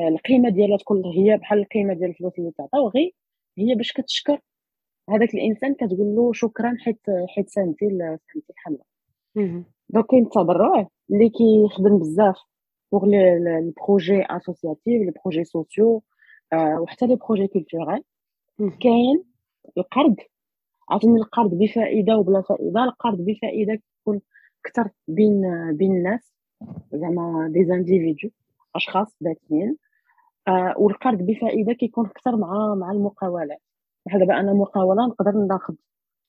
القيمة 0.09 0.49
ديالها 0.49 0.77
تكون 0.77 1.05
هي 1.05 1.37
بحال 1.37 1.59
القيمة 1.59 1.93
ديال 1.93 2.09
الفلوس 2.09 2.39
اللي 2.39 2.51
تعطاو 2.57 2.87
غير 2.89 3.11
هي 3.57 3.75
باش 3.75 3.91
كتشكر. 3.93 4.39
هذاك 5.09 5.33
الإنسان 5.33 5.73
كتقول 5.73 6.15
له 6.15 6.33
شكرا 6.33 6.75
حيت 6.79 6.99
حيت 7.35 7.49
ساهمتي 7.49 7.89
ساهمتي 7.89 8.49
الحمله 8.49 8.83
donc 9.89 10.05
كاين 10.05 10.23
التبرع 10.23 10.87
اللي 11.11 11.29
كيخدم 11.29 11.99
بزاف 11.99 12.37
pour 12.91 13.03
ال 13.03 13.18
projets 13.18 14.23
associatifs 14.29 15.01
les 15.01 15.11
projets 15.23 15.43
sociaux 15.43 16.03
وحتى 16.53 17.07
les 17.07 17.15
projets 17.15 17.47
culturels 17.47 18.03
كاين 18.59 19.23
القرض. 19.77 20.15
عطيني 20.89 21.17
القرض 21.19 21.53
بفائدة 21.53 22.17
وبلا 22.17 22.41
فائدة؟ 22.41 22.83
القرض 22.83 23.17
بفائدة 23.17 23.75
كيكون 23.75 24.21
أكثر 24.65 24.89
بين 25.07 25.41
بين 25.73 25.91
الناس 25.91 26.33
زعما 26.93 27.49
des 27.53 27.65
individus 27.65 28.29
أشخاص 28.75 29.15
ذاتيين. 29.23 29.77
آه 30.47 30.73
والقرض 30.77 31.17
بفائدة 31.17 31.73
كيكون 31.73 32.05
أكثر 32.05 32.35
مع 32.35 32.75
مع 32.75 32.91
المقاولات 32.91 33.61
بحال 34.05 34.19
دابا 34.19 34.39
أنا 34.39 34.53
مقاولة 34.53 35.07
نقدر 35.07 35.31
ناخذ 35.31 35.73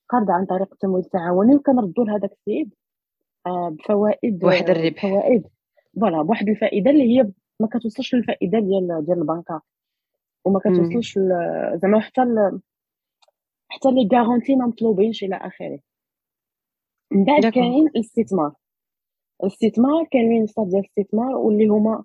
قرض 0.09 0.31
عن 0.31 0.45
طريق 0.45 0.73
التمويل 0.73 1.03
التعاوني 1.03 1.55
وكنردو 1.55 2.03
لهذاك 2.03 2.31
السيد. 2.31 2.73
آه 3.45 3.69
بفوائد 3.69 4.39
بواحد 4.39 4.69
الربح. 4.69 5.01
فوائد 5.01 5.47
voilà 6.01 6.21
بواحد 6.21 6.49
الفائدة 6.49 6.91
اللي 6.91 7.17
هي 7.17 7.31
ما 7.59 7.67
كتوصلش 7.67 8.15
للفائدة 8.15 8.59
ديال 8.59 9.05
ديال 9.05 9.17
البنكة. 9.17 9.61
وما 10.45 10.59
كتوصلش 10.59 11.19
زعما 11.75 11.99
حتى 11.99 12.21
حتى 13.71 13.91
les 13.91 14.09
garanties 14.13 14.55
ما 14.55 14.65
مطلوبينش 14.65 15.23
إلى 15.23 15.35
آخره. 15.35 15.79
من 17.11 17.23
بعد 17.23 17.45
كاين 17.45 17.87
الاستثمار. 17.87 18.53
الاستثمار 19.43 20.05
كاينين 20.11 20.47
صاد 20.47 20.69
ديال 20.69 20.83
الاستثمار 20.97 21.35
واللي 21.35 21.67
هما 21.67 22.03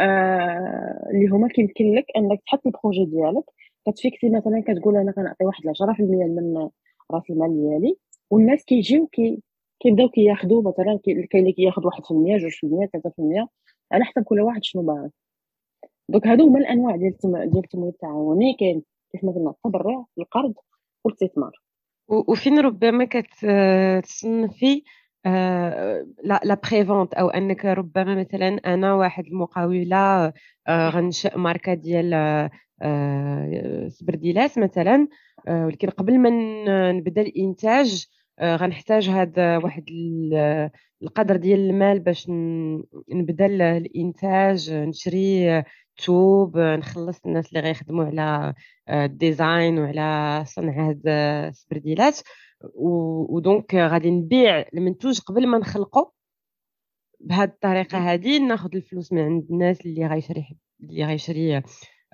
آه 0.00 1.10
اللي 1.10 1.28
هما 1.28 1.48
كيمكن 1.48 1.94
لك 1.94 2.06
إنك 2.16 2.40
تحط 2.46 2.66
ال 2.66 2.71
projet 2.71 3.04
ديالك. 3.04 3.44
كتفيكسي 3.86 4.28
مثلا 4.30 4.62
كتقول 4.66 4.96
أنا 4.96 5.12
كنعطي 5.12 5.44
واحد 5.44 5.68
10% 5.68 6.00
من 6.00 6.68
رأس 7.10 7.30
المال 7.30 7.54
ديالي 7.54 7.96
والناس 8.30 8.64
كيجيو 8.64 9.06
كي 9.06 9.42
كيبداو 9.80 10.08
كياخذوا 10.08 10.62
مثلا 10.62 10.98
كاين 11.04 11.28
اللي 11.34 11.52
كياخذ 11.52 11.82
1% 11.82 12.38
2% 12.38 12.86
3% 13.44 13.48
على 13.92 14.04
حسب 14.04 14.22
كل 14.22 14.40
واحد 14.40 14.64
شنو 14.64 14.82
باغي 14.82 15.10
donc 16.08 16.26
هادو 16.26 16.48
هما 16.48 16.58
الأنواع 16.58 16.96
ديال 16.96 17.16
ديال 17.22 17.64
التمويل 17.64 17.88
التعاوني. 17.88 18.56
كاين 18.60 18.82
كيف 19.12 19.24
ما 19.24 19.32
قلنا 19.32 19.50
التبرع 19.50 20.04
القرض 20.18 20.54
والاستثمار 21.04 21.52
وفين 22.08 22.58
ربما 22.58 23.04
كتصنفي 23.10 24.82
آه، 25.26 26.06
لا 26.24 26.40
لا 26.44 26.60
بريفونت 26.70 27.14
أو 27.14 27.28
أنك 27.28 27.64
ربما 27.64 28.14
مثلا 28.14 28.48
أنا 28.48 28.94
واحد 28.94 29.26
المقاولة 29.26 30.32
آه، 30.68 30.88
غنشأ 30.90 31.36
ماركة 31.36 31.74
ديال 31.74 32.14
آه، 32.82 33.88
سبرديلات 33.88 34.58
مثلا 34.58 35.08
ولكن 35.48 35.90
قبل 35.90 36.18
ما 36.18 36.30
نبدأ 36.92 37.20
الإنتاج 37.22 38.06
غنحتاج 38.42 39.08
هذا 39.08 39.56
واحد 39.56 39.84
القدر 41.02 41.36
ديال 41.36 41.60
المال 41.60 42.00
باش 42.00 42.26
نبدا 43.08 43.46
الإنتاج 43.76 44.72
نشري 44.72 45.62
توب 45.96 46.58
نخلص 46.58 47.26
الناس 47.26 47.48
اللي 47.48 47.60
غيخدموا 47.60 48.04
على 48.04 48.54
ال 48.90 49.03
design 49.03 49.78
وعلى 49.78 50.44
صنع 50.46 50.88
هاد 50.88 51.02
السبرديلات. 51.06 52.20
و 52.74 52.94
donc 52.94 53.74
غادي 53.74 54.10
نبيع 54.10 54.64
المنتوج 54.74 55.20
قبل 55.20 55.46
ما 55.46 55.58
نخلقه 55.58 56.12
بهذه 57.20 57.48
الطريقة 57.48 57.98
هذه 57.98 58.38
ناخذ 58.38 58.68
الفلوس 58.74 59.12
من 59.12 59.20
عند 59.20 59.46
الناس 59.50 59.86
اللي 59.86 60.06
غيشري 60.06 60.58
اللي 60.80 61.04
غيشري 61.04 61.62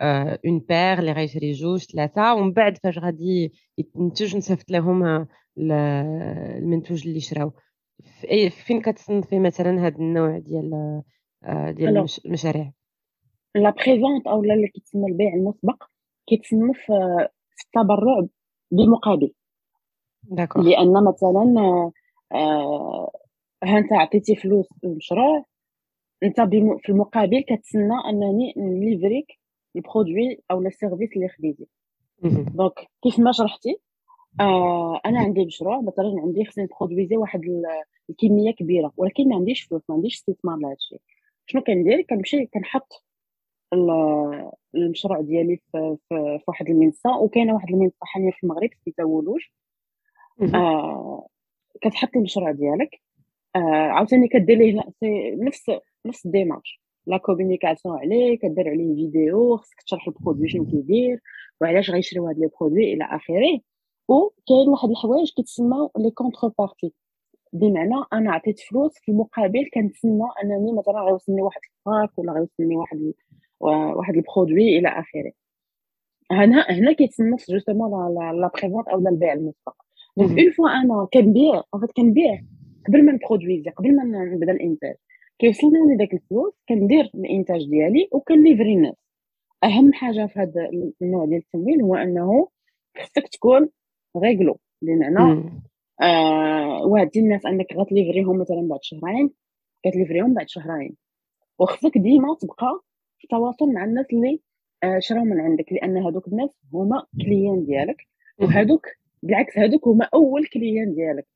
une 0.01 0.59
paire 0.59 0.99
اللي 0.99 1.13
غيشري 1.13 1.53
جوج 1.53 1.85
ثلاثة 1.85 2.35
ومن 2.35 2.53
بعد 2.53 2.79
فاش 2.79 2.99
غادي 2.99 3.53
يتنتج 3.79 4.37
نصيفط 4.37 4.71
لهم 4.71 5.27
المنتوج 5.59 7.09
اللي 7.09 7.21
شراو. 7.21 7.53
فين 8.51 8.81
كتصنفي 8.81 9.39
مثلا 9.39 9.87
هذا 9.87 9.97
النوع 9.97 10.39
ديال 10.39 11.03
ديال 11.69 12.07
المشاريع؟ 12.25 12.73
la 13.55 13.71
prévente 13.71 14.27
أو 14.27 14.43
اللي 14.43 14.69
كيتسمى 14.69 15.07
البيع 15.07 15.35
المسبق 15.35 15.85
كيتصنف 16.27 16.79
في 17.57 17.65
التبرع 17.67 18.27
بمقابل 18.71 19.33
d'accord 20.23 20.63
لأن 20.63 21.05
مثلا 21.05 21.55
آه 22.33 23.11
ها 23.65 23.79
أنت 23.79 23.93
عطيتي 23.93 24.37
فلوس 24.37 24.67
للمشروع 24.85 25.45
أنت 26.23 26.41
في 26.83 26.89
المقابل 26.89 27.45
كتسنى 27.49 27.95
أنني 28.11 28.55
نليفريك 28.57 29.27
ال 29.77 29.85
produit 29.85 30.41
أو 30.51 30.61
ال 30.61 30.67
service 30.67 31.13
اللي 31.17 31.29
خديتي 31.29 31.67
donc 32.55 32.73
كيف 33.03 33.19
ما 33.19 33.33
شرحتي 33.33 33.77
آه 34.41 35.01
أنا 35.07 35.21
عندي 35.21 35.45
مشروع 35.45 35.81
مثلا 35.81 36.15
عندي 36.23 36.45
خصني 36.45 36.65
نبرودويزي 36.65 37.17
واحد 37.17 37.41
الكمية 38.11 38.51
كبيرة 38.51 38.93
ولكن 38.97 39.29
ما 39.29 39.37
عنديش 39.37 39.63
فلوس 39.63 39.83
ما 39.89 39.95
عنديش 39.95 40.15
استثمار 40.15 40.57
لهذا 40.57 40.75
الشيء. 40.75 41.01
شنو 41.47 41.63
كندير؟ 41.63 42.03
كنمشي 42.03 42.47
كنحط 42.47 43.05
المشروع 44.75 45.21
ديالي 45.21 45.57
في, 45.57 45.97
في, 46.09 46.39
في 46.39 46.45
واحد 46.49 46.69
المنصة 46.69 47.19
وكاينة 47.19 47.55
واحد 47.55 47.69
المنصة 47.71 47.97
حاليا 48.03 48.31
في 48.31 48.45
المغرب 48.45 48.71
سميتها 48.85 49.05
ولوج. 49.05 49.41
آه 50.55 51.27
كتحط 51.81 52.17
المشروع 52.17 52.51
ديالك. 52.51 53.01
آه 53.57 53.59
عاوتاني 53.59 54.29
كدير 54.29 54.59
ليه 54.59 54.81
نفس 55.37 55.71
نفس 56.07 56.27
ال 56.27 56.32
démarche. 56.32 56.81
la 57.07 57.17
communication 57.17 57.99
عليه 57.99 58.39
كدير 58.39 58.69
عليه 58.69 58.95
فيديو 58.95 59.57
خصك 59.57 59.83
تشرح 59.83 60.09
ال 60.09 60.14
produit 60.14 60.49
شنو 60.49 60.67
كيدير 60.67 61.21
وعلاش 61.61 61.91
غيشريو 61.91 62.27
هاد 62.29 62.39
les 62.39 62.51
produits 62.61 62.93
إلى 62.93 63.05
آخره. 63.05 63.61
وكاين 64.09 64.69
واحد 64.69 64.91
الحوايج 64.91 65.33
كيتسمى 65.37 65.89
les 65.99 66.11
contreparties 66.11 66.93
بمعنى 67.53 67.95
أنا 68.13 68.33
عطيت 68.33 68.61
فلوس 68.61 68.93
في 68.99 69.13
المقابل 69.13 69.71
كنتسنى 69.75 70.23
أنني 70.45 70.73
مثلا 70.73 71.01
غيوصلني 71.01 71.43
واحد 71.43 71.61
ال 71.65 71.76
pack 71.76 72.19
ولا 72.19 72.33
غيوصلني 72.33 72.77
واحد 72.77 73.13
واحد 73.61 74.15
ال 74.17 74.25
produit 74.25 74.79
إلى 74.79 74.89
آخره. 74.89 75.33
هنا 76.33 76.67
هنا 76.71 76.93
كيتسنى 76.93 77.37
justement 77.51 78.15
la 78.15 78.51
prévente 78.55 78.89
أو 78.89 78.99
البيع 78.99 79.33
المسبق. 79.33 79.75
donc 80.17 80.39
une 80.39 80.51
fois 80.51 80.69
أنا 80.69 81.09
كنبيع 81.13 81.63
en 81.75 81.81
fait 81.81 81.91
كنبيع 81.97 82.41
قبل 82.89 83.05
ما 83.05 83.13
نبرودويزي 83.13 83.71
قبل 83.71 83.97
ما 83.97 84.05
نبدأ 84.05 84.53
الإنتاج 84.53 84.97
كيوصلني 85.39 85.97
داك 85.97 86.15
الفلوس 86.15 86.53
كندير 86.69 87.11
الإنتاج 87.15 87.71
ديالي 87.71 88.09
وكنليفري 88.13 88.75
الناس. 88.75 88.95
أهم 89.65 89.93
حاجة 89.93 90.27
في 90.27 90.39
هذا 90.41 90.71
النوع 91.03 91.25
ديال 91.25 91.39
التمويل 91.39 91.83
هو 91.83 91.95
أنه 91.95 92.49
خصك 92.99 93.29
تكون 93.29 93.69
réglo 94.17 94.59
بمعنى 94.83 95.43
آه 96.03 97.07
الناس 97.17 97.47
أنك 97.47 97.67
غتليفريهم 97.77 98.39
مثلا 98.39 98.69
بعد 98.69 98.79
شهرين 98.83 99.31
كتليفريهم 99.85 100.35
بعد 100.35 100.49
شهرين. 100.49 100.97
وخصك 101.59 101.99
ديما 101.99 102.37
تبقى 102.41 102.81
في 103.19 103.27
تواصل 103.27 103.73
مع 103.73 103.85
الناس 103.85 104.07
اللي 104.13 104.41
آه 104.83 104.99
شراو 104.99 105.25
من 105.25 105.41
عندك. 105.41 105.73
لأن 105.73 105.97
هادوك 105.97 106.29
الناس 106.29 106.51
هما 106.75 107.07
clients 107.21 107.65
ديالك 107.65 108.07
وهادوك 108.39 108.87
بالعكس 109.23 109.59
هادوك 109.59 109.89
هما 109.89 110.09
أول 110.15 110.47
client 110.47 110.95
ديالك. 110.95 111.27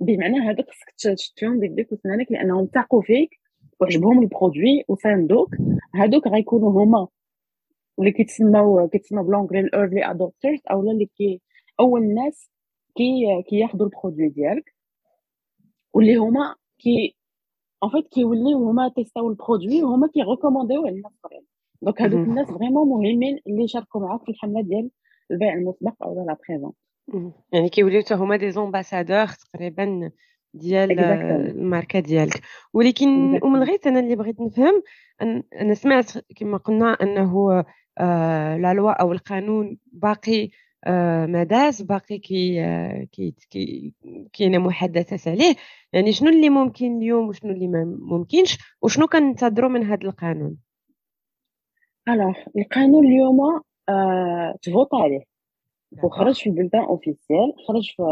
بمعنى 0.00 0.38
هادوك 0.48 0.66
خصك 0.70 1.14
تشديهم 1.16 1.60
بيديك 1.60 1.92
وسنانك 1.92 2.32
لأنهم 2.32 2.66
تاقوا 2.66 3.02
فيك 3.02 3.40
وعجبهم 3.80 4.22
ال 4.22 4.30
produit 4.30 4.84
وساندوك 4.88 5.50
هادوك 5.94 6.28
غيكونوا 6.28 6.84
هما 6.84 7.08
اللي 7.98 8.12
كيتسموا 8.12 8.86
كيتسموا 8.86 9.22
ب 9.22 9.26
l'anglais 9.26 9.60
ال 9.60 9.68
early 9.68 10.10
adopters 10.10 10.60
أولا 10.70 10.90
اللي 10.92 11.06
كي 11.06 11.40
اول 11.80 12.14
ناس 12.14 12.50
كي 12.96 13.42
كياخذوا 13.48 13.86
ال 13.86 13.91
produit 13.91 14.28
ديالك. 14.28 14.74
واللي 15.94 16.16
هما 16.16 16.54
كي 16.78 17.16
en 17.84 17.88
fait 17.88 18.08
كيوليو 18.08 18.68
هما 18.68 18.88
تيستاو 18.88 19.28
ال 19.30 19.37
produit 19.37 19.82
وهما 19.82 20.08
كيغوكومونديوه 20.08 20.90
للناس 20.90 21.12
اخرين 21.24 21.46
donc 21.82 22.02
هادوك 22.02 22.28
الناس 22.28 22.46
vraiment 22.46 22.88
مهمين 22.88 23.38
اللي 23.46 23.64
يشاركوا 23.64 24.00
معاك 24.00 24.24
في 24.24 24.30
الحملة 24.30 24.62
ديال 24.62 24.90
البيع 25.30 25.54
المسبق 25.54 26.02
أو 26.02 26.26
la 26.26 26.36
prévente 26.48 26.72
يعني 27.52 27.68
كيوليو 27.68 28.02
حتى 28.02 28.14
هما 28.14 28.36
des 28.36 28.50
ambassadeurs 28.50 29.26
تقريبا 29.26 30.10
ديال 30.54 31.00
الماركة 31.00 32.00
ديالك. 32.00 32.42
ولكن 32.72 33.40
ومن 33.42 33.62
غير 33.62 33.78
أنا 33.86 34.00
اللي 34.00 34.16
بغيت 34.16 34.40
نفهم 34.40 34.82
أنا 35.60 35.74
سمعت 35.74 36.18
كما 36.36 36.56
قلنا 36.58 36.96
أنه 37.02 37.64
آه 37.98 38.56
la 38.56 38.74
loi 38.74 38.92
أو 38.92 39.12
القانون 39.12 39.78
باقي 39.92 40.50
آه 40.84 41.26
ما 41.26 41.44
داز 41.44 41.82
باقي 41.82 42.18
كي 42.18 42.54
كي 43.12 43.34
كي 43.50 43.94
كاينة 44.32 44.58
محادثات 44.58 45.28
عليه. 45.28 45.54
يعني 45.92 46.12
شنو 46.12 46.30
اللي 46.30 46.50
ممكن 46.50 46.96
اليوم 46.98 47.28
وشنو 47.28 47.52
اللي 47.52 47.68
ما 47.68 47.96
ممكنش؟ 48.00 48.58
وشنو 48.82 49.06
كننتظروا 49.06 49.70
من 49.70 49.84
هذا 49.84 50.04
القانون؟ 50.04 50.56
alors 52.08 52.34
القانون 52.58 53.06
اليوم 53.06 53.40
آه 53.88 54.54
تفوت 54.62 54.88
عليه. 54.94 55.37
وخرج 56.02 56.34
في 56.34 56.46
ال 56.50 56.54
bulletin 56.54 56.84
officiel 56.84 57.52
خرج 57.68 57.90
في 57.96 58.02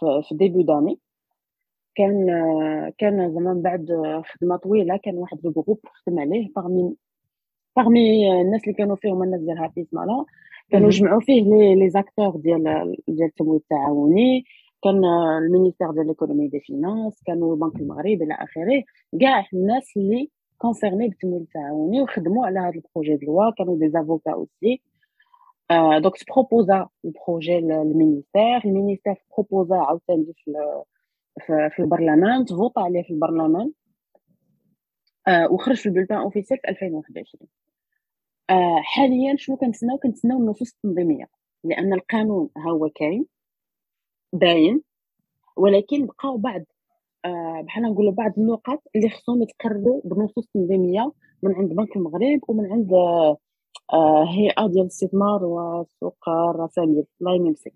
في, 0.00 0.22
في 0.28 0.34
début 0.34 0.62
d'année 0.62 0.98
كان 1.94 2.26
كان 2.98 3.32
زعما 3.34 3.54
بعد 3.64 3.86
خدمة 4.24 4.56
طويلة 4.56 4.96
كان 4.96 5.14
واحد 5.14 5.46
ال 5.46 5.51
groupe 5.51 5.80
خدم 5.84 6.18
عليه. 6.18 6.48
parmi 6.56 6.94
parmi 7.76 8.32
الناس 8.40 8.62
اللي 8.62 8.74
كانوا 8.74 8.96
فيهم 8.96 9.22
الناس 9.22 9.40
ديال 9.40 9.58
Happy 9.58 9.86
Smala 9.92 10.24
كانوا 10.70 10.90
جمعوا 10.90 11.20
فيه 11.20 11.42
les 11.42 11.74
les 11.74 11.90
acteurs 11.90 12.36
ديال 12.36 12.62
ديال 13.08 13.28
التمويل 13.28 13.60
التعاوني. 13.60 14.44
كان 14.84 15.04
ال 15.44 15.49
ministère 15.49 15.90
ديال 15.90 16.06
l'économie 16.06 16.48
des 16.48 16.60
finances 16.60 17.22
كانوا 17.26 17.54
البنك 17.54 17.76
المغربي 17.76 18.14
إلى 18.14 18.34
آخره. 18.34 18.82
كاع 19.20 19.44
الناس 19.54 19.96
اللي 19.96 20.30
concernés 20.58 21.08
بالتمويل 21.08 21.42
التعاوني 21.42 22.02
وخدموا 22.02 22.46
على 22.46 22.58
هذا 22.60 22.74
ال 22.74 22.80
projet 22.80 23.16
de 23.16 23.26
loi 23.26 23.50
كانوا 23.50 23.78
des 23.78 23.88
avocats 23.88 24.32
aussi 24.32 24.80
donc 25.70 26.14
بروبوزا 26.34 26.88
ال 27.04 27.12
projet 27.12 27.60
لل 27.60 27.77
ministère 27.77 28.56
ال 28.64 28.69
ministère 28.69 29.14
بروبوزا 29.36 29.76
عاوتاني 29.76 30.32
في 30.34 30.52
في 31.70 31.78
البرلمان 31.82 32.44
تفوت 32.44 32.78
عليه 32.78 33.02
في 33.02 33.10
البرلمان 33.10 33.72
آه 35.28 35.52
وخرج 35.52 35.76
في 35.76 35.86
البلتان 35.86 36.18
اوفيسيال 36.18 36.60
في 36.60 36.68
2021 36.68 37.48
آه 38.50 38.80
حاليا 38.82 39.36
شنو 39.36 39.56
كنتسناو؟ 39.56 39.98
كنتسناو 39.98 40.38
النصوص 40.38 40.72
التنظيميه 40.74 41.24
لأن 41.64 41.92
القانون 41.92 42.48
ها 42.56 42.70
هو 42.70 42.88
كاين 42.88 43.26
باين. 44.32 44.82
ولكن 45.56 46.06
بقاو 46.06 46.36
بعض 46.36 46.62
آه 47.24 47.62
بحال 47.66 47.82
نقولوا 47.84 48.12
بعض 48.12 48.32
النقط 48.38 48.82
اللي 48.96 49.08
خصهم 49.10 49.42
يتقرروا 49.42 50.00
بنصوص 50.04 50.46
تنظيمية 50.54 51.12
من 51.42 51.54
عند 51.54 51.68
بنك 51.72 51.96
المغرب 51.96 52.40
ومن 52.48 52.72
عند 52.72 52.92
آه 52.92 53.36
هيئه 54.28 54.66
ديال 54.66 54.80
الاستثمار 54.82 55.44
وسوق 55.44 56.28
الرسائل 56.28 57.04
الله 57.20 57.34
يمسك. 57.34 57.72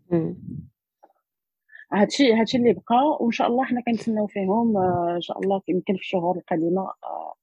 هادشي 1.93 2.33
هادشي 2.35 2.57
اللي 2.59 2.73
بقى 2.73 3.17
وإن 3.21 3.31
شاء 3.31 3.47
الله 3.47 3.65
حنا 3.65 3.81
كنتسناو 3.81 4.27
فيهم 4.27 4.77
آه، 4.77 5.13
إن 5.17 5.21
شاء 5.21 5.39
الله 5.41 5.63
يمكن 5.69 5.95
في 5.95 6.01
الشهور 6.01 6.37
القادمة 6.37 6.83
آه، 6.83 7.35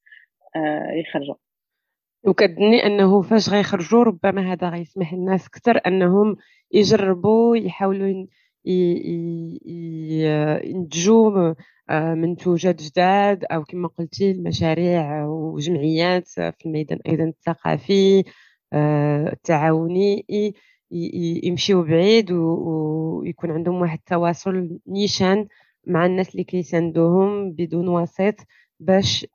آه، 0.55 0.91
يخرجوا. 0.91 1.35
وكتظني 2.23 2.85
أنه 2.85 3.21
فاش 3.21 3.49
غيخرجوا 3.49 4.03
ربما 4.03 4.51
هذا 4.53 4.69
غيسمح 4.69 5.13
للناس 5.13 5.47
أكثر 5.47 5.79
أنهم 5.87 6.35
يجربوا 6.71 7.57
يحاولوا 7.57 8.25
ينتجوا 10.65 11.53
منتوجات 11.91 12.81
جداد 12.83 13.45
أو 13.51 13.63
كما 13.63 13.87
قلتي 13.87 14.31
المشاريع 14.31 15.25
وجمعيات 15.25 16.27
في 16.27 16.65
الميدان 16.65 16.99
أيضا 17.07 17.23
الثقافي 17.23 18.23
التعاوني 18.73 20.25
يمشيو 21.43 21.83
بعيد 21.83 22.31
ويكون 22.31 23.51
عندهم 23.51 23.81
واحد 23.81 23.97
التواصل 23.97 24.79
نيشان 24.87 25.47
مع 25.87 26.05
الناس 26.05 26.31
اللي 26.31 26.43
كيساندوهم 26.43 27.51
بدون 27.51 27.87
وسيط 27.87 28.35
باش 28.79 29.25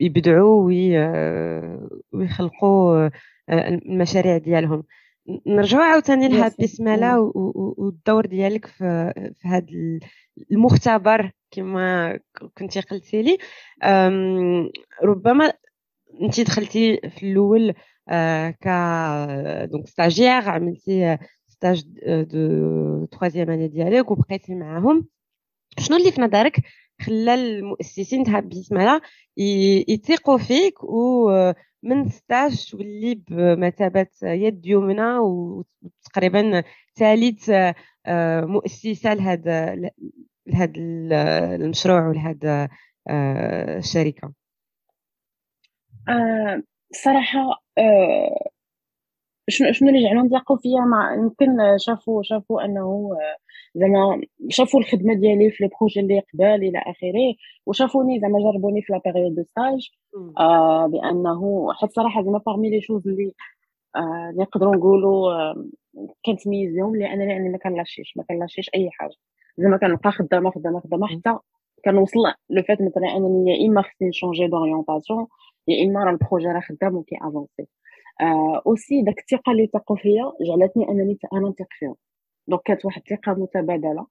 يبدعوا 0.00 0.64
ويخلقوا 2.12 3.06
آه، 3.48 3.68
المشاريع 3.68 4.38
ديالهم. 4.38 4.84
نرجعوا 5.46 5.84
عاوتاني 5.84 6.28
لهاد 6.28 6.52
البسمله 6.60 7.20
والدور 7.34 8.26
ديالك 8.26 8.66
في 8.66 9.12
في 9.36 9.48
هذا 9.48 9.66
المختبر 10.52 11.30
كما 11.50 12.18
كنتي 12.58 12.80
قلتي 12.80 13.22
لي. 13.22 13.38
ربما 15.04 15.52
انت 16.22 16.40
دخلتي 16.40 17.00
في 17.10 17.22
الأول 17.32 17.74
ك 18.50 18.68
donc 19.70 19.86
stagiaire 19.88 20.30
عملتي 20.30 21.18
stage 21.46 21.84
de 22.22 23.04
troisième 23.04 23.50
année 23.50 23.68
ديالك 23.68 24.10
وبقيتي 24.10 24.54
معاهم. 24.54 25.08
شنو 25.78 25.96
اللي 25.96 26.12
في 26.12 26.20
نظرك 26.20 26.60
خلى 27.02 27.34
المؤسسين 27.34 28.24
تاع 28.24 28.40
Happy 28.40 28.70
Smala 28.70 29.00
يثيقوا 29.88 30.38
فيك 30.38 30.84
ومن 30.84 32.08
ستاج 32.08 32.70
تولي 32.70 33.14
بمثابة 33.28 34.06
يد 34.22 34.66
يمنى 34.66 35.18
وتقريبا 35.18 36.62
ثالث 36.96 37.50
مؤسسة 38.48 39.14
لهذا 39.14 39.74
لهذا 40.46 40.72
المشروع 41.54 42.08
ولهذا 42.08 42.68
الشركة؟ 43.78 44.43
الصراحه 46.90 47.62
آه، 47.78 48.48
شنو 49.48 49.72
شنو 49.72 49.88
اللي 49.88 50.02
جعلهم 50.02 50.28
يثقوا 50.28 50.56
فيا؟ 50.56 50.80
مع 50.80 51.14
يمكن 51.14 51.56
شافوا 51.78 52.22
شافوا 52.22 52.64
أنه 52.64 53.10
آه، 53.12 53.36
زعما 53.74 54.20
شافوا 54.48 54.80
الخدمة 54.80 55.14
ديالي 55.14 55.50
في 55.50 55.64
les 55.64 55.70
projets 55.80 56.00
اللي 56.00 56.20
قبال 56.20 56.68
إلى 56.68 56.78
آخره 56.78 57.34
وشافوني 57.66 58.20
زعما 58.20 58.38
جربوني 58.38 58.82
في 58.82 58.92
la 58.92 59.00
période 59.04 59.34
de 59.34 59.42
stage 59.42 59.90
آه 60.38 60.86
بأنه 60.86 61.68
حيت 61.72 61.90
صراحة 61.92 62.22
زعما 62.22 62.38
parmi 62.38 62.70
les 62.70 62.80
choses 62.80 63.08
اللي 63.08 63.32
آه 63.96 64.32
نقدروا 64.36 64.76
نقولوا 64.76 65.32
آه 65.32 65.66
لهم 66.48 66.96
لأنني 66.96 67.32
يعني 67.32 67.48
ما 67.48 67.58
كنلاشيش 67.58 68.16
ما 68.16 68.24
كنلاشيش 68.28 68.70
أي 68.74 68.90
حاجة. 68.92 69.14
زعما 69.58 69.76
كنبقى 69.76 70.12
خدامه 70.12 70.50
خدامه 70.50 70.80
خدامة 70.80 71.06
حتى 71.06 71.38
كنوصل 71.84 72.18
الوفاة 72.50 72.78
مثلا 72.82 73.16
أنني 73.16 73.50
يا 73.50 73.66
إما 73.68 73.82
خصني 73.82 74.08
نchanger 74.08 74.46
d'orientation 74.46 75.26
يا 75.68 75.84
اما 75.84 76.04
راه 76.04 76.10
ال 76.10 76.15
projet 76.15 76.46
راه 76.46 76.60
خدام 76.60 76.96
وكي 76.96 77.16
avancer 77.22 77.66
aussi 78.66 79.02
داك 79.02 79.18
الثقه 79.18 79.52
اللي 79.52 79.66
ثقوا 79.66 79.96
فيا 79.96 80.32
جعلتني 80.48 80.88
انني 80.88 81.18
أنا 81.32 81.48
نثق 81.48 81.66
فيهم 81.70 81.96
donc 82.48 82.62
كانت 82.64 82.84
واحد 82.84 83.02
الثقه 83.10 83.32
متبادله 83.34 84.06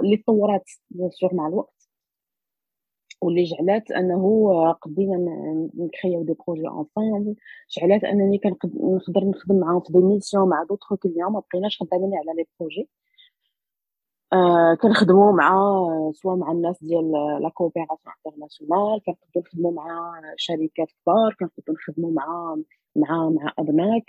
اللي 0.00 0.16
تطورات 0.16 0.70
bien 0.90 1.10
sûr 1.10 1.34
مع 1.34 1.48
الوقت 1.48 1.88
واللي 3.22 3.44
جعلات 3.44 3.90
انه 3.90 4.72
قدينا 4.72 5.16
نكريو 5.74 6.22
des 6.22 6.34
projets 6.46 6.68
ensemble 6.68 7.36
جعلات 7.78 8.04
انني 8.04 8.38
كنقدر 8.38 9.24
نخدم 9.24 9.60
معاهم 9.60 9.80
في 9.80 9.92
des 9.92 9.98
missions 9.98 10.48
مع 10.48 10.62
d'autres 10.62 10.94
clients 10.94 11.32
ما 11.32 11.42
بقيناش 11.50 11.78
خدامين 11.82 12.14
على 12.14 12.36
les 12.36 12.46
projets 12.60 12.88
آه 14.32 14.74
كنخدموا 14.74 15.32
مع 15.32 15.50
سواء 16.14 16.36
مع 16.36 16.52
الناس 16.52 16.84
ديال 16.84 17.12
la 17.42 17.48
coopération 17.48 17.98
internationale 18.26 19.00
كنقدروا 19.06 19.44
نخدموا 19.46 19.72
مع 19.72 20.20
شركات 20.36 20.88
كبار 21.02 21.34
كنقدروا 21.40 21.76
نخدموا 21.76 22.10
مع 22.12 22.56
مع 22.96 23.28
مع 23.30 23.52
أبناك 23.58 24.04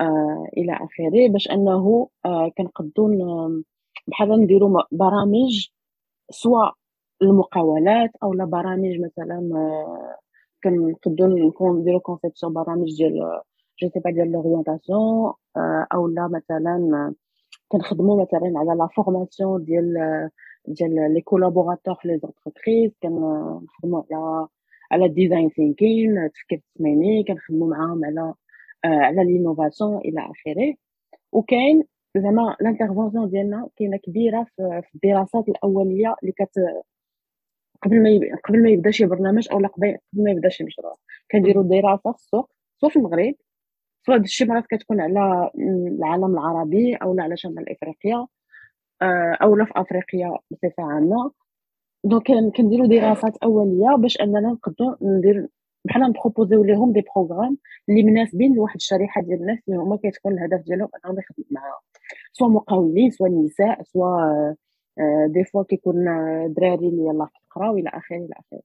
آه 0.00 0.46
إلى 0.58 0.72
آخره 0.72 1.28
باش 1.32 1.50
أنه 1.50 2.08
آه 2.26 2.48
كنقدروا 2.58 3.62
بحال 4.08 4.30
نديروا 4.42 4.82
برامج 4.92 5.68
سواء 6.30 6.74
المقاولات 7.22 8.10
أو 8.22 8.34
لا 8.34 8.44
برامج 8.44 9.00
مثلا 9.00 9.50
آه، 9.54 10.16
كنقدروا 10.64 11.38
نكون 11.48 11.80
نديروا 11.80 12.00
conception 12.00 12.52
برامج 12.52 12.96
ديال 12.96 13.40
je 13.82 13.88
sais 13.88 14.00
pas 14.00 14.10
ديال 14.10 14.32
l'orientation 14.32 15.32
آه، 15.56 15.86
أو 15.94 16.08
لا 16.08 16.28
مثلا 16.28 17.14
كنخدموا 17.72 18.22
مثلا 18.22 18.52
على 18.58 18.78
la 18.78 18.88
formation 18.96 19.64
ديال 19.64 19.94
ديال 20.68 21.14
les 21.14 21.20
collaborateurs 21.20 21.94
في 21.94 22.08
les 22.08 22.18
entreprises 22.18 22.92
كنخدموا 23.02 24.02
على 24.12 24.48
على 24.92 25.04
ال 25.04 25.11
design 25.11 25.50
thinking 25.50 26.18
التفكير 26.18 26.58
التصميمي 26.58 27.24
كنخدموا 27.24 27.68
معاهم 27.68 28.04
على 28.04 28.34
آه، 28.84 28.88
على 28.88 29.24
l'innovation 29.24 29.98
إلى 29.98 30.20
آخره. 30.20 30.74
وكاين 31.32 31.84
زعما 32.16 32.56
l'intervention 32.60 33.30
ديالنا 33.30 33.68
كاينة 33.76 33.96
كبيرة 33.96 34.46
في 34.56 34.88
الدراسات 34.94 35.48
الأولية 35.48 36.16
اللي 36.22 36.32
كت 36.32 36.52
قبل 37.82 38.02
ما 38.02 38.38
قبل 38.44 38.62
ما 38.62 38.70
يبدأ 38.70 38.90
شي 38.90 39.06
برنامج 39.06 39.48
أو 39.52 39.58
قبل 39.58 39.98
ما 40.12 40.30
يبدأ 40.30 40.48
شي 40.48 40.64
مشروع. 40.64 40.96
كنديروا 41.32 41.64
دراسة 41.64 42.12
في 42.12 42.18
السوق 42.18 42.50
سواء 42.80 42.92
في 42.92 42.96
المغرب. 42.98 43.34
سواء 44.06 44.16
هادشي 44.18 44.44
مرات 44.44 44.66
كتكون 44.66 45.00
على 45.00 45.50
العالم 45.98 46.32
العربي 46.38 46.94
أو 46.96 47.20
على 47.20 47.36
شمال 47.36 47.70
إفريقيا 47.70 48.26
آه، 49.02 49.38
أو 49.42 49.64
في 49.64 49.72
أفريقيا 49.76 50.38
بصفة 50.50 50.82
عامة. 50.82 51.32
donc 52.04 52.26
كنديروا 52.56 52.86
دراسات 52.86 53.36
أولية 53.36 53.96
باش 53.96 54.20
أننا 54.20 54.40
نقدروا 54.40 54.96
ندير 55.02 55.48
بحال 55.84 56.02
نبروبوزيو 56.02 56.64
لهم 56.64 56.92
des 56.92 57.04
programmes 57.14 57.58
اللي 57.88 58.02
مناسبين 58.02 58.54
لواحد 58.54 58.74
الشريحة 58.76 59.22
ديال 59.22 59.40
الناس 59.40 59.58
اللي 59.68 59.78
هما 59.80 59.98
كتكون 60.02 60.32
الهدف 60.32 60.64
ديالهم 60.66 60.88
أنهم 61.04 61.18
يخدموا 61.18 61.46
معاها 61.50 61.80
سواء 62.32 62.50
مقاولين 62.50 63.10
سواء 63.10 63.30
نساء 63.30 63.82
سواء 63.82 64.54
des 65.26 65.44
fois 65.44 65.62
كيكون 65.62 66.04
دراري 66.54 66.88
اللي 66.88 67.02
يلاه 67.06 67.28
كيقراو 67.40 67.76
إلى 67.78 67.88
آخره 67.88 68.16
إلى 68.16 68.32
آخره. 68.32 68.62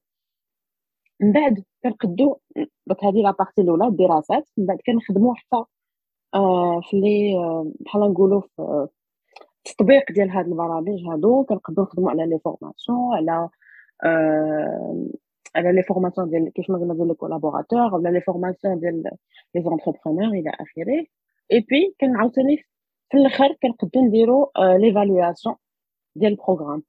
من 1.21 1.31
بعد 1.31 1.63
كنقدو 1.83 2.37
donc 2.87 3.03
هذه 3.03 3.21
la 3.23 3.31
partie 3.31 3.61
الأولى 3.61 3.87
الدراسات 3.87 4.49
من 4.57 4.65
بعد 4.65 4.77
كنخدمو 4.85 5.33
حتى 5.33 5.63
آه 6.35 6.81
في 6.89 6.97
les 6.99 7.35
آه 7.37 7.71
بحال 7.79 8.01
نقولوا 8.01 8.41
في 8.41 8.87
التطبيق 9.67 10.11
ديال 10.11 10.29
هاد 10.29 10.47
البرامج 10.47 11.03
هادو 11.07 11.43
كنقدروا 11.43 11.85
نخدموا 11.85 12.11
على 12.11 12.25
les 12.25 12.39
formations 12.39 13.15
على 13.15 13.49
آه 14.05 15.05
على 15.55 15.71
les 15.73 15.83
formations 15.83 16.29
ديال 16.29 16.53
كيف 16.53 16.69
ما 16.69 16.77
قلنا 16.77 16.93
ديال 16.93 17.07
les 17.07 17.13
collaborateurs 17.13 17.95
ولا 17.95 18.09
les 18.09 18.21
formations 18.21 18.79
ديال 18.79 19.03
les 19.55 19.61
entrepreneurs 19.63 20.33
إلى 20.33 20.49
آخره. 20.49 21.05
اي 21.51 21.59
بي 21.59 21.95
كان 21.99 22.15
عاوتاني 22.15 22.57
في 23.11 23.17
الآخر 23.17 23.53
كنقدروا 23.63 24.05
نديروا 24.05 24.45
l'évaluation 24.77 25.55
ديال 26.15 26.31
ال 26.31 26.36
programme. 26.36 26.83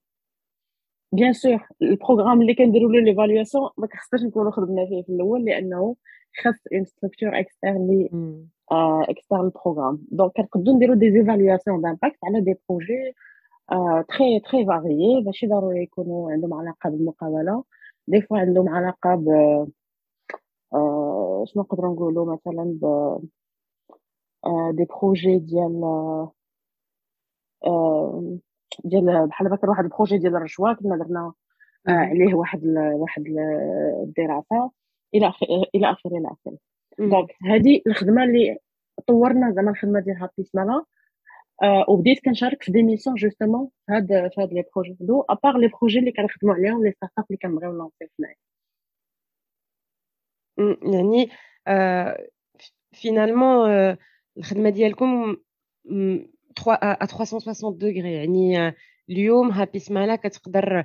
bien 1.13 1.33
sûr 1.33 1.69
ال 1.83 1.88
programme 1.88 2.41
اللي 2.43 2.55
كنديروا 2.55 2.93
له 2.93 3.01
l'évaluation 3.01 3.71
ما 3.79 3.87
كخصناش 3.87 4.23
نكونوا 4.23 4.51
خدمنا 4.51 4.87
فيه 4.87 5.03
في 5.03 5.09
الأول 5.13 5.45
لأنه 5.45 5.97
خاص 6.43 6.55
une 6.73 6.85
structure 6.85 7.39
externe 7.41 7.87
اللي 7.87 8.11
externe 9.11 9.41
ال 9.41 9.46
programme 9.46 9.99
donc 10.11 10.33
كنقدروا 10.33 10.77
نديروا 10.77 10.95
des 10.97 11.11
évaluations 11.13 11.81
d'impact 11.81 12.19
على 12.25 12.41
des 12.41 12.55
projets 12.69 13.15
très 14.09 14.41
très 14.41 14.67
variés 14.67 15.23
ماشي 15.23 15.47
ضروري 15.47 15.83
يكونوا 15.83 16.33
عندهم 16.33 16.55
علاقة 16.55 16.91
بالمقاولة. 16.91 17.65
des 18.07 18.23
fois 18.23 18.39
عندهم 18.39 18.69
علاقة 18.69 19.15
ب 19.15 19.25
شنو 21.45 21.63
نقدروا 21.63 21.95
نقولوا 21.95 22.33
مثلا 22.35 22.79
ب 22.83 23.19
des 24.77 24.85
projets 24.85 25.39
ديال 25.39 25.81
ديال 28.85 29.27
بحال 29.27 29.53
هكا 29.53 29.69
واحد 29.69 29.85
ال 29.85 29.90
projet 29.90 30.19
ديال 30.19 30.37
الرشوه 30.37 30.75
كنا 30.75 30.97
درنا 30.97 31.33
آه، 31.89 31.93
عليه 31.93 32.35
واحد 32.35 32.61
واحد 32.77 33.25
الدراسة 34.03 34.71
إلى 35.15 35.33
إلى 35.75 35.91
اخره 35.91 36.19
إلى 36.19 36.29
اخره 36.29 36.59
donc 36.99 37.31
هذه 37.43 37.81
الخدمة 37.87 38.25
اللي 38.25 38.59
طورنا 39.07 39.53
زعما 39.53 39.71
الخدمة 39.71 40.01
ديال 40.01 40.17
Happy 40.17 40.45
Smala 40.45 40.85
آه 41.63 41.85
وبديت 41.89 42.25
كنشارك 42.25 42.63
في 42.63 42.73
des 42.73 42.83
missions 42.83 43.17
justement 43.17 43.69
في 43.87 43.93
هاد 43.93 44.07
في 44.07 44.41
هاد 44.41 44.53
les 44.53 44.65
projets 44.75 44.97
هادو 45.01 45.21
à 45.31 45.36
part 45.36 45.59
les 45.59 45.69
projets 45.69 45.99
اللي 45.99 46.13
كنخدموا 46.13 46.55
عليهم 46.55 46.85
les 46.85 46.93
startups 46.93 47.25
اللي 47.31 47.39
كنبغيو 47.43 47.73
نلونسيو 47.73 48.09
معايا 48.19 48.37
يعني 50.83 51.31
آه 51.67 52.29
finalement 52.93 53.71
آه 53.71 53.99
الخدمة 54.39 54.71
ديالكم 54.71 55.37
à 56.69 57.05
360 57.07 57.79
degrés 57.79 58.13
يعني 58.13 58.75
اليوم 59.11 59.51
Happy 59.51 59.79
Smala 59.79 60.17
كتقدر 60.17 60.85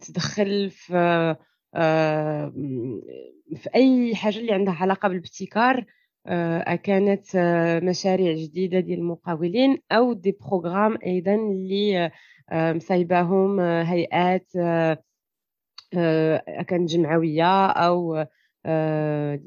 تدخل 0.00 0.70
في 0.70 1.36
في 3.56 3.68
أي 3.74 4.14
حاجة 4.14 4.38
اللي 4.38 4.52
عندها 4.52 4.74
علاقة 4.74 5.08
بالابتكار 5.08 5.84
كانت 6.84 7.36
مشاريع 7.82 8.34
جديدة 8.34 8.80
ديال 8.80 8.98
المقاولين 8.98 9.78
أو 9.92 10.12
des 10.12 10.38
programmes 10.40 10.98
أيضا 11.06 11.34
اللي 11.34 12.10
مصايباهم 12.52 13.60
هيئات 13.60 14.46
كانت 16.68 16.90
جمعوية 16.90 17.66
أو 17.66 18.24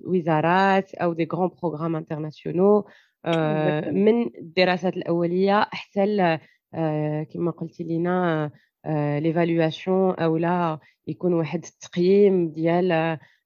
وزارات 0.05 0.95
أو 0.95 1.13
des 1.13 1.27
grands 1.33 1.49
programmes 1.61 1.95
internationaux 1.95 2.61
آه، 2.63 2.83
من 3.91 4.37
الدراسات 4.37 4.97
الأولية 4.97 5.67
حتى 5.71 6.37
آه، 6.73 7.23
كما 7.23 7.51
قلتي 7.51 7.83
لينا 7.83 8.51
l'évaluation 9.19 10.15
أو 10.15 10.37
لا 10.37 10.79
يكون 11.07 11.33
واحد 11.33 11.65
التقييم 11.65 12.51
ديال 12.51 12.91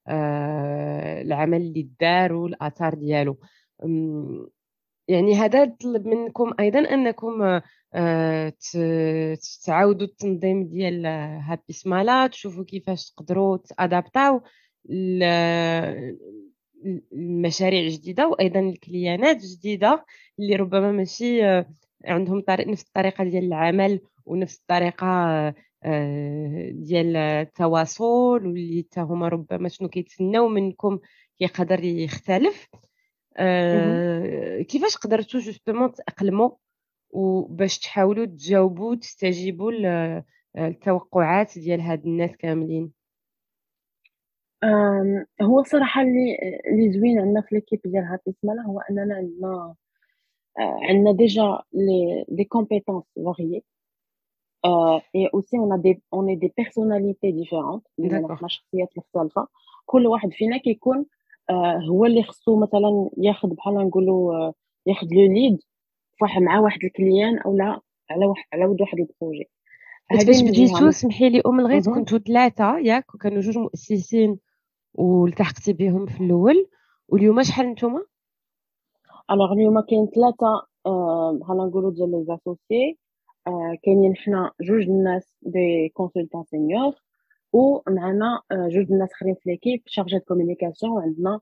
آه، 0.08 1.22
العمل 1.22 1.60
اللي 1.60 1.90
دار 2.00 2.32
والاثار 2.32 2.94
ديالو. 2.94 3.38
يعني 5.08 5.34
هذا 5.34 5.62
يطلب 5.62 6.06
منكم 6.06 6.52
أيضا 6.60 6.78
أنكم 6.78 7.60
تعاودوا 9.66 10.06
التنظيم 10.06 10.68
ديال 10.68 11.06
Happy 11.06 11.72
Smala 11.72 12.26
تشوفوا 12.26 12.64
كيفاش 12.64 13.10
تقدروا 13.10 13.56
تأدابتاو 13.56 14.40
لمشاريع 17.12 17.88
جديدة 17.88 18.28
وأيضا 18.28 18.60
الكليانات 18.60 19.36
جديدة 19.44 20.04
اللي 20.38 20.56
ربما 20.56 20.92
ماشي 20.92 21.44
آه، 21.44 21.66
عندهم 22.04 22.40
طريق 22.40 22.68
نفس 22.68 22.82
الطريقة 22.82 23.24
ديال 23.24 23.44
العمل 23.44 24.00
ونفس 24.26 24.58
الطريقة 24.60 25.06
آه، 25.84 26.70
ديال 26.70 27.16
التواصل 27.16 28.04
واللي 28.46 28.84
حتى 28.90 29.00
هما 29.00 29.28
ربما 29.28 29.68
شنو 29.68 29.88
كيتسناو 29.88 30.48
منكم 30.48 30.98
يقدر 31.40 31.84
يختلف. 31.84 32.68
آه، 33.36 34.62
كيفاش 34.62 34.96
قدرتوا 34.96 35.40
justement 35.40 35.92
تأقلموا 35.92 36.50
وباش 37.10 37.78
تحاولوا 37.78 38.24
تجاوبوا 38.26 38.94
تستجيبوا 38.94 39.72
للتوقعات 40.56 41.58
ديال 41.58 41.80
هاد 41.80 42.06
الناس 42.06 42.30
كاملين؟ 42.36 42.99
هو 45.42 45.60
الصراحة 45.60 46.02
اللي 46.02 46.36
اللي 46.66 46.92
زوين 46.92 47.18
عندنا 47.18 47.40
في 47.40 47.54
l'équipe 47.54 47.80
ديال 47.84 48.04
Happy 48.04 48.36
Smala 48.42 48.62
هو 48.62 48.80
أننا 48.80 49.14
عندنا 49.14 49.74
آه، 50.58 50.78
عندنا 50.82 51.12
déjà 51.12 51.62
les 51.72 52.24
des 52.28 52.44
compétences 52.44 53.04
variées 53.16 53.62
et 55.14 55.30
aussi 55.34 55.58
on 55.58 55.80
des 55.80 56.02
on 56.14 56.38
des 56.38 56.52
personnalités 56.56 57.32
différentes 57.32 57.86
عندنا 58.00 58.36
شخصيات 58.46 58.88
مختلفة. 58.96 59.48
كل 59.86 60.06
واحد 60.06 60.32
فينا 60.32 60.56
كيكون 60.56 61.06
آه، 61.50 61.78
هو 61.90 62.04
اللي 62.06 62.22
خصو 62.22 62.60
مثلا 62.60 63.10
ياخد 63.18 63.48
بحال 63.48 63.74
نقولوا 63.74 64.52
ياخذ 64.86 65.06
le 65.06 65.32
lead 65.32 65.58
فواحد 66.20 66.42
مع 66.42 66.60
واحد 66.60 66.84
ال 66.84 66.92
client 66.92 67.38
أو 67.38 67.56
لا 67.56 67.80
على 68.10 68.26
واحد 68.26 68.44
على 68.52 68.64
ود 68.66 68.80
واحد 68.80 68.98
ال 68.98 69.04
projet. 69.04 69.50
فاش 70.10 70.42
بديتو 70.42 70.90
سمحي 70.90 71.28
لي 71.28 71.42
أم 71.46 71.60
الغيث 71.60 71.88
كنتو 71.88 72.18
ثلاثة 72.18 72.78
ياك؟ 72.78 73.14
وكانوا 73.14 73.40
جوج 73.40 73.58
مؤسسين 73.58 74.38
والتحقتي 74.94 75.72
بهم 75.72 76.06
في 76.06 76.24
الأول. 76.24 76.66
واليوم 77.08 77.42
شحال 77.42 77.66
نتوما؟ 77.66 78.02
alors 79.30 79.52
اليوم 79.52 79.80
كاين 79.80 80.06
ثلاثة 80.06 80.66
بحال 81.40 81.56
نقولوا 81.56 81.90
ديال 81.90 82.10
les 82.10 82.24
associés 82.24 82.98
كاينين 83.82 84.16
حنا 84.16 84.50
جوج 84.60 84.82
الناس 84.82 85.34
des 85.42 85.88
consultants 85.88 86.44
seniors 86.44 86.94
ومعنا 87.52 88.40
جوج 88.52 88.92
الناس 88.92 89.12
آخرين 89.12 89.34
في 89.34 89.50
l'équipe 89.50 89.82
chargée 89.86 90.18
de 90.18 90.24
communication 90.24 90.92
وعندنا 90.92 91.40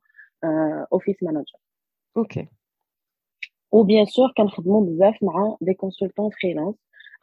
office 0.92 1.22
manager 1.22 1.58
okay 2.16 2.48
و 3.72 3.79
bien 3.79 4.06
sûr 4.06 4.32
كنخدموا 4.36 4.86
بزاف 4.86 5.22
مع 5.22 5.56
des 5.60 5.74
consultants 5.74 6.30
freelance 6.42 6.74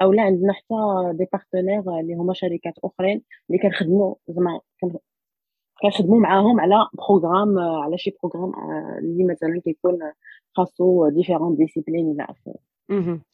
أو 0.02 0.12
لا 0.14 0.22
عندنا 0.24 0.54
حتى 0.54 0.76
des 1.14 1.26
partenaires 1.34 2.00
اللي 2.00 2.14
هما 2.14 2.34
شركات 2.34 2.74
أخرين 2.84 3.22
اللي 3.50 3.62
كنخدموا 3.62 4.16
زعما 4.28 4.60
كنخدموا 5.82 6.20
معاهم 6.20 6.60
على 6.60 6.88
programme 6.93 7.60
على 7.60 7.98
شي 7.98 8.12
programme 8.24 8.54
اللي 9.00 9.24
مثلا 9.24 9.62
كيكون 9.66 10.00
خاصو 10.56 11.10
différentes 11.10 11.56
disciplines 11.56 12.12
إلى 12.12 12.24
اخره 12.24 12.56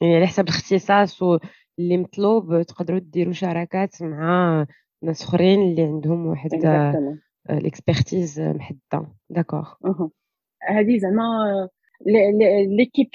يعني 0.01 0.15
على 0.15 0.27
حسب 0.27 0.43
الاختصاص 0.43 1.21
واللي 1.21 1.97
مطلوب 1.97 2.61
تقدروا 2.61 2.99
ديروا 2.99 3.33
شراكات 3.33 4.01
مع 4.01 4.65
ناس 5.03 5.23
أخرين 5.23 5.61
اللي 5.61 5.83
عندهم 5.83 6.25
واحد 6.25 6.49
ال 7.49 7.58
expertise 7.58 8.39
محددة. 8.39 9.07
d'accord 9.29 9.69
هذه 10.69 10.97
زعما 10.97 11.69
l'équipe 12.77 13.09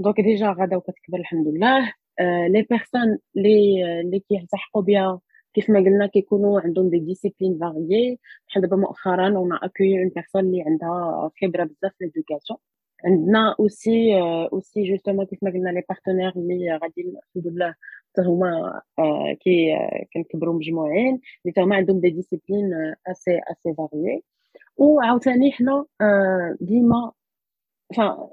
donc 0.00 0.20
déjà 0.20 0.54
غادا 0.58 0.76
وكتكبر 0.76 1.18
الحمد 1.18 1.48
لله. 1.48 1.92
les 2.48 2.66
personnes 2.70 3.18
les 3.34 3.84
اللي 4.00 4.20
كيلتحقوا 4.20 4.82
بها 4.82 5.20
كيف 5.54 5.70
ما 5.70 5.78
قلنا 5.80 6.06
كيكونوا 6.06 6.60
عندهم 6.60 6.90
des 6.90 6.98
disciplines 6.98 7.58
variées 7.58 8.18
بحال 8.48 8.62
دابا 8.62 8.76
مؤخرا 8.76 9.36
on 9.36 9.52
accueille 9.52 9.98
une 10.02 10.08
personne 10.08 10.40
اللي 10.40 10.62
عندها 10.62 11.30
خبرة 11.42 11.64
بزاف 11.64 11.92
في 11.98 12.04
l'éducation 12.04 12.58
عندنا 13.04 13.54
aussi 13.60 14.20
aussi 14.52 14.82
justement 14.90 15.26
كيف 15.26 15.38
ما 15.42 15.50
قلنا 15.50 15.70
les 15.70 15.82
partenaires 15.88 16.32
اللي 16.36 16.76
غادي 16.82 17.00
الحمد 17.02 17.46
لله 17.54 17.74
حتى 18.10 18.22
هما 18.28 18.80
كي 19.40 19.76
كنكبروا 20.14 20.54
مجموعين. 20.54 21.20
اللي 21.46 21.54
هما 21.64 21.76
عندهم 21.76 22.00
des 22.00 22.10
disciplines 22.10 22.70
assez 23.06 23.40
assez 23.50 23.74
variées 23.74 24.22
وعاوتاني 24.76 25.52
حنا 25.52 25.84
ديما 26.60 27.12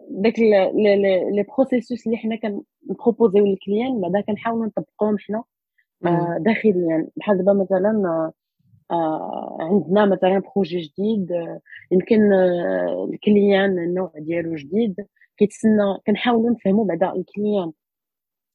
داك 0.09 0.39
les 0.39 1.45
processus 1.57 2.07
اللي 2.07 2.17
حنا 2.17 2.35
كن 2.35 2.54
proposerيو 2.54 3.45
لل 3.45 3.59
client 3.59 4.01
بعدا 4.01 4.21
كنحاولوا 4.21 4.65
نطبقوهم 4.65 5.17
حنا. 5.17 5.43
آه، 6.05 6.37
داخليا. 6.39 7.07
بحال 7.17 7.37
دابا 7.37 7.53
مثلا 7.53 8.31
آه، 8.91 9.57
عندنا 9.59 10.05
مثلا 10.05 10.41
projet 10.55 10.79
جديد 10.79 11.31
آه، 11.31 11.61
يمكن 11.91 12.33
ال 13.13 13.23
client 13.23 13.79
النوع 13.79 14.11
ديالو 14.15 14.55
جديد 14.55 14.95
كيتسنى 15.37 15.97
كنحاولوا 16.07 16.51
نفهموا 16.51 16.85
بعدا 16.85 17.13
ال 17.13 17.22
client 17.22 17.71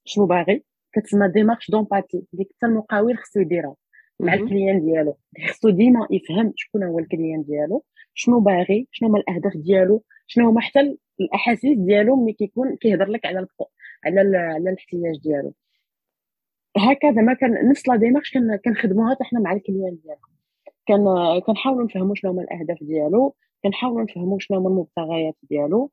شنو 0.05 0.27
باغي. 0.27 0.65
كتسمى 0.93 1.29
démarche 1.29 1.71
d'empathie 1.71 2.25
ديك 2.33 2.49
حتى 2.57 2.67
المقاول 2.67 3.19
خصو 3.19 3.41
يديرها 3.41 3.77
مع 4.21 4.35
ال 4.35 4.41
client 4.41 4.81
ديالو. 4.85 5.17
خصو 5.51 5.71
ديما 5.71 6.07
يفهم 6.11 6.53
شكون 6.57 6.85
هو 6.85 6.99
ال 6.99 7.05
client 7.05 7.43
ديالو 7.43 7.85
شنو 8.15 8.41
باغي 8.41 8.89
شنو 8.91 9.09
هما 9.09 9.19
الأهداف 9.19 9.57
ديالو 9.57 10.03
شنو 10.27 10.49
هما 10.49 10.61
حتى 10.61 10.97
الأحاسيس 11.21 11.79
ديالو 11.79 12.17
ملي 12.17 12.33
كيكون 12.33 12.77
كيهضر 12.77 13.07
لك 13.07 13.27
على 13.27 13.47
على 14.05 14.21
على 14.39 14.71
الاحتياج 14.71 15.19
ديالو. 15.23 15.55
هكذا 16.77 17.23
ما 17.23 17.35
كان 17.35 17.69
نفس 17.69 17.89
la 17.89 17.97
démarche 17.97 18.33
كنخدموها 18.65 19.15
حتى 19.15 19.25
حنا 19.25 19.41
مع 19.41 19.53
ال 19.53 19.60
client 19.60 19.99
ديالو 20.05 20.21
كان 20.87 21.05
كنحاولوا 21.47 21.85
نفهموا 21.85 22.15
شنو 22.15 22.31
هما 22.31 22.43
الأهداف 22.43 22.79
ديالو 22.83 23.35
كنحاولوا 23.65 24.03
نفهموا 24.03 24.39
شنو 24.39 24.59
هما 24.59 24.69
المبتغيات 24.69 25.37
ديالو 25.43 25.91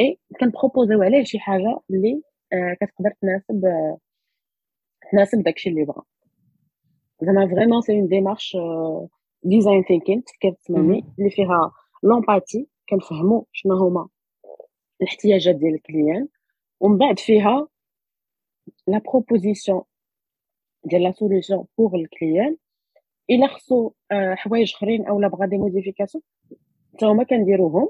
et 0.00 0.18
كن 0.40 0.50
proposerيو 0.50 1.02
عليه 1.02 1.24
شي 1.24 1.38
حاجة 1.38 1.80
اللي 1.90 2.22
آه 2.52 2.76
كتقدر 2.80 3.10
تناسب 3.20 3.62
تناسب 5.12 5.42
داكشي 5.42 5.70
اللي 5.70 5.84
بغا. 5.84 6.02
زعما 7.22 7.48
vraiment 7.48 7.80
c'est 7.80 7.92
une 7.92 8.08
démarche 8.08 8.56
design 9.42 9.82
thinking 9.82 10.24
تفكير 10.24 10.50
التصميمي 10.50 11.04
اللي 11.18 11.30
فيها 11.30 11.72
l'empathie 12.02 12.68
كنفهموا 12.88 13.42
شنو 13.52 13.74
هما 13.76 14.08
الاحتياجات 15.00 15.54
ديال 15.54 15.74
ال 15.74 15.82
client 15.82 16.28
ومن 16.80 16.98
بعد 16.98 17.18
فيها 17.18 17.68
la 18.86 18.98
proposition 18.98 19.82
ديال 20.84 21.02
la 21.02 21.12
solution 21.12 21.64
pour 21.78 21.94
ال 21.94 22.03
client 22.03 22.56
إلا 23.30 23.46
خصو 23.46 23.90
حوايج 24.12 24.72
أخرين 24.74 25.06
اولا 25.06 25.28
بغا 25.28 25.46
des 25.46 25.58
modifications 25.58 26.22
حتى 26.94 27.06
هما 27.06 27.24
كنديروهم. 27.24 27.88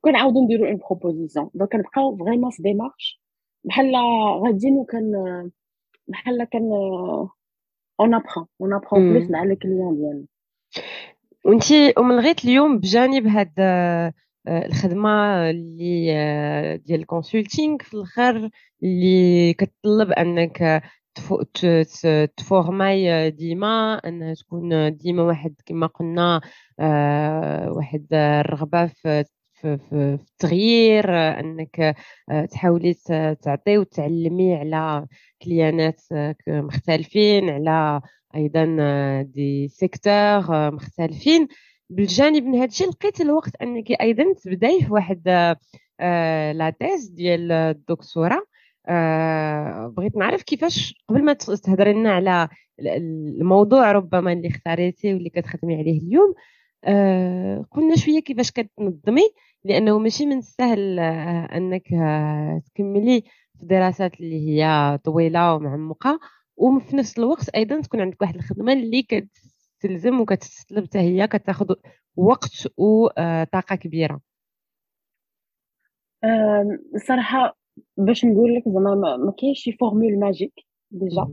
كنعاودو 0.00 0.44
نديرو 0.44 0.66
une 0.66 0.76
proposition 0.76 1.50
donc 1.54 1.72
كنبقاو 1.72 2.16
vraiment 2.16 2.50
في 2.50 2.62
démarche 2.62 3.20
بحال 3.64 3.96
غاديين 4.46 4.76
وكان 4.76 5.12
بحال 6.08 6.44
كان 6.44 6.72
on 8.00 8.14
apprend 8.14 8.46
on 8.60 8.72
apprend 8.74 9.12
plus 9.12 9.30
مع 9.30 9.42
ال 9.42 9.50
client 9.50 9.96
ديالنا. 9.96 10.26
وانت 11.44 11.72
أم 11.98 12.10
الغيث 12.10 12.44
اليوم 12.44 12.78
بجانب 12.78 13.26
هاد 13.26 13.52
الخدمة 14.48 15.50
اللي 15.50 16.06
ديال 16.86 17.00
ال 17.00 17.07
consulting 17.07 17.78
في 17.78 17.94
الآخر 17.94 18.50
اللي 18.82 19.54
كتطلب 19.54 20.10
أنك 20.10 20.82
ت 22.36 22.48
formerاي 22.48 23.30
ديما. 23.30 23.94
انها 23.94 24.34
تكون 24.34 24.96
ديما 24.96 25.22
واحد 25.22 25.54
كما 25.66 25.86
قلنا 25.86 26.40
واحد 27.76 28.06
الرغبة 28.12 28.86
في 28.86 29.24
في, 29.54 29.78
التغيير 29.92 31.10
أنك 31.40 31.96
تحاولي 32.50 32.94
تعطي 33.42 33.78
وتعلمي 33.78 34.54
على 34.54 35.06
كليانات 35.42 36.00
مختلفين 36.48 37.50
على 37.50 38.00
أيضا 38.36 38.64
دي 39.22 39.68
سيكتور 39.68 40.70
مختلفين. 40.74 41.48
بالجانب 41.90 42.44
من 42.44 42.54
هذا 42.54 42.64
الشيء 42.64 42.88
لقيت 42.88 43.20
الوقت 43.20 43.62
أنك 43.62 43.90
أيضا 43.90 44.24
تبداي 44.44 44.80
في 44.80 44.92
واحد 44.92 45.28
لا 46.54 46.74
ديال 47.12 47.52
الدكتوراه. 47.52 48.42
آه 48.88 49.86
بغيت 49.96 50.16
نعرف 50.16 50.42
كيفاش 50.42 50.94
قبل 51.08 51.24
ما 51.24 51.32
تهضري 51.32 51.92
لنا 51.92 52.12
على 52.12 52.48
الموضوع 52.80 53.92
ربما 53.92 54.32
اللي 54.32 54.48
اختاريتيه 54.48 55.14
واللي 55.14 55.30
كتخدمي 55.30 55.76
عليه 55.76 55.98
اليوم 56.00 56.34
آه 56.84 57.66
قلنا 57.70 57.96
شوية 57.96 58.20
كيفاش 58.20 58.50
كتنظمي 58.50 59.22
لأنه 59.64 59.98
ماشي 59.98 60.26
من 60.26 60.38
السهل 60.38 60.98
آه 60.98 61.48
أنك 61.56 61.86
تكملي 62.66 63.22
في 63.60 63.66
دراسات 63.66 64.20
اللي 64.20 64.48
هي 64.62 64.98
طويلة 65.04 65.54
ومعمقة 65.54 66.20
وفي 66.56 66.96
نفس 66.96 67.18
الوقت 67.18 67.48
أيضا 67.48 67.80
تكون 67.80 68.00
عندك 68.00 68.22
واحد 68.22 68.34
الخدمة 68.36 68.72
اللي 68.72 69.02
كتستلزم 69.02 70.20
وكتستلب 70.20 70.84
حتى 70.84 70.98
هي 70.98 71.26
كتاخذ 71.26 71.74
وقت 72.16 72.68
وطاقه 72.76 73.76
كبيرة. 73.76 74.20
الصراحه 76.94 77.59
باش 77.96 78.24
نقول 78.24 78.54
لك 78.54 78.62
زعما 78.68 79.16
ما 79.16 79.32
كاينش 79.38 79.60
شي 79.60 79.72
formule 79.72 80.18
magique 80.18 80.52
déjà. 80.90 81.28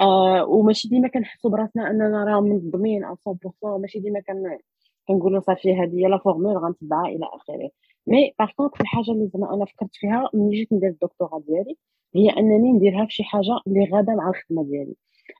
آه 0.00 0.44
وماشي 0.44 0.88
ديما 0.88 1.08
كنحسوا 1.08 1.50
براسنا 1.50 1.90
أننا 1.90 2.24
راه 2.24 2.40
منظمين 2.40 3.04
100% 3.04 3.78
ماشي 3.78 3.98
ديما 4.00 4.20
كن 4.20 4.58
كنقولوا 5.08 5.40
صافي 5.40 5.74
هذه 5.74 5.94
هي 5.98 6.08
la 6.08 6.18
formule 6.18 6.56
غنتبعها 6.58 7.06
إلى 7.08 7.26
آخره. 7.34 7.70
mais 8.06 8.34
par 8.38 8.50
contre 8.56 8.80
الحاجة 8.80 9.10
اللي 9.10 9.28
زعما 9.34 9.54
أنا 9.54 9.64
فكرت 9.64 9.94
فيها 9.96 10.30
ملي 10.34 10.56
جيت 10.56 10.72
ندير 10.72 10.88
الدكتوراه 10.90 11.40
ديالي 11.48 11.76
هي 12.16 12.30
أنني 12.30 12.72
نديرها 12.72 13.06
في 13.06 13.12
شي 13.12 13.24
حاجة 13.24 13.60
اللي 13.66 13.84
غاده 13.92 14.14
مع 14.14 14.28
الخدمة 14.28 14.64
ديالي. 14.64 14.94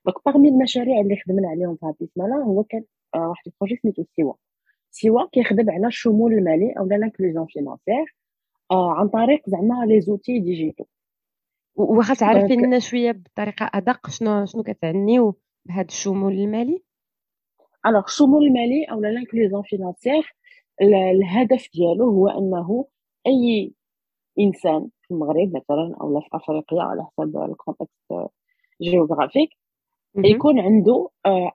donc 0.06 0.16
parmi 0.26 0.48
المشاريع 0.48 1.00
اللي 1.00 1.16
خدمنا 1.16 1.48
عليهم 1.48 1.76
في 1.76 1.86
هذه 1.86 1.94
السمانه 2.02 2.44
هو 2.44 2.62
كان 2.64 2.84
آه 3.14 3.28
واحد 3.28 3.42
ال 3.46 3.50
projet 3.50 3.76
سميتو 3.82 4.04
سيوا. 4.16 4.34
سيوا 4.90 5.26
كيخدم 5.32 5.70
على 5.70 5.86
الشمول 5.86 6.32
المالي 6.32 6.72
أو 6.78 6.86
l'inclusion 6.86 7.46
financière 7.46 8.16
عن 8.70 9.08
طريق 9.08 9.42
زعما 9.46 9.84
les 9.86 10.00
outils 10.00 10.38
digitaux 10.38 10.84
واخا 11.74 12.14
تعرفي 12.14 12.56
لنا 12.56 12.78
شوية 12.78 13.12
بطريقة 13.12 13.70
أدق 13.74 14.10
شنو 14.10 14.46
شنو 14.46 14.62
كتعنيو 14.62 15.34
بهذا 15.64 15.86
الشمول 15.86 16.32
المالي؟ 16.32 16.82
alors 17.86 18.04
الشمول 18.04 18.46
المالي 18.46 18.84
أو 18.84 19.00
l'inclusion 19.00 19.62
financière 19.62 20.34
الهدف 20.82 21.68
ديالو 21.74 22.10
هو 22.10 22.28
أنه 22.28 22.86
أي 23.26 23.72
إنسان 24.38 24.88
في 25.02 25.10
المغرب 25.14 25.56
مثلا 25.56 25.96
أو 26.00 26.20
في 26.20 26.28
أفريقيا 26.32 26.82
على 26.82 27.02
حسب 27.02 27.36
ال 27.36 27.47
contexte 27.47 28.30
géographique 28.82 29.50
يكون 30.16 30.60
عنده 30.60 31.08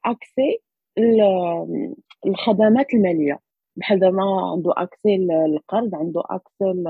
accès 0.06 0.60
آه، 0.98 1.94
الخدمات 2.26 2.94
المالية. 2.94 3.40
بحال 3.76 4.00
دابا 4.00 4.24
عنده 4.52 4.74
اكسي 4.78 5.18
للقرض 5.18 5.96
عنده 5.96 6.24
اكسي 6.26 6.84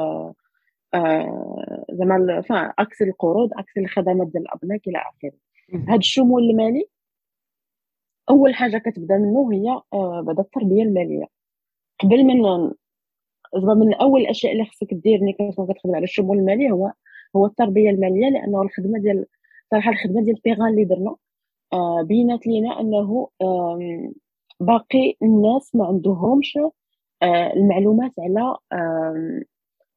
آه 0.94 1.86
زعما 1.92 2.44
إكس 2.80 3.02
القروض 3.02 3.50
إكس 3.54 3.78
الخدمات 3.78 4.28
ديال 4.28 4.44
الأبناء 4.44 4.80
إلى 4.88 4.98
آخره. 4.98 5.38
هذا 5.88 5.96
الشمول 5.96 6.44
المالي 6.44 6.86
أول 8.30 8.56
حاجة 8.56 8.78
كتبدا 8.78 9.18
منه 9.18 9.54
هي 9.54 9.82
آه 9.94 10.22
بعدا 10.22 10.42
التربية 10.42 10.84
المالية. 10.84 11.26
قبل 12.00 12.24
من 12.24 12.72
زعما 13.56 13.74
من 13.74 13.94
أول 13.94 14.22
الأشياء 14.22 14.54
اللي 14.54 14.66
خصك 14.66 14.94
دير 14.94 15.22
ملي 15.22 15.34
كتخدم 15.34 15.96
على 15.96 16.04
الشمول 16.04 16.38
المالي 16.38 16.72
هو 16.72 16.92
هو 17.36 17.46
التربية 17.46 17.90
المالية 17.90 18.30
لأنه 18.30 18.62
الخدمة 18.62 19.00
ديال 19.00 19.26
صراحة 19.72 19.92
الخدمة 19.92 20.22
ديال 20.22 20.36
بيغان 20.44 20.68
اللي 20.68 20.86
درنا 20.86 21.16
آه 21.74 22.02
بينات 22.02 22.48
لينا 22.48 22.80
أنه 22.80 23.30
آه 23.42 23.80
باقي 24.60 25.16
الناس 25.24 25.76
ما 25.76 25.86
عندهمش 25.86 26.58
آه 27.24 27.54
المعلومات 27.54 28.12
على 28.20 28.56
آه 28.72 29.42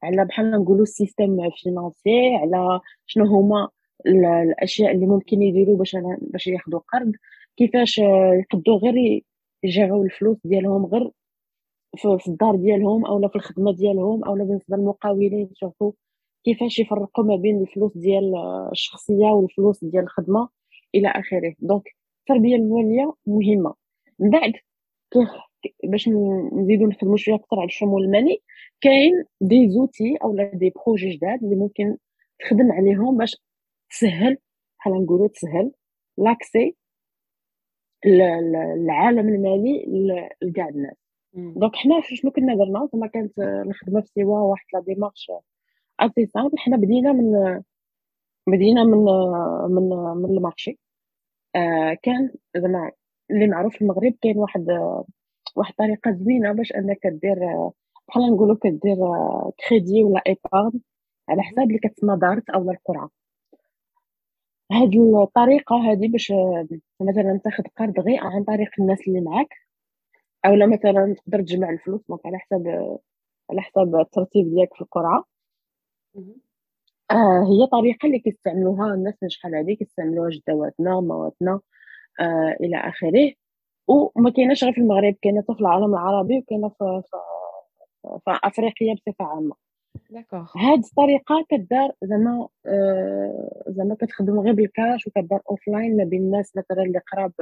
على 0.02 0.24
بحال 0.24 0.50
نقولوا 0.50 0.82
ال 0.82 0.91
système 0.91 1.51
financier 1.51 2.34
على 2.36 2.80
شنو 3.07 3.26
هما 3.26 3.68
الأشياء 4.07 4.92
اللي 4.94 5.07
ممكن 5.07 5.42
يديروا 5.42 5.76
باش 5.76 5.96
باش 6.20 6.46
ياخذوا 6.46 6.80
قرض. 6.92 7.12
كيفاش 7.57 7.98
يقدروا 7.98 8.78
غير 8.78 9.22
يجيروا 9.62 10.04
الفلوس 10.04 10.36
ديالهم 10.44 10.86
غير 10.86 11.11
في 11.96 12.28
الدار 12.28 12.57
ديالهم 12.57 13.07
اولا 13.07 13.28
في 13.28 13.36
الخدمة 13.36 13.72
ديالهم 13.72 14.24
اولا 14.24 14.44
بالنسبة 14.44 14.76
للمقاولين 14.76 15.50
surtout 15.61 15.93
كيفاش 16.44 16.78
يفرقوا 16.78 17.24
ما 17.24 17.36
بين 17.36 17.61
الفلوس 17.61 17.92
ديال 17.98 18.34
الشخصية 18.72 19.26
والفلوس 19.26 19.84
ديال 19.84 20.02
الخدمة 20.04 20.48
إلى 20.94 21.09
آخره. 21.09 21.54
donc 21.59 21.82
التربية 22.20 22.57
المالية 22.57 23.14
مهمة. 23.26 23.74
من 24.19 24.31
بعد 24.31 24.53
باش 25.85 26.09
نزيدو 26.53 26.87
نخدمو 26.87 27.17
شوية 27.17 27.35
أكثر 27.35 27.57
على 27.61 27.67
الشمول 27.67 28.05
المالي 28.05 28.43
كاين 28.81 29.25
des 29.41 29.68
outils 29.70 30.16
اولا 30.23 30.51
des 30.55 30.72
projets 30.87 31.09
جداد 31.11 31.45
اللي 31.45 31.57
ممكن 31.57 31.97
تخدم 32.39 32.73
عليهم 32.73 33.17
باش 33.19 33.37
تسهل 33.91 34.39
بحال 34.79 34.93
نقولوا 35.05 35.29
تسهل 35.29 35.73
l'accès 36.18 36.76
العالم 38.77 39.29
المالي 39.29 39.87
لكاع 40.43 40.69
الناس. 40.69 40.97
donc 41.34 41.76
حنا 41.77 42.01
شنو 42.03 42.31
كنا 42.31 42.55
درنا؟ 42.55 42.89
زعما 42.93 43.07
كانت 43.07 43.39
الخدمه 43.39 44.01
في 44.01 44.09
سيوا 44.14 44.41
واحد 44.41 44.67
la 44.74 44.80
démarche 44.80 45.32
assez 46.01 46.26
simple 46.26 46.59
حنا 46.59 46.77
بدينا 46.77 47.12
من 47.12 47.62
بدينا 48.47 48.85
من 48.85 48.99
من 49.75 49.89
من 50.23 50.37
ال 50.37 50.42
marché. 50.42 50.78
آه 51.57 51.97
كان 52.03 52.35
زعما 52.57 52.93
اللي 53.31 53.47
معروف 53.47 53.74
في 53.74 53.83
المغرب 53.83 54.14
كاين 54.22 54.39
واحد 54.39 54.66
واحد 55.57 55.70
الطريقة 55.70 56.11
زوينة 56.12 56.53
باش 56.53 56.72
أنك 56.72 57.07
دير 57.07 57.37
بحال 58.09 58.22
نقولوا 58.33 58.57
كدير 58.62 58.97
كريدي 59.68 60.05
ولا 60.05 60.22
épargne 60.26 60.80
على 61.29 61.43
حساب 61.43 61.66
اللي 61.68 61.79
كتسمى 61.79 62.16
دارت 62.16 62.51
أو 62.51 62.70
القرعة. 62.70 63.11
هاد 64.72 64.95
الطريقة 64.95 65.77
هذه 65.77 66.09
باش 66.09 66.33
مثلا 67.01 67.41
تاخذ 67.45 67.64
قرض 67.77 68.01
غير 68.01 68.18
عن 68.24 68.45
طريق 68.45 68.70
الناس 68.81 69.09
اللي 69.09 69.20
معاك 69.20 69.49
أولا 70.47 70.66
مثلا 70.66 71.14
تقدر 71.18 71.43
تجمع 71.43 71.70
الفلوس 71.70 72.01
donc 72.09 72.26
على 72.27 72.39
حساب 72.39 72.68
على 73.51 73.61
حساب 73.61 73.97
الترتيب 73.97 74.51
ديالك 74.55 74.74
في 74.74 74.81
القرعة. 74.81 75.24
آه 77.11 77.43
هي 77.45 77.66
طريقة 77.72 78.07
اللي 78.07 78.18
كيستعملوها 78.18 78.95
الناس 78.95 79.14
من 79.22 79.29
شحال 79.29 79.55
هادي 79.55 79.77
كيستعملوها 79.77 80.31
جدواتنا 80.31 81.01
مواتنا. 81.01 81.61
آه 82.21 82.57
إلى 82.61 82.77
آخره. 82.77 83.33
وما 83.89 84.31
كايناش 84.31 84.64
غير 84.64 84.73
في 84.73 84.81
المغرب 84.81 85.14
كاينة 85.23 85.43
في 85.43 85.61
العالم 85.61 85.95
العربي 85.95 86.39
وكاينة 86.39 86.69
في, 86.69 87.03
في, 87.11 87.19
في 88.25 88.39
أفريقيا 88.45 88.95
بصفة 88.95 89.25
عامة. 89.25 89.55
هاد 90.57 90.85
الطريقة 90.85 91.47
كدار 91.51 91.93
زعما 92.05 92.49
آه 92.67 93.62
زعما 93.69 93.95
كتخدم 93.95 94.41
غير 94.41 94.53
بالكاش 94.55 95.07
وكدار 95.07 95.41
offline 95.51 95.97
ما 95.97 96.05
بين 96.05 96.21
الناس 96.23 96.57
مثلا 96.57 96.83
اللي 96.83 97.01
قراب 97.12 97.33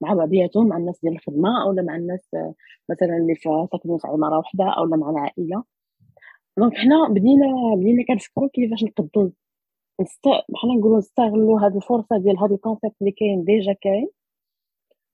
مع 0.00 0.14
بعضياتهم 0.14 0.68
مع 0.68 0.76
الناس 0.76 1.00
ديال 1.02 1.12
الخدمة 1.14 1.62
أولا 1.62 1.82
مع 1.82 1.96
الناس 1.96 2.28
آه 2.34 2.54
مثلا 2.90 3.16
اللي 3.16 3.34
ساكنين 3.72 3.98
في 3.98 4.08
عمارة 4.08 4.38
وحدة 4.38 4.64
أولا 4.78 4.96
مع 4.96 5.10
العائلة. 5.10 5.64
donc 6.58 6.74
حنا 6.76 7.08
بدينا 7.10 7.46
بدينا 7.76 8.04
كنفكروا 8.08 8.48
كيفاش 8.52 8.84
نقدو. 8.84 9.30
بحال 10.48 10.78
نقولوا 10.78 10.98
نستغلوا 10.98 11.60
هاد 11.60 11.76
الفرصة 11.76 12.18
ديال 12.18 12.38
هاد 12.38 12.52
ال 12.52 12.57
concept 12.57 12.94
اللي 13.00 13.12
كاين 13.12 13.44
déjà 13.44 13.72
كاين. 13.72 14.08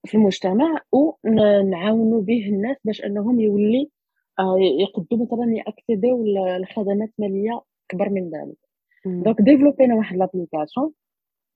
في 0.06 0.14
المجتمع 0.14 0.80
ونعاونوا 0.92 2.22
به 2.22 2.46
الناس 2.48 2.76
باش 2.84 3.04
أنهم 3.04 3.40
يولي 3.40 3.90
آه، 4.38 4.56
يقدوا 4.58 5.26
مثلا 5.26 5.52
ياكسيديو 5.56 6.24
لخدمات 6.58 7.12
مالية 7.18 7.62
أكبر 7.90 8.08
من 8.08 8.30
ذلك. 8.30 8.58
donc 9.06 9.40
ديفلوبينا 9.42 9.94
واحد 9.94 10.16
l'application 10.16 10.92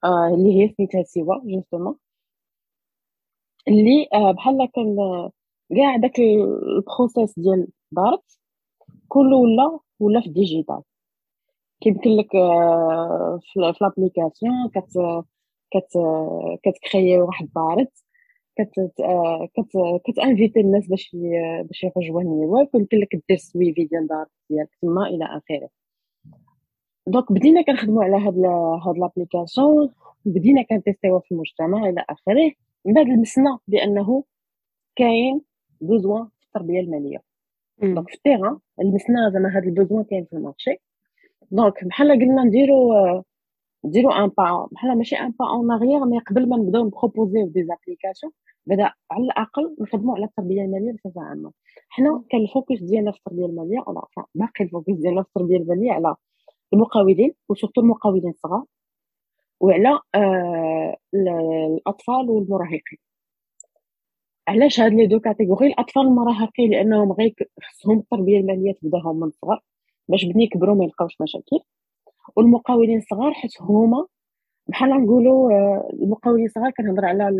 آه، 0.04 0.34
اللي 0.34 0.62
هي 0.62 0.74
سميتها 0.76 1.02
سيوا 1.02 1.34
justement 1.44 1.96
اللي 3.68 4.08
آه، 4.14 4.32
بحال 4.32 4.68
كان 4.74 4.96
كاع 5.76 5.96
داك 5.96 6.20
ال 6.20 6.35
process 6.35 7.38
ديال 7.38 7.68
دارت 7.92 8.38
كله 9.08 9.36
ولا 9.36 9.78
ولا 10.00 10.20
في 10.20 10.26
ال 10.26 10.33
digital 10.33 10.82
كيمكن 11.80 12.10
لك 12.10 12.30
في 13.40 13.74
l'application 13.80 14.68
كت 14.74 14.98
كت 15.70 15.98
كتكريي 16.62 17.20
واحد 17.20 17.48
دارت 17.56 17.92
كت 18.56 18.70
كت 19.54 19.72
كتانفيتي 20.06 20.60
الناس 20.60 20.88
باش 20.88 21.16
باش 21.64 21.84
يرجعوا 21.84 22.22
ويمكن 22.24 22.98
لك 22.98 23.22
دير 23.28 23.36
suivi 23.38 23.84
ديال 23.84 24.06
دار 24.06 24.26
ديالك 24.50 24.70
تما 24.82 25.06
إلى 25.06 25.24
آخره. 25.24 25.68
donc 27.06 27.32
بدينا 27.32 27.62
كنخدموا 27.62 28.04
على 28.04 28.16
هاد 28.16 28.38
هاد 28.86 28.98
l'application 28.98 29.90
بدينا 30.24 30.62
كنتيستيوها 30.62 31.20
في 31.20 31.32
المجتمع 31.32 31.88
إلى 31.88 32.04
آخره. 32.08 32.52
من 32.84 32.94
بعد 32.94 33.06
لمسنا 33.06 33.58
بأنه 33.68 34.24
كاين 34.96 35.40
besoin 35.80 36.28
في 36.40 36.46
التربية 36.46 36.80
المالية. 36.80 37.22
donc 37.82 38.08
في 38.08 38.14
ال 38.14 38.20
terrain 38.20 38.58
لمسنا 38.78 39.30
زعما 39.32 39.56
هاد 39.56 39.64
ال 39.64 39.70
besoin 39.70 40.04
كاين 40.04 40.24
في 40.24 40.32
ال 40.32 40.38
marché. 40.38 40.76
donc 41.50 41.84
بحال 41.84 42.10
قلنا 42.10 42.44
نديرو 42.44 42.92
نديرو 43.84 44.10
un 44.12 44.28
pas 44.28 44.68
بحال 44.72 44.98
ماشي 44.98 45.16
un 45.16 45.30
pas 45.38 45.46
en 45.50 45.70
arrière 45.72 46.04
mais 46.04 46.18
قبل 46.18 46.48
ما 46.48 46.56
نبداو 46.56 46.84
نبروبوزيو 46.84 47.46
des 47.46 47.64
applications 47.64 48.32
بدا 48.66 48.92
على 49.10 49.24
الأقل 49.24 49.76
نخدموا 49.80 50.14
على 50.16 50.24
التربية 50.24 50.62
المالية 50.62 50.92
بصفة 50.92 51.20
عامة. 51.22 51.52
حنا 51.88 52.24
كان 52.30 52.40
ال 52.40 52.47
focus 52.47 52.80
ديالنا 52.82 53.12
في 53.12 53.18
التربية 53.18 53.46
المالية 53.46 53.78
ولا 53.86 54.02
باقي 54.34 54.64
ال 54.64 54.69
focus 54.69 54.92
ديالنا 54.94 55.22
في 55.22 55.28
التربية 55.28 55.56
المالية 55.56 55.92
على 55.92 56.14
المقاولين 56.72 57.34
و 57.48 57.52
surtout 57.52 57.80
المقاولين 57.80 58.28
الصغار 58.30 58.64
وعلى 59.60 60.00
آه 60.14 60.96
الأطفال 61.14 62.30
والمراهقين. 62.30 62.98
علاش 64.48 64.80
هاد 64.80 64.92
les 64.92 65.06
deux 65.06 65.20
catégories؟ 65.20 65.66
الأطفال 65.68 66.02
المراهقين 66.02 66.70
لأنهم 66.70 67.12
غير 67.12 67.34
خصهم 67.62 67.98
التربية 67.98 68.38
المالية 68.40 68.72
تبداهم 68.72 69.16
من 69.20 69.28
الصغر 69.28 69.60
باش 70.08 70.24
بني 70.24 70.44
يكبروا 70.44 70.74
ما 70.74 70.84
يلقاوش 70.84 71.16
مشاكل. 71.20 71.58
والمقاولين 72.36 72.98
الصغار 72.98 73.32
حيت 73.32 73.62
هما 73.62 74.06
بحال 74.66 74.90
نقولوا 74.90 75.52
آه، 75.52 75.88
المقاولين 75.92 76.46
الصغار 76.46 76.70
كنهضر 76.70 77.04
على 77.04 77.30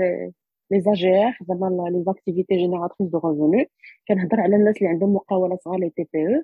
les 0.71 0.81
AGR 0.81 1.39
زعما 1.43 1.89
les 1.91 2.03
activités 2.05 2.57
génératrices 2.57 3.11
de 3.11 3.19
revenus 3.19 3.65
كنهضر 4.09 4.41
على 4.41 4.57
الناس 4.57 4.77
اللي 4.77 4.89
عندهم 4.89 5.15
مقاولات 5.15 5.63
صغار 5.63 5.79
les 5.79 5.91
TPE 5.91 6.43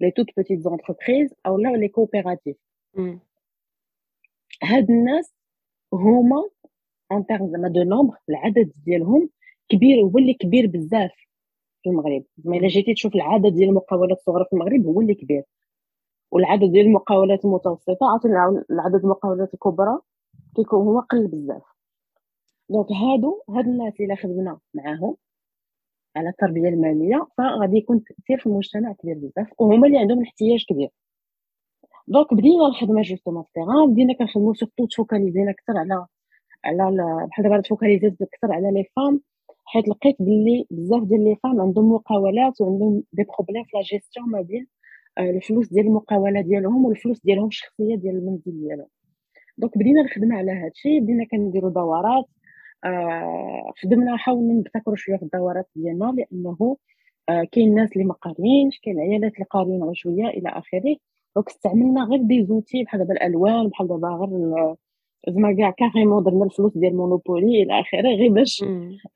les 0.00 0.10
toutes 0.10 0.26
petites 0.36 0.60
entreprises 0.60 1.34
أو 1.46 1.58
لا 1.58 1.68
les 1.68 1.88
coopératives. 1.88 2.56
هاد 4.62 4.90
الناس 4.90 5.34
هما 5.92 6.48
en 7.12 7.26
termes 7.26 7.48
زعما 7.50 7.68
de 7.68 7.82
nombre 7.82 8.16
العدد 8.28 8.72
ديالهم 8.86 9.30
كبير 9.68 10.00
هو 10.00 10.18
اللي 10.18 10.34
كبير 10.34 10.66
بزاف 10.66 11.10
في 11.82 11.90
المغرب. 11.90 12.24
زعما 12.38 12.56
إلا 12.56 12.68
جيتي 12.68 12.94
تشوف 12.94 13.14
العدد 13.14 13.54
ديال 13.54 13.68
المقاولات 13.68 14.18
الصغرى 14.18 14.44
في 14.44 14.52
المغرب 14.52 14.86
هو 14.86 15.00
اللي 15.00 15.14
كبير. 15.14 15.42
والعدد 16.30 16.72
ديال 16.72 16.86
المقاولات 16.86 17.44
المتوسطه 17.44 18.06
عرفتي 18.12 18.28
العدد 18.70 19.04
المقاولات 19.04 19.54
الكبرى 19.54 19.98
كيكون 20.56 20.86
هو 20.86 21.00
قل 21.00 21.26
بزاف. 21.26 21.62
donc 22.68 22.86
هادو 22.92 23.42
هاد 23.50 23.66
الناس 23.66 24.00
اللي 24.00 24.16
خدمنا 24.16 24.58
معاهم 24.74 25.16
على 26.16 26.28
التربية 26.28 26.68
المالية 26.68 27.26
فغادي 27.38 27.76
يكون 27.76 27.96
التاثير 27.96 28.38
في 28.38 28.46
المجتمع 28.46 28.92
كبير 28.92 29.14
بزاف 29.14 29.48
وهما 29.60 29.86
اللي 29.86 29.98
عندهم 29.98 30.22
احتياج 30.22 30.64
كبير. 30.68 30.90
donc 32.08 32.34
بدينا 32.34 32.66
الخدمة 32.66 33.02
justement 33.02 33.42
في 33.42 33.48
ال 33.48 33.53
terrain 33.53 33.92
بدينا 33.92 34.14
كنخدمو 34.14 34.54
surtout 34.54 34.86
تفوكاليزينا 34.86 35.50
أكثر 35.50 35.78
على 35.78 36.06
على 36.64 37.26
بحال 37.28 37.44
دابا 37.44 37.60
تفوكاليزيت 37.60 38.22
أكثر 38.22 38.52
على 38.52 38.70
les 38.72 38.84
femmes 38.96 39.20
حيت 39.64 39.88
لقيت 39.88 40.16
باللي 40.20 40.66
بزاف 40.70 41.02
ديال 41.02 41.24
les 41.24 41.36
femmes 41.42 41.60
عندهم 41.60 41.92
مقاولات 41.92 42.60
وعندهم 42.60 43.02
des 43.12 43.24
problèmes 43.24 43.64
في 43.64 43.70
لا 43.76 43.82
جيستيون 43.82 44.30
ما 44.30 44.40
بين 44.40 44.66
الفلوس 45.18 45.68
ديال 45.72 45.86
المقاولة 45.86 46.40
ديالهم 46.40 46.84
والفلوس 46.84 47.20
ديالهم 47.20 47.46
الشخصية 47.46 47.96
ديال 47.96 48.16
المنزل 48.16 48.42
ديالهم. 48.60 48.86
donc 49.58 49.78
بدينا 49.78 50.00
الخدمه 50.00 50.36
على 50.36 50.52
هذا 50.52 50.68
الشيء 50.68 51.00
بدينا 51.00 51.24
كنديروا 51.24 51.70
دورات 51.70 52.24
آه 52.84 53.72
خدمنا 53.82 54.16
حاولنا 54.16 54.54
نبتكروا 54.54 54.96
شوية 54.96 55.16
في 55.16 55.22
الدورات 55.22 55.68
ديالنا 55.76 56.14
لأنه 56.16 56.76
آه 57.28 57.44
كاين 57.52 57.74
ناس 57.74 57.92
اللي 57.92 58.04
ما 58.04 58.14
قاريينش 58.14 58.78
كاين 58.82 59.00
عيالات 59.00 59.34
اللي 59.34 59.44
قاريين 59.50 59.94
شوية 59.94 60.26
إلى 60.26 60.48
آخره. 60.48 60.96
donc 61.36 61.48
استعملنا 61.48 62.04
غير 62.04 62.22
des 62.22 62.44
outils 62.44 62.84
بحال 62.84 63.00
دابا 63.00 63.12
الألوان 63.12 63.68
بحال 63.68 63.88
دابا 63.88 64.08
غير 64.08 64.74
زعما 65.28 65.52
كاع 65.52 65.70
carrément 65.70 66.22
درنا 66.24 66.44
الفلوس 66.44 66.78
ديال 66.78 66.96
Monopoly 66.96 67.62
إلى 67.62 67.80
آخره 67.80 68.08
غير 68.08 68.32
باش 68.32 68.64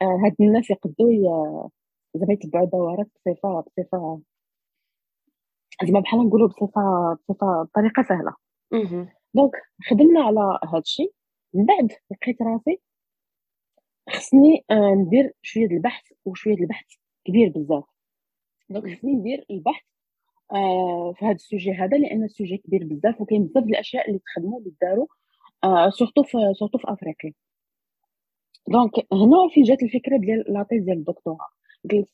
آه 0.03 0.19
هاد 0.25 0.35
الناس 0.41 0.71
يقدروا 0.71 1.69
زعما 2.15 2.33
يتبعوا 2.33 2.65
الدورات 2.65 3.07
بصفة 3.27 3.61
بصفة 3.61 4.21
زعما 5.83 6.01
بحال 6.01 6.27
نقولوا 6.27 6.49
بصفة 6.49 7.15
بصفة 7.15 7.63
بطريقة 7.63 8.03
سهلة. 8.03 8.35
donc 9.35 9.53
خدمنا 9.91 10.21
على 10.23 10.59
هاد 10.65 10.83
الشيء. 10.83 11.13
من 11.55 11.65
بعد 11.67 11.93
لقيت 12.11 12.43
راسي 12.43 12.81
خصني 14.11 14.65
آه 14.71 14.95
ندير 14.95 15.33
شوية 15.43 15.67
البحث 15.67 16.05
وشوية 16.25 16.55
البحث 16.55 16.87
كبير 17.25 17.49
بزاف. 17.49 17.85
donc 18.71 18.97
خصني 18.97 19.13
ندير 19.13 19.47
البحث 19.51 19.85
آه 20.53 21.13
في 21.17 21.25
هذا 21.25 21.35
ال 21.35 21.41
sujet 21.41 21.73
هذا 21.73 21.97
لأن 21.97 22.25
ال 22.25 22.30
sujet 22.30 22.57
كبير 22.57 22.85
بزاف 22.85 23.21
وكاين 23.21 23.45
بزاف 23.47 23.65
الأشياء 23.65 24.09
اللي 24.09 24.19
تخدموا 24.19 24.59
اللي 24.59 24.73
داروا 24.83 25.07
آه 25.65 25.91
surtout 25.91 26.23
في 26.23 26.39
surtout 26.59 26.79
في 26.79 26.85
أفريقيا. 26.93 27.33
donc 28.69 28.93
هنا 29.13 29.49
في 29.55 29.63
جات 29.63 29.83
الفكرة 29.83 30.17
ديال 30.17 30.45
la 30.53 30.62
thèse 30.62 30.83
ديال 30.85 30.99
الدكتوراه. 30.99 31.49
قلت 31.91 32.09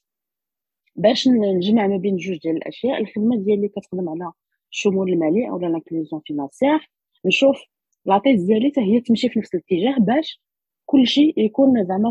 باش 0.97 1.29
نجمع 1.29 1.87
ما 1.87 1.97
بين 1.97 2.17
جوج 2.17 2.39
ديال 2.39 2.57
الأشياء 2.57 3.01
الخدمة 3.01 3.37
ديالي 3.37 3.69
كتخدم 3.69 4.09
على 4.09 4.33
الشمول 4.73 5.13
المالي 5.13 5.51
أو 5.51 5.59
l'inclusion 5.59 6.23
financière 6.27 6.91
نشوف 7.25 7.57
la 8.05 8.16
thèse 8.16 8.45
ديالي 8.45 8.71
حتى 8.71 8.81
هي 8.81 9.01
تمشي 9.01 9.29
في 9.29 9.39
نفس 9.39 9.55
الاتجاه 9.55 9.97
باش 9.99 10.43
كل 10.87 11.07
شيء 11.07 11.39
يكون 11.41 11.85
زعما 11.85 12.09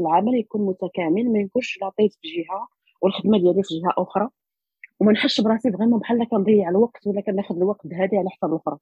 العمل 0.00 0.34
يكون 0.34 0.66
متكامل 0.66 1.32
ما 1.32 1.38
يكونش 1.38 1.78
la 1.82 1.92
thèse 1.92 2.18
في 2.22 2.28
جهة 2.28 2.68
والخدمة 3.02 3.38
ديالي 3.38 3.62
في 3.62 3.74
جهة 3.80 3.94
أخرى. 3.98 4.28
وما 5.00 5.12
نحسش 5.12 5.40
براسي 5.40 5.72
vraiment 5.72 5.98
بحال 6.00 6.28
كنضيع 6.28 6.68
الوقت 6.68 7.06
ولا 7.06 7.20
كناخذ 7.20 7.56
الوقت 7.56 7.86
هذه 7.86 8.18
على 8.18 8.30
حساب 8.30 8.50
الأخرى. 8.50 8.78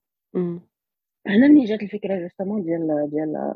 هنا 1.27 1.49
ملي 1.49 1.65
جات 1.65 1.83
الفكرة 1.83 2.21
justement 2.23 2.63
ديال 2.63 3.11
ديال 3.11 3.55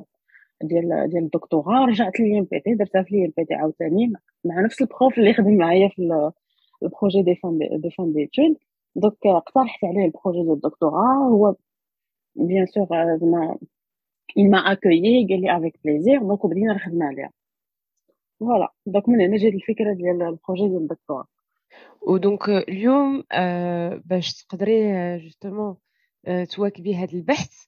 ديال 0.63 1.11
ديال 1.11 1.23
الدكتوراه 1.25 1.87
رجعت 1.87 2.21
لي 2.21 2.41
بي 2.41 2.61
تي 2.61 2.75
درتها 2.75 3.03
في 3.03 3.15
لي 3.15 3.33
بي 3.37 3.45
تي 3.45 3.55
عاوتاني 3.55 4.13
مع 4.45 4.61
نفس 4.61 4.83
ال 4.83 4.90
prof 4.90 5.19
اللي 5.19 5.35
خدم 5.35 5.57
معايا 5.57 5.89
في 5.89 6.31
ال 6.83 6.89
projet 6.89 7.23
de 7.23 7.35
fin 7.35 7.59
de 7.59 7.91
fin 7.91 8.13
d'études 8.13 8.57
donc 8.97 9.27
اقترحت 9.27 9.85
عليه 9.85 10.05
ال 10.05 10.10
projet 10.10 10.43
ديال 10.43 10.53
الدكتوراه 10.53 11.29
هو 11.29 11.55
bien 12.37 12.67
sûr 12.67 12.87
زعما 13.21 13.59
il 14.39 14.49
m'a 14.51 14.61
accueilli 14.73 15.29
قال 15.29 15.41
لي 15.41 15.57
avec 15.57 15.79
plaisir 15.85 16.19
donc 16.23 16.47
بدينا 16.47 16.75
نخدم 16.75 17.03
عليها. 17.03 17.31
voilà 18.41 18.73
donc 18.87 19.09
من 19.09 19.21
هنا 19.21 19.37
جات 19.37 19.53
الفكرة 19.53 19.93
ديال 19.93 20.23
ال 20.23 20.29
projet 20.29 20.69
ديال 20.69 20.83
الدكتوراه 20.83 21.27
و 22.03 22.12
donc 22.12 22.49
اليوم 22.49 23.25
باش 24.05 24.45
تقدري 24.45 24.93
justement 25.19 25.77
تواكبي 26.57 26.95
هذا 26.95 27.13
البحث 27.13 27.67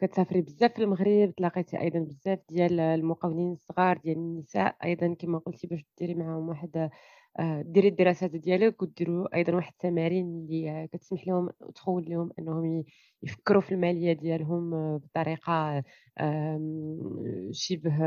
كتسافري 0.00 0.40
بزاف 0.40 0.72
في 0.72 0.82
المغرب 0.82 1.34
تلاقيتي 1.36 1.80
أيضا 1.80 1.98
بزاف 1.98 2.38
ديال 2.48 2.80
المقاولين 2.80 3.52
الصغار 3.52 3.98
ديال 3.98 4.16
النساء 4.16 4.76
أيضا 4.84 5.14
كما 5.14 5.38
قلتي 5.38 5.66
باش 5.66 5.84
ديري 5.98 6.14
معاهم 6.14 6.48
واحد 6.48 6.90
آه 7.38 7.62
ديري 7.62 7.88
الدراسات 7.88 8.30
ديالك 8.30 8.82
وديروا 8.82 9.36
أيضا 9.36 9.54
واحد 9.54 9.72
التمارين 9.72 10.26
اللي 10.26 10.88
كتسمح 10.92 11.26
لهم 11.28 11.50
وتخول 11.60 12.04
لهم 12.10 12.30
أنهم 12.38 12.84
يفكروا 13.22 13.62
في 13.62 13.72
المالية 13.72 14.12
ديالهم 14.12 14.98
بطريقة 14.98 15.82
شبه 17.52 17.98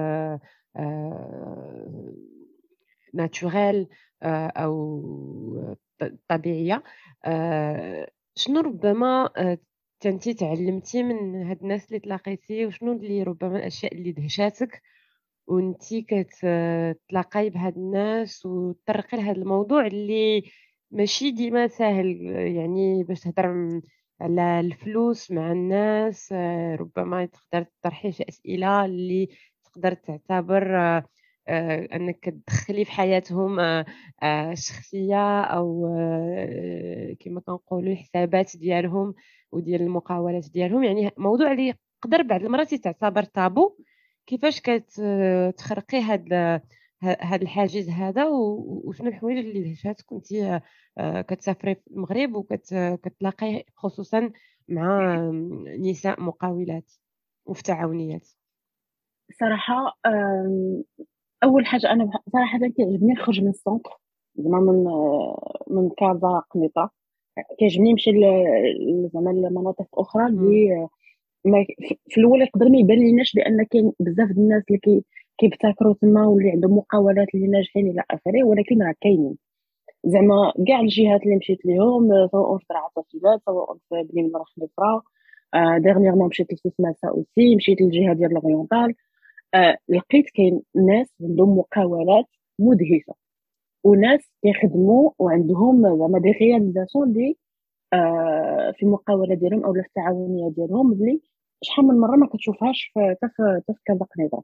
ناتوريل 3.13 3.87
آه، 4.23 4.47
أو 4.47 5.75
طبيعية. 6.29 6.83
آه، 7.25 8.07
شنو 8.35 8.59
ربما 8.61 9.29
انت 10.07 10.29
تعلمتي 10.29 11.03
من 11.03 11.43
هاد 11.43 11.61
الناس 11.61 11.87
اللي 11.87 11.99
تلاقيتي 11.99 12.65
وشنو 12.65 12.91
اللي 12.93 13.23
ربما 13.23 13.57
الأشياء 13.57 13.93
اللي 13.95 14.11
دهشاتك؟ 14.11 14.81
وانت 15.47 15.83
كتلاقاي 15.95 17.49
بهاد 17.49 17.77
الناس 17.77 18.45
وتطرقي 18.45 19.17
لهذا 19.17 19.37
الموضوع 19.41 19.87
اللي 19.87 20.43
ماشي 20.91 21.31
ديما 21.31 21.67
ساهل 21.67 22.21
يعني 22.55 23.03
باش 23.03 23.19
تهضر 23.19 23.81
على 24.21 24.59
الفلوس 24.59 25.31
مع 25.31 25.51
الناس 25.51 26.33
ربما 26.79 27.25
تقدر 27.25 27.63
تطرحي 27.63 28.11
شي 28.11 28.23
أسئلة 28.29 28.85
اللي 28.85 29.27
تقدر 29.63 29.93
تعتبر 29.93 30.77
إنك 31.49 32.29
تدخلي 32.29 32.85
في 32.85 32.91
حياتهم 32.91 33.59
آه، 33.59 33.85
آه، 34.23 34.55
أو 35.43 35.81
كما 37.19 37.39
كنقولوا 37.41 37.91
الحسابات 37.91 38.57
ديالهم 38.57 39.13
وديال 39.51 39.81
المقاولات 39.81 40.49
ديالهم. 40.53 40.83
يعني 40.83 41.11
موضوع 41.17 41.51
اللي 41.51 41.67
يقدر 42.03 42.21
بعض 42.21 42.41
المرات 42.43 42.73
تعتبر 42.75 43.23
تابو 43.23 43.77
كيفاش 44.27 44.61
كتخرقي 44.61 46.01
هاد 46.01 46.33
هاد 47.03 47.41
الحاجز 47.41 47.89
هذا 47.89 48.25
وشنو 48.25 49.09
الحوايج 49.09 49.37
اللي 49.37 49.63
دهشات 49.63 50.01
كنتي 50.01 50.59
كتسافري 50.99 51.75
في 51.75 51.87
المغرب 51.91 52.35
وكتلاقي 52.35 53.65
خصوصا 53.75 54.31
مع 54.69 55.15
نساء 55.79 56.21
مقاولات 56.21 56.93
وفي 57.45 57.63
تعاونيات؟ 57.63 58.29
صراحة 59.39 59.97
أول 61.43 61.65
حاجة 61.65 61.91
أنا 61.91 62.09
صراحة 62.33 62.59
كيعجبني 62.59 63.13
نخرج 63.13 63.41
من 63.41 63.47
ال 63.49 63.55
centre. 63.55 63.91
زعما 64.35 64.59
من 64.59 64.83
من 65.77 65.89
كازا 65.89 66.41
قنيطره 66.51 66.89
كيعجبني 67.59 67.91
نمشي 67.91 68.11
زعما 69.13 69.29
لمناطق 69.29 69.87
أخرى 69.99 70.25
اللي 70.27 70.87
ما 71.45 71.65
في 72.09 72.17
الأول 72.21 72.41
يقدر 72.41 72.69
ما 72.69 72.77
يبان 72.77 72.99
ليناش 72.99 73.33
بأن 73.35 73.63
كاين 73.63 73.91
بزاف 73.99 74.29
د 74.31 74.37
الناس 74.39 74.63
اللي 74.69 74.79
كي 74.79 75.03
كيبتكروا 75.37 75.93
تما 76.01 76.25
واللي 76.27 76.51
عندهم 76.51 76.77
مقاولات 76.77 77.27
اللي 77.35 77.47
ناجحين 77.47 77.87
إلى 77.87 78.03
آخره 78.11 78.43
ولكن 78.43 78.81
راه 78.83 78.93
كاينين. 79.01 79.37
زعما 80.05 80.53
كاع 80.67 80.79
الجهات 80.79 81.23
اللي 81.23 81.35
مشيت 81.35 81.65
ليهم 81.65 82.27
سواء 82.31 82.57
في 82.57 82.65
درعة 82.73 82.89
تافيلالت 82.97 83.41
سواء 83.45 83.73
في 83.89 84.03
بني 84.13 84.23
ملال 84.23 84.31
خنيفرة 84.45 85.01
آه 85.53 85.77
dernièrement 85.77 86.27
مشيت 86.27 86.53
لسوس 86.53 86.73
ماسا 86.79 87.07
aussi 87.07 87.55
مشيت 87.55 87.81
للجهة 87.81 88.13
ديال 88.13 88.33
l'Oriental 88.33 88.95
آه 89.53 89.77
لقيت 89.89 90.25
كاين 90.35 90.61
ناس 90.75 91.13
عندهم 91.21 91.57
مقاولات 91.57 92.25
مدهشة. 92.59 93.13
وناس 93.83 94.31
كيخدموا 94.43 95.11
وعندهم 95.19 95.97
زعما 95.97 96.19
des 96.19 96.31
réalisations 96.31 97.13
آه 97.93 98.71
في 98.77 98.83
المقاوله 98.83 99.35
ديالهم 99.35 99.63
أو 99.65 99.73
في 99.73 99.79
التعاونيه 99.79 100.49
ديالهم 100.49 100.91
اللي 100.93 101.21
شحال 101.63 101.85
من 101.85 101.99
مرة 101.99 102.15
ما 102.15 102.27
كتشوفهاش 102.27 102.91
في 102.93 103.15
في 103.67 103.73
كازا 103.85 104.07
قنيطره 104.17 104.43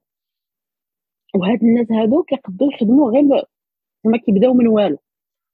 وهاد 1.35 1.63
الناس 1.63 1.91
هادو 1.91 2.23
كيقدروا 2.23 2.73
يخدموا 2.73 3.11
غير 3.11 3.23
زعما 4.05 4.17
كيبداو 4.17 4.53
من 4.53 4.67
والو. 4.67 4.97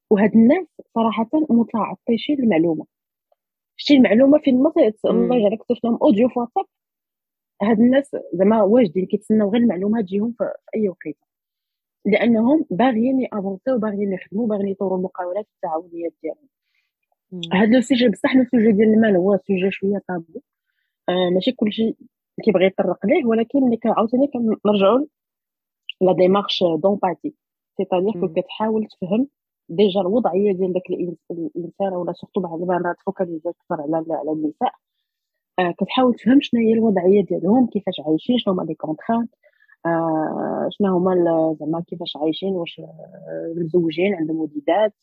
وهاد 0.10 0.32
الناس 0.36 0.68
صراحة 0.96 1.30
متعطشين 1.50 2.40
للمعلومة. 2.40 2.86
شتي 3.78 3.94
المعلومة 3.94 4.40
فين 4.40 4.64
ما 4.64 4.72
الله 5.06 5.36
يجعلك 5.36 5.60
لهم 5.86 5.98
audio 6.02 6.30
في 6.30 6.40
واتساب 6.40 6.66
هاد 7.62 7.80
الناس 7.80 8.16
زعما 8.34 8.64
واجدين 8.64 9.06
كيتسناو 9.06 9.50
غير 9.52 9.62
المعلومه 9.62 10.02
تجيهم 10.02 10.32
في, 10.38 10.52
أي 10.76 10.90
وقيتة. 10.90 11.26
لأنهم 12.06 12.66
باغيين 12.72 13.22
ي 13.22 13.28
avancer 13.28 13.71
و 13.71 13.78
باغيين 13.78 14.14
يخدموا 14.14 14.48
باغيين 14.48 14.68
يطوروا 14.68 14.98
المقاولات 14.98 15.48
التعاونيات 15.56 16.14
ديالهم. 16.24 16.48
هاد 17.54 17.70
le 17.70 17.82
sujet 17.82 18.10
بصح 18.10 18.36
le 18.36 18.46
sujet 18.46 18.72
ديال 18.72 18.94
المال 18.94 19.16
هو 19.16 19.40
sujet 19.48 19.72
شوية 19.72 20.02
طابو. 20.08 20.42
آه 21.10 21.30
ماشي 21.34 21.52
كلشي 21.52 21.96
كيبغي 22.44 22.66
يطرق 22.66 23.06
ليه 23.06 23.26
ولكن 23.26 23.60
ملي 23.60 23.80
عاوتاني 23.86 24.28
كنرجعوا 24.64 25.06
la 26.02 26.14
démarche 26.14 26.64
d'empathie 26.84 27.34
c'est-à-dire 27.78 28.12
كو 28.12 28.28
كتحاول 28.34 28.88
تفهم 28.88 29.28
déjà 29.70 30.02
الوضعية 30.02 30.54
ديال 30.54 30.74
داك 30.74 30.84
الإنسان 31.32 31.94
ولا 31.94 32.14
surtout 32.14 32.42
بعد 32.42 32.60
ما 32.60 32.96
ت 33.00 33.05
focaliser 33.05 33.50
أكثر 33.50 33.82
على 33.82 34.06
على 34.10 34.32
النساء. 34.32 34.74
كتحاول 35.80 36.14
تفهم 36.16 36.42
شنو 36.42 36.62
هي 36.62 36.74
الوضعية 36.74 37.24
ديالهم 37.26 37.68
كيفاش 37.68 37.96
عايشين 38.08 38.38
شنو 38.38 38.54
هما 38.54 38.64
les 38.64 38.74
contraintes 38.76 39.30
آه 39.86 40.70
شنو 40.72 40.98
هما 40.98 41.16
زعما 41.60 41.82
كيفاش 41.88 42.18
عايشين 42.18 42.54
واش 42.54 42.82
مزوجين 43.58 44.16
عندهم 44.16 44.38
وليدات 44.38 44.94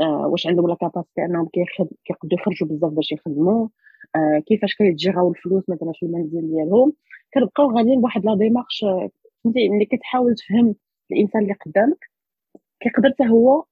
آه 0.00 0.26
واش 0.28 0.46
عندهم 0.46 0.68
la 0.68 0.74
capacité 0.74 1.24
انهم 1.24 1.48
كيقدروا 2.04 2.40
يخرجوا 2.40 2.68
بزاف 2.68 2.92
باش 2.92 3.12
يخدموا 3.12 3.68
آه 4.16 4.38
كيفاش 4.46 4.74
كيتجراو 4.74 5.30
الفلوس 5.30 5.64
مثلا 5.68 5.92
في 5.94 6.06
المنزل 6.06 6.40
ديالهم. 6.50 6.92
كنبقاو 7.34 7.76
غاديين 7.78 8.00
بواحد 8.00 8.24
la 8.26 8.34
démarche 8.36 8.84
فهمتي؟ 9.44 9.68
ملي 9.68 9.84
كتحاول 9.86 10.34
تفهم 10.34 10.74
الإنسان 11.12 11.42
اللي 11.42 11.54
قدامك 11.66 11.98
كيقدر 12.80 13.10
حتى 13.10 13.28
هو 13.30 13.64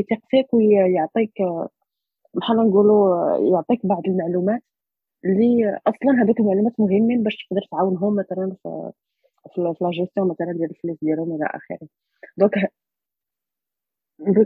يثق 0.00 0.20
فيك 0.30 0.54
ويعطيك 0.54 1.32
بحال 2.34 2.56
نقولوا 2.56 3.36
يعطيك 3.52 3.86
بعض 3.86 4.02
المعلومات. 4.08 4.62
اللي 5.24 5.78
أصلا 5.86 6.22
هذوك 6.22 6.40
المعلومات 6.40 6.80
مهمين 6.80 7.22
باش 7.22 7.36
تقدر 7.50 7.62
تعاونهم 7.70 8.16
مثلا 8.16 8.56
في 8.62 8.92
في 9.54 9.60
لا 9.82 9.90
جيستيون 9.90 10.28
مثلا 10.28 10.52
ديال 10.52 10.70
الفلوس 10.70 10.96
ديالهم 11.02 11.36
إلى 11.36 11.46
آخره. 11.46 11.88
donc 12.38 12.72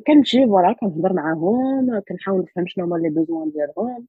كنمشي 0.07 0.47
voilà 0.47 0.73
كنهضر 0.73 1.13
معاهم 1.13 2.01
كنحاول 2.09 2.41
نفهم 2.43 2.67
شنو 2.67 2.85
هما 2.85 2.97
les 2.97 3.11
besoins 3.11 3.51
ديالهم. 3.51 4.07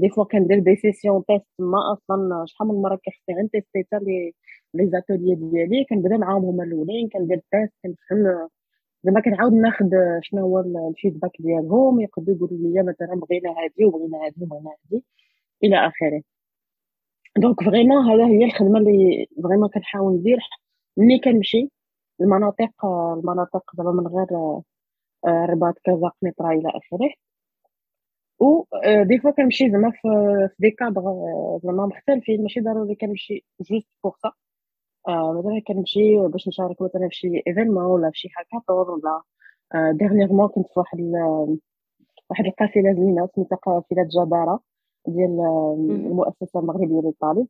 des 0.00 0.08
fois 0.10 0.24
كندير 0.24 0.58
des 0.58 0.76
sessions 0.76 1.24
test 1.28 1.44
تما 1.58 1.92
أصلا 1.92 2.44
شحال 2.46 2.68
من 2.68 2.82
مرة 2.82 2.96
كيخصني 2.96 3.34
غير 3.36 3.44
ن 3.44 3.50
tester 3.50 3.84
حتى 3.84 3.98
les 4.04 4.32
les 4.74 4.88
ateliers 4.90 5.34
ديالي. 5.34 5.84
كنبدا 5.90 6.16
معاهم 6.16 6.44
هما 6.44 6.64
الأولين 6.64 7.08
كندير 7.08 7.42
test 7.52 7.72
كنفهم. 7.84 8.48
زعما 9.04 9.20
كنعاود 9.20 9.52
ناخد 9.52 9.90
شنو 10.22 10.42
هو 10.42 10.60
ال 10.90 10.95
feedback 10.95 11.32
ديالهم. 11.40 12.00
يقدروا 12.00 12.36
يقولوا 12.36 12.58
لي 12.58 12.82
مثلا 12.82 13.14
بغينا 13.20 13.50
هادي 13.50 13.84
وبغينا 13.84 14.18
هادي 14.26 14.44
وبغينا 14.44 14.70
هادي. 14.70 15.04
إلى 15.64 15.76
آخره. 15.86 16.22
donc 17.38 17.62
vraiment 17.64 18.10
هذا 18.10 18.26
هي 18.26 18.44
الخدمة 18.44 18.78
اللي 18.78 19.26
vraiment 19.44 19.68
كنحاول 19.68 20.14
ندير 20.14 20.38
ملي 20.96 21.18
كنمشي 21.18 21.70
المناطق 22.20 22.86
المناطق 23.18 23.62
زعما 23.76 23.92
من 23.92 24.06
غير 24.06 24.60
الرباط 25.26 25.74
كازا 25.84 26.08
قنيطره 26.22 26.50
إلى 26.50 26.68
آخره. 26.68 27.10
و 28.40 28.64
des 29.02 29.18
fois 29.18 29.30
كنمشي 29.30 29.70
زعما 29.70 29.90
في 29.90 30.08
des 30.58 30.70
cadres 30.70 31.02
زعما 31.64 31.86
مختلفين. 31.86 32.42
ماشي 32.42 32.60
ضروري 32.60 32.94
كنمشي 32.94 33.44
juste 33.60 33.88
pour 34.04 34.14
ça 34.22 34.32
مثلا 35.08 35.60
كنمشي 35.68 36.18
باش 36.28 36.48
نشارك 36.48 36.82
مثلا 36.82 37.08
في 37.08 37.16
شي 37.16 37.42
événement 37.46 37.84
ولا 37.84 38.10
في 38.10 38.18
شي 38.18 38.28
هاكاطون 38.38 38.88
ولا 38.88 39.22
dernièrement 39.92 40.48
كنت 40.48 40.66
في 40.68 40.80
واحد 40.80 40.98
واحد 42.30 42.44
القافلة 42.46 42.92
زوينة 42.94 43.28
سميتها 43.36 43.56
قافله 43.56 44.02
جبارة. 44.04 44.60
ديال 45.08 45.40
المؤسسة 46.06 46.60
المغربية 46.60 47.00
للطالب. 47.04 47.46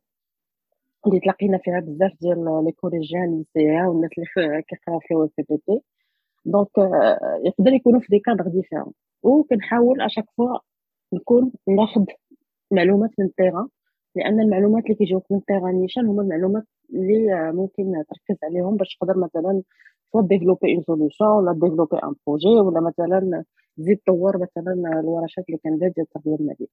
اللي 1.07 1.19
تلاقينا 1.19 1.57
فيها 1.57 1.79
بزاف 1.79 2.11
ديال 2.21 2.63
les 2.65 2.71
collégiens 2.71 3.37
lycéens 3.55 3.87
والناس 3.87 4.11
اللي 4.17 4.61
كيقراو 4.61 4.99
في 4.99 5.13
السي 5.13 5.41
بي 5.49 5.57
تي 5.67 5.81
donc 6.45 6.67
يقدر 7.45 7.73
يكونوا 7.73 7.99
في 7.99 8.07
des 8.09 8.19
cadres 8.19 8.47
différents 8.49 8.93
وكنحاول 9.23 10.01
à 10.01 10.04
chaque 10.04 10.25
fois 10.37 10.57
نكون 11.13 11.51
ناخذ 11.67 12.05
معلومات 12.71 13.09
من 13.19 13.25
ال 13.25 13.30
terrain 13.30 13.67
لأن 14.15 14.39
المعلومات 14.39 14.83
اللي 14.83 14.95
كيجيوك 14.95 15.23
من 15.31 15.37
ال 15.37 15.42
terrain 15.42 15.75
نيشان 15.81 16.05
هما 16.07 16.21
المعلومات 16.21 16.63
اللي 16.93 17.51
ممكن 17.51 17.83
تركز 18.09 18.39
عليهم 18.43 18.75
باش 18.77 18.97
تقدر 19.01 19.17
مثلا 19.17 19.61
soit 20.13 20.21
développer 20.21 20.75
une 20.75 20.83
solution 20.83 21.25
ولا 21.25 21.53
développer 21.53 21.97
un 21.97 22.13
projet 22.27 22.47
ولا 22.47 22.79
مثلا 22.81 23.43
تزيد 23.77 23.97
تطور 23.97 24.37
مثلا 24.37 24.99
الورشات 24.99 25.45
اللي 25.49 25.59
كندير 25.63 25.89
ديال 25.89 26.05
التربية 26.05 26.35
المالية. 26.35 26.67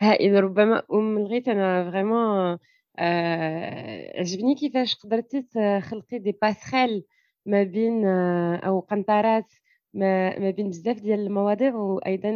هائل 0.00 0.44
ربما 0.44 0.82
أم 0.92 1.18
لغيت 1.18 1.48
أنا 1.48 1.90
vraiment 1.90 2.58
آه، 2.98 4.20
عجبني 4.20 4.54
كيفاش 4.54 4.94
قدرتي 4.94 5.42
تخلقي 5.42 6.18
دي 6.18 6.32
باسخيل 6.42 7.04
ما 7.46 7.62
بين 7.62 8.06
آه، 8.06 8.56
أو 8.56 8.80
قنطرات 8.80 9.52
ما, 9.94 10.50
بين 10.50 10.68
بزاف 10.70 11.00
ديال 11.00 11.20
المواضيع 11.20 11.74
وأيضا 11.74 12.30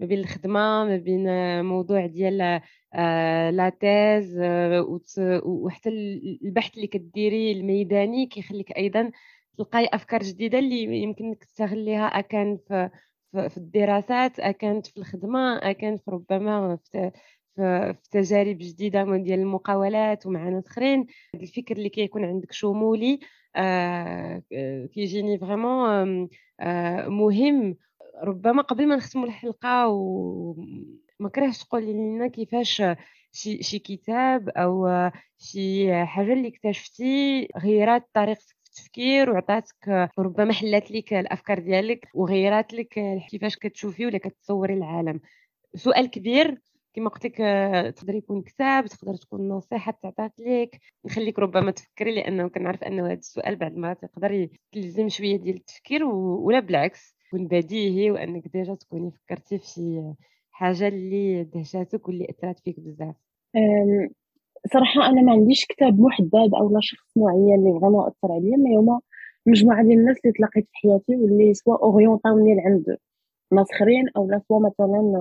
ما 0.00 0.06
بين 0.06 0.18
الخدمة 0.18 0.84
ما 0.84 0.96
بين 0.96 1.26
موضوع 1.64 2.06
ديال 2.06 2.60
آه، 2.94 3.50
لا 3.50 3.68
تيز 3.68 4.38
وحتى 5.44 5.88
البحث 6.42 6.74
اللي 6.76 6.86
كديري 6.86 7.52
الميداني 7.52 8.26
كيخليك 8.26 8.76
أيضا 8.76 9.10
تلقاي 9.58 9.88
أفكار 9.92 10.22
جديدة 10.22 10.58
اللي 10.58 10.82
يمكنك 11.02 11.44
تستغليها 11.44 12.06
أكان 12.06 12.58
في 12.68 12.90
في 13.32 13.56
الدراسات 13.56 14.40
كانت 14.40 14.86
في 14.86 14.96
الخدمة 14.96 15.72
كانت 15.72 16.08
ربما 16.08 16.78
في 16.84 17.10
في 17.56 17.94
تجارب 18.10 18.58
جديدة 18.58 19.16
ديال 19.16 19.40
المقاولات 19.40 20.26
ومع 20.26 20.48
ناس 20.48 20.66
آخرين. 20.66 21.06
الفكر 21.34 21.76
اللي 21.76 21.88
كيكون 21.88 22.24
عندك 22.24 22.52
شمولي 22.52 23.20
آه 23.56 24.42
كيجيني 24.92 25.38
فريمون 25.38 26.28
آه 26.60 27.08
مهم. 27.08 27.76
ربما 28.22 28.62
قبل 28.62 28.86
ما 28.88 28.96
نختموا 28.96 29.26
الحلقة 29.26 29.88
وما 29.88 31.28
كرهش 31.34 31.64
تقولي 31.64 31.92
لنا 31.92 32.28
كيفاش 32.28 32.82
شي 33.32 33.62
شي 33.62 33.78
كتاب 33.78 34.48
أو 34.48 34.88
شي 35.38 36.04
حاجة 36.04 36.32
اللي 36.32 36.48
اكتشفتي 36.48 37.48
غيرات 37.58 38.08
طريقتك 38.14 38.55
التفكير 38.78 39.30
وعطاتك 39.30 40.08
ربما 40.18 40.52
حلات 40.52 40.90
لك 40.90 41.14
الأفكار 41.14 41.58
ديالك 41.58 42.08
وغيرات 42.14 42.72
لك 42.74 42.88
كيفاش 43.30 43.56
كتشوفي 43.56 44.06
ولا 44.06 44.18
كتصوري 44.18 44.74
العالم. 44.74 45.20
سؤال 45.74 46.10
كبير 46.10 46.60
كما 46.94 47.08
قلت 47.10 47.26
لك 47.26 47.36
تقدر 47.96 48.14
يكون 48.14 48.42
كتاب 48.42 48.86
تقدر 48.86 49.14
تكون 49.16 49.48
نصيحة 49.48 49.92
تعطات 50.02 50.32
لك 50.38 50.80
نخليك 51.04 51.38
ربما 51.38 51.70
تفكري 51.70 52.14
لأنه 52.14 52.48
كنعرف 52.48 52.84
أنه 52.84 53.06
هذا 53.06 53.12
السؤال 53.14 53.56
بعد 53.56 53.76
ما 53.76 53.94
تقدر 53.94 54.48
يلزم 54.74 55.08
شوية 55.08 55.36
ديال 55.36 55.56
التفكير 55.56 56.04
ولا 56.04 56.60
بالعكس 56.60 57.16
يكون 57.26 57.46
بديهي 57.48 58.10
وأنك 58.10 58.48
déjà 58.48 58.74
تكوني 58.74 59.10
فكرتي 59.10 59.58
في 59.58 59.66
شي 59.66 60.02
حاجة 60.50 60.88
اللي 60.88 61.44
دهشاتك 61.44 62.08
واللي 62.08 62.26
اثرت 62.30 62.60
فيك 62.60 62.80
بزاف. 62.80 63.14
صراحة 64.72 65.06
أنا 65.06 65.22
ما 65.22 65.32
عنديش 65.32 65.66
كتاب 65.66 66.00
محدد 66.00 66.54
أو 66.58 66.70
لا 66.70 66.80
شخص 66.82 67.16
معين 67.16 67.54
اللي 67.54 67.80
vraiment 67.80 68.06
أثر 68.06 68.32
عليا 68.32 68.56
mais 68.56 68.76
هما 68.76 69.00
مجموعة 69.46 69.82
ديال 69.82 69.98
الناس 69.98 70.16
اللي 70.24 70.32
تلاقيت 70.32 70.64
في 70.64 70.78
حياتي 70.78 71.16
واللي 71.16 71.54
soit 71.54 71.76
orienter 71.82 72.34
اوني 72.34 72.54
لعند 72.54 72.96
ناس 73.52 73.70
اخرين 73.72 74.08
أو 74.16 74.28
لا 74.30 74.42
soit 74.48 74.60
مثلا 74.60 75.12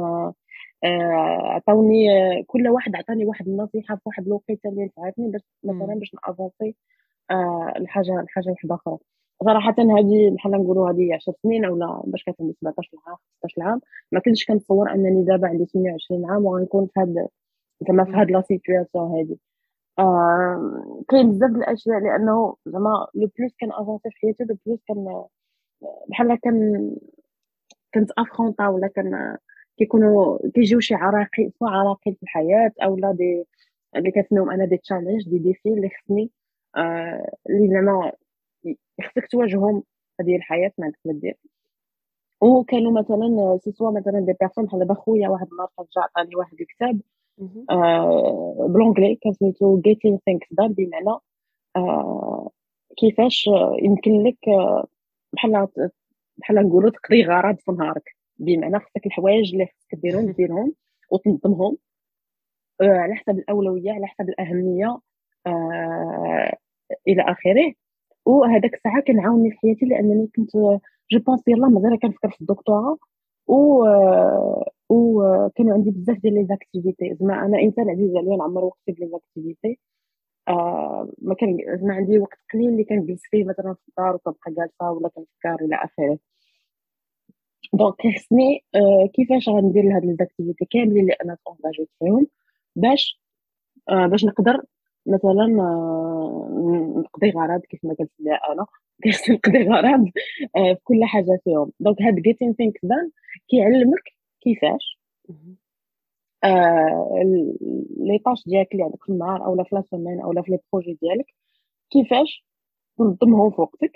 آه، 0.83 1.41
عطاوني 1.43 2.07
كل 2.47 2.67
واحد 2.67 2.95
عطاني 2.95 3.25
واحد 3.25 3.47
النصيحة 3.47 3.95
في 3.95 4.01
واحد 4.05 4.25
الوقيته 4.27 4.69
اللي 4.69 4.85
نفعتني 4.85 5.31
باش 5.31 5.41
مثلا 5.63 5.95
باش 5.95 6.15
ن 6.15 6.23
avancer 6.23 6.75
آه، 7.31 7.73
الحاجة 7.77 8.19
الحاجة 8.19 8.49
واحدة 8.49 8.75
أخرى. 8.75 8.97
صراحة 9.43 9.75
هذه 9.79 10.31
بحال 10.35 10.51
نقولوا 10.51 10.89
هذه 10.91 11.15
10 11.15 11.33
سنين 11.43 11.65
ولا 11.65 12.03
باش 12.05 12.23
كانت 12.23 12.41
عندي 12.41 12.53
17 12.61 12.89
عام 13.07 13.17
16 13.39 13.63
عام 13.63 13.81
ما 14.11 14.19
كنتش 14.19 14.45
كنتصور 14.45 14.91
أنني 14.93 15.23
دابا 15.25 15.47
عندي 15.47 15.65
28 15.65 16.25
عام 16.31 16.45
وغنكون 16.45 16.87
في 16.93 16.99
هذا 16.99 17.27
زعما 17.81 18.05
في 18.05 18.11
هاد 18.11 18.31
la 18.31 18.41
situation 18.41 19.11
هادي. 19.11 19.39
آه 19.99 21.03
كاين 21.09 21.31
بزاف 21.31 21.51
د 21.51 21.55
الأشياء 21.55 21.99
لأنه 21.99 22.55
زعما 22.65 23.07
le 23.15 23.29
plus 23.39 23.55
كان 23.59 23.71
avancer 23.71 24.09
في 24.11 24.17
حياتي 24.21 24.43
le 24.43 24.57
plus 24.65 24.79
كان 24.87 25.25
بحال 26.09 26.35
كان 26.35 26.91
كنت 27.93 28.11
affronter 28.17 28.67
ولا 28.67 28.87
كان 28.87 29.37
كيكونوا 29.77 30.39
كيجيو 30.55 30.79
شي 30.79 30.95
عراقيل 30.95 31.51
سواء 31.59 31.71
عراقيل 31.71 32.15
في 32.15 32.23
الحياة 32.23 32.71
أو 32.83 32.95
لا 32.97 33.11
des 33.11 33.45
اللي 33.95 34.11
كنسميهم 34.11 34.49
أنا 34.51 34.65
des 34.65 34.77
challenges 34.77 35.29
des 35.29 35.37
défis 35.39 35.69
اللي 35.69 35.89
خصني 35.89 36.31
آه 36.77 37.33
اللي 37.49 37.69
زعما 37.69 38.11
خصك 39.03 39.27
تواجههم 39.31 39.83
هذه 40.21 40.35
الحياة 40.35 40.71
ما 40.77 40.85
عندك 40.85 40.99
ما 41.05 41.13
دير. 41.13 41.37
وكانوا 42.41 42.91
مثلا 43.01 43.59
سي 43.63 43.71
سوا 43.71 43.91
مثلا 43.91 44.19
des 44.19 44.33
personnes 44.41 44.65
بحال 44.65 44.79
دابا 44.79 44.93
خويا 44.93 45.29
واحد 45.29 45.47
النهار 45.51 45.69
رجع 45.79 46.01
عطاني 46.03 46.35
واحد 46.35 46.61
الكتاب 46.61 47.01
آه 47.69 48.67
بالونگلي 48.69 49.15
كان 49.15 49.33
سميتو 49.33 49.81
getting 49.81 50.15
things 50.15 50.47
done 50.61 50.73
بمعنى 50.77 51.19
كيفاش 52.97 53.49
يمكن 53.81 54.23
لك 54.23 54.37
بحال 55.33 55.67
بحال 56.37 56.55
نقولوا 56.55 56.89
تقضي 56.89 57.25
غرض 57.25 57.55
في 57.59 57.71
نهارك 57.71 58.15
بمعنى 58.37 58.79
خصك 58.79 59.05
الحوايج 59.05 59.51
اللي 59.53 59.65
خصك 59.65 59.95
ديرهم 59.95 60.31
ديرهم 60.31 60.73
وتنظمهم 61.11 61.77
على 62.81 63.15
حسب 63.15 63.39
الاولويه 63.39 63.91
على 63.91 64.07
حسب 64.07 64.29
الاهميه 64.29 64.99
إلى 67.07 67.21
اخره 67.21 67.73
وهذاك 68.25 68.73
الساعة 68.73 69.01
كان 69.01 69.19
عاوني 69.19 69.51
في 69.51 69.57
حياتي 69.57 69.85
لانني 69.85 70.27
كنت 70.35 70.51
je 71.11 71.19
pense 71.19 71.47
يلاه 71.47 71.69
مازال 71.69 71.99
كنفكر 71.99 72.29
في 72.29 72.41
الدكتوراه 72.41 72.97
و 73.47 73.85
وكانوا 74.89 75.73
عندي 75.73 75.91
بزاف 75.91 76.17
ديال 76.19 76.33
les 76.33 76.45
activités. 76.45 77.15
زعما 77.21 77.45
أنا 77.45 77.59
إنسان 77.61 77.89
عزيز 77.89 78.15
عليا 78.17 78.37
نعمر 78.37 78.63
وقتي 78.65 78.91
ب 78.91 79.09
les 79.09 79.26
activités. 79.26 79.79
آه 80.47 81.09
ما 81.21 81.35
كان 81.35 81.57
زعما 81.81 81.93
عندي 81.95 82.19
وقت 82.19 82.39
قليل 82.53 82.69
اللي 82.69 82.83
كنجلس 82.83 83.21
فيه 83.31 83.45
مثلا 83.45 83.73
في 83.73 83.89
الدار 83.89 84.15
وكنبقى 84.15 84.51
جالسه 84.53 84.91
ولا 84.91 85.09
كنفكر 85.09 85.65
إلى 85.65 85.75
اخره 85.75 86.19
donc 87.73 87.95
آه 88.75 89.07
كيفاش 89.13 89.49
غندير 89.49 89.97
هاد 89.97 90.05
les 90.05 90.15
activités 90.19 90.65
كاملين 90.65 90.99
اللي 91.01 91.13
أنا 91.25 91.37
ت 91.45 91.51
engagيت 91.51 91.89
فيهم 91.99 92.27
باش 92.75 93.21
آه 93.89 94.07
باش 94.07 94.25
نقدر 94.25 94.63
مثلا 95.07 95.57
آه 95.61 96.49
نقضي 96.97 97.31
غرض 97.31 97.61
كيف 97.61 97.85
ما 97.85 97.93
كنسميها 97.95 98.39
أنا. 98.53 98.65
نقضي 99.31 99.63
غرض 99.69 100.05
في 100.55 100.77
كل 100.83 101.05
حاجة 101.05 101.39
فيهم. 101.43 101.71
donc 101.79 102.01
هاد 102.01 102.15
getting 102.19 102.51
things 102.53 102.89
done 102.89 103.09
كيعلمك 103.49 104.14
كيفاش؟ 104.45 104.99
آه 106.43 107.23
les 107.97 108.19
tâches 108.25 108.43
ديالك 108.47 108.71
اللي 108.71 108.83
عندك 108.83 109.03
في 109.03 109.09
النهار 109.11 109.45
اولا 109.45 109.63
في 109.63 109.75
la 109.75 109.81
semaine 109.81 110.21
اولا 110.21 110.41
في 110.41 110.51
les 110.51 110.59
projets 110.73 110.97
ديالك 111.01 111.25
كيفاش 111.91 112.45
تنظمهم 112.97 113.51
في 113.51 113.61
وقتك؟ 113.61 113.91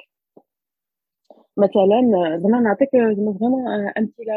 مثلا 1.57 2.01
زعما 2.43 2.59
نعطيك 2.59 2.89
زعما 2.95 3.33
vraiment 3.39 3.67
أمثلة 3.97 4.33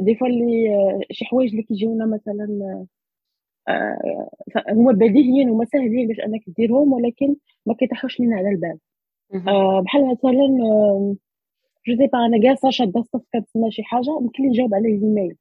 des 0.00 0.14
fois 0.14 0.26
اللي 0.26 0.68
شي 1.10 1.24
حوايج 1.24 1.50
اللي 1.50 1.62
كيجيونا 1.62 2.06
مثلا 2.06 2.46
آه 3.68 4.28
هما 4.70 4.92
بديهيين 4.92 5.48
هما 5.50 5.64
ساهلين 5.64 6.08
باش 6.08 6.20
أنك 6.20 6.40
ديرهم 6.46 6.92
ولكن 6.92 7.36
ما 7.66 7.74
كيطيحوش 7.74 8.20
لينا 8.20 8.36
على 8.36 8.48
البال. 8.48 8.78
آه 9.48 9.80
بحال 9.82 10.10
مثلا 10.10 10.46
je 11.88 11.96
sais 11.96 12.06
pas 12.06 12.18
أنا 12.26 12.38
جالسة 12.38 12.70
شاده 12.70 13.00
الصف 13.00 13.22
كنتسنى 13.32 13.70
شي 13.70 13.82
حاجة 13.82 14.10
يمكن 14.22 14.42
لي 14.42 14.48
نجاوب 14.48 14.74
على 14.74 14.88
الإيميل. 14.88 15.36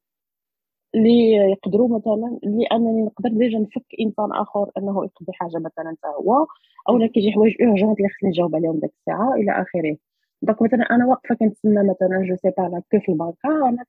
اللي 0.95 1.31
يقدروا 1.51 1.97
مثلا 1.99 2.39
اللي 2.43 2.65
أنني 2.65 3.01
نقدر 3.03 3.29
déjà 3.29 3.59
نفك 3.59 3.85
إنسان 4.01 4.31
آخر 4.31 4.71
أنه 4.77 5.05
يقضي 5.05 5.33
حاجة 5.33 5.57
مثلا 5.57 5.95
حتى 5.99 6.07
هو 6.07 6.47
أو 6.89 6.97
لا 6.97 7.07
كيجي 7.07 7.31
حوايج 7.31 7.61
urgentes 7.61 7.97
اللي 7.97 8.09
خصني 8.09 8.29
نجاوب 8.29 8.55
عليهم 8.55 8.79
ديك 8.79 8.91
الساعة 8.99 9.33
إلى 9.33 9.51
آخره. 9.51 9.97
donc 10.41 10.61
مثلا 10.61 10.83
أنا 10.91 11.05
واقفه 11.05 11.35
كنتسنى 11.35 11.83
مثلا 11.89 12.25
je 12.29 12.35
sais 12.35 12.49
pas 12.57 12.63
la 12.63 12.81
queue 12.91 12.99
في 12.99 13.09
البنكه 13.11 13.69
أنا 13.69 13.85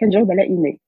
كنجاوب 0.00 0.30
على 0.30 0.42
email. 0.42 0.78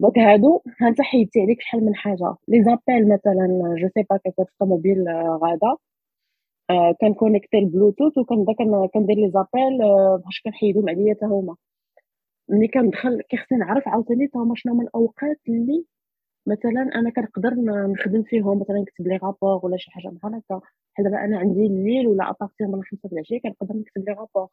donc 0.00 0.18
هادو 0.18 0.62
انت 0.82 1.00
حيدتي 1.00 1.40
عليك 1.40 1.60
شحال 1.60 1.84
من 1.86 1.94
حاجة. 1.94 2.34
les 2.48 2.62
appels 2.64 3.08
مثلا 3.08 3.74
je 3.78 3.88
sais 3.88 4.02
pas 4.10 4.16
كنت 4.16 4.34
في 4.36 4.52
الطوموبيل 4.52 5.04
غادا 5.42 5.76
آه 6.70 6.94
كان 7.00 7.14
connecté 7.14 7.58
البلوتوث 7.58 8.18
وكنبدا 8.18 8.86
كندير 8.94 9.16
les 9.16 9.30
appels 9.30 9.82
آه 9.82 10.22
باش 10.24 10.40
كنحيدهم 10.44 10.88
عليا 10.88 11.14
حتى 11.14 11.26
هما. 11.26 11.56
ملي 12.48 12.68
كندخل 12.68 13.22
كيخصني 13.22 13.58
نعرف 13.58 13.88
عاوتاني 13.88 14.28
حتى 14.28 14.38
هما 14.38 14.54
شنو 14.56 14.72
هما 14.72 14.82
الأوقات 14.82 15.40
اللي 15.48 15.84
مثلا 16.46 16.82
أنا 16.94 17.10
كنقدر 17.10 17.50
نخدم 17.92 18.22
فيهم 18.22 18.60
مثلا 18.60 18.78
نكتب 18.80 19.08
les 19.08 19.16
rapports 19.16 19.60
ولا 19.66 19.76
شي 19.76 19.90
حاجة 19.90 20.08
بحال 20.08 20.34
هكا. 20.34 20.60
بحال 20.94 21.04
دابا 21.04 21.24
أنا 21.24 21.38
عندي 21.38 21.66
الليل 21.66 22.06
ولا 22.08 22.30
à 22.30 22.35
partir 22.35 22.66
من 22.68 22.74
الخمسة 22.74 23.08
د 23.08 23.12
العشيه 23.12 23.40
كنقدر 23.40 23.74
نكتب 23.76 24.04
les 24.08 24.12
rapports 24.12 24.48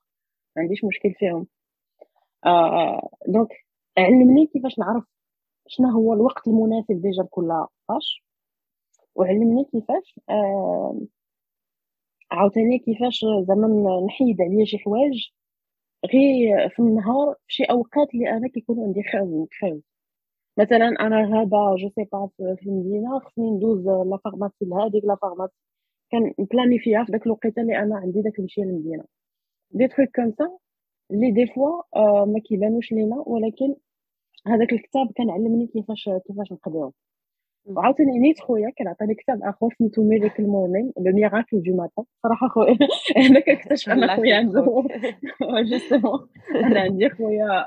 ما 0.56 0.62
عنديش 0.64 0.84
مشكل 0.86 1.14
فيهم. 1.14 1.48
آه 2.46 3.10
donc 3.28 3.50
علمني 3.98 4.46
كيفاش 4.48 4.80
نعرف 4.80 5.04
شنو 5.68 5.88
هو 5.90 6.14
الوقت 6.14 6.48
المناسب 6.48 7.02
déjà 7.02 7.24
لكل 7.24 7.66
tâche 7.88 8.24
وعلمني 9.16 9.64
كيفاش 9.72 10.20
آه 10.30 11.00
عاوتاني 12.32 12.80
كيفاش 12.80 13.26
زعما 13.48 14.06
نحيد 14.08 14.42
عليا 14.42 14.66
شي 14.66 14.78
حوايج 14.78 15.30
غير 16.14 16.70
في 16.70 16.80
النهار 16.80 17.36
في 17.48 17.54
شي 17.54 17.64
أوقات 17.64 18.14
اللي 18.14 18.30
أنا 18.30 18.48
كيكونوا 18.48 18.86
عندي 18.86 19.04
خاويين 19.04 19.48
خاوي 19.62 19.84
مثلا 20.60 20.88
أنا 20.88 21.42
هذا 21.42 21.76
je 21.78 21.90
sais 21.90 22.04
pas 22.14 22.30
في 22.38 22.66
المدينة 22.66 23.20
خصني 23.20 23.52
ندوز 23.52 23.88
la 23.88 24.18
pharmacie 24.26 24.66
لهاديك 24.66 25.06
la 25.06 25.16
pharmacie 25.16 25.54
كان 26.12 26.34
فيها 26.80 27.06
في 27.06 27.12
داك 27.12 27.26
الوقيته 27.26 27.62
اللي 27.62 27.80
أنا 27.80 27.98
عندي 27.98 28.22
داك 28.22 28.40
نمشي 28.40 28.62
للمدينة. 28.62 29.04
des 29.72 29.88
trucs 29.88 30.10
comme 30.16 30.32
ça 30.32 30.58
اللي 31.12 31.32
des 31.32 31.48
fois 31.48 31.84
ما 32.26 32.40
كيبانوش 32.40 32.92
لينا 32.94 33.24
ولكن 33.28 33.76
هذاك 34.48 34.74
الكتاب 34.74 35.12
كان 35.16 35.30
علمني 35.30 35.68
كيفاش 35.68 36.10
كيفاش 36.28 36.52
نقضيهم. 36.54 36.94
وعاوتاني 37.66 38.20
نيت 38.20 38.40
خويا 38.40 38.70
كان 38.70 38.88
عطاني 38.88 39.16
كتاب 39.16 39.44
آخر 39.44 39.70
سميتو 39.80 40.04
Miracle 40.04 40.44
Morning 40.44 40.92
le 40.98 41.14
miracle 41.14 41.62
du 41.62 41.76
matin 41.76 42.06
صراحة 42.24 42.48
خويا 42.48 42.78
أنا 43.30 43.40
كنكتشف 43.40 43.90
أن 43.90 44.08
خويا 44.16 44.36
عنده. 44.36 44.84
justement 45.72 46.28
أنا 46.56 46.80
عندي 46.80 47.10
خويا 47.10 47.66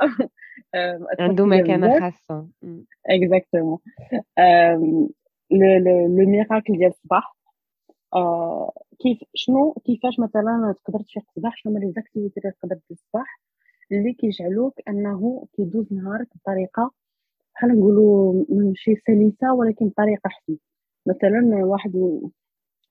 عنده 1.20 1.46
مكانة 1.46 2.00
خاصة. 2.00 2.48
exactement 3.06 3.78
le 5.50 6.26
miracle 6.26 6.78
ديال 6.78 6.90
الصباح. 6.90 7.36
كيف 8.98 9.18
شنو 9.34 9.72
كيفاش 9.84 10.20
مثلا 10.20 10.74
تقدر 10.84 11.00
تفيق 11.00 11.22
الصباح؟ 11.28 11.56
شنو 11.56 11.72
هما 11.72 11.78
les 11.78 11.92
activités 11.92 12.40
اللي 12.40 12.52
تقدر 12.52 12.74
دير 12.74 12.82
الصباح 12.90 13.40
اللي 13.92 14.12
كيجعلوك 14.12 14.74
أنه 14.88 15.46
كيدوز 15.56 15.92
نهارك 15.92 16.28
بطريقة 16.34 16.92
بحال 17.58 17.78
نقولوا 17.78 18.44
ماشي 18.48 18.94
سلسه 19.06 19.54
ولكن 19.54 19.88
بطريقه 19.88 20.20
أحسن. 20.26 20.56
مثلا 21.06 21.64
واحد 21.64 21.92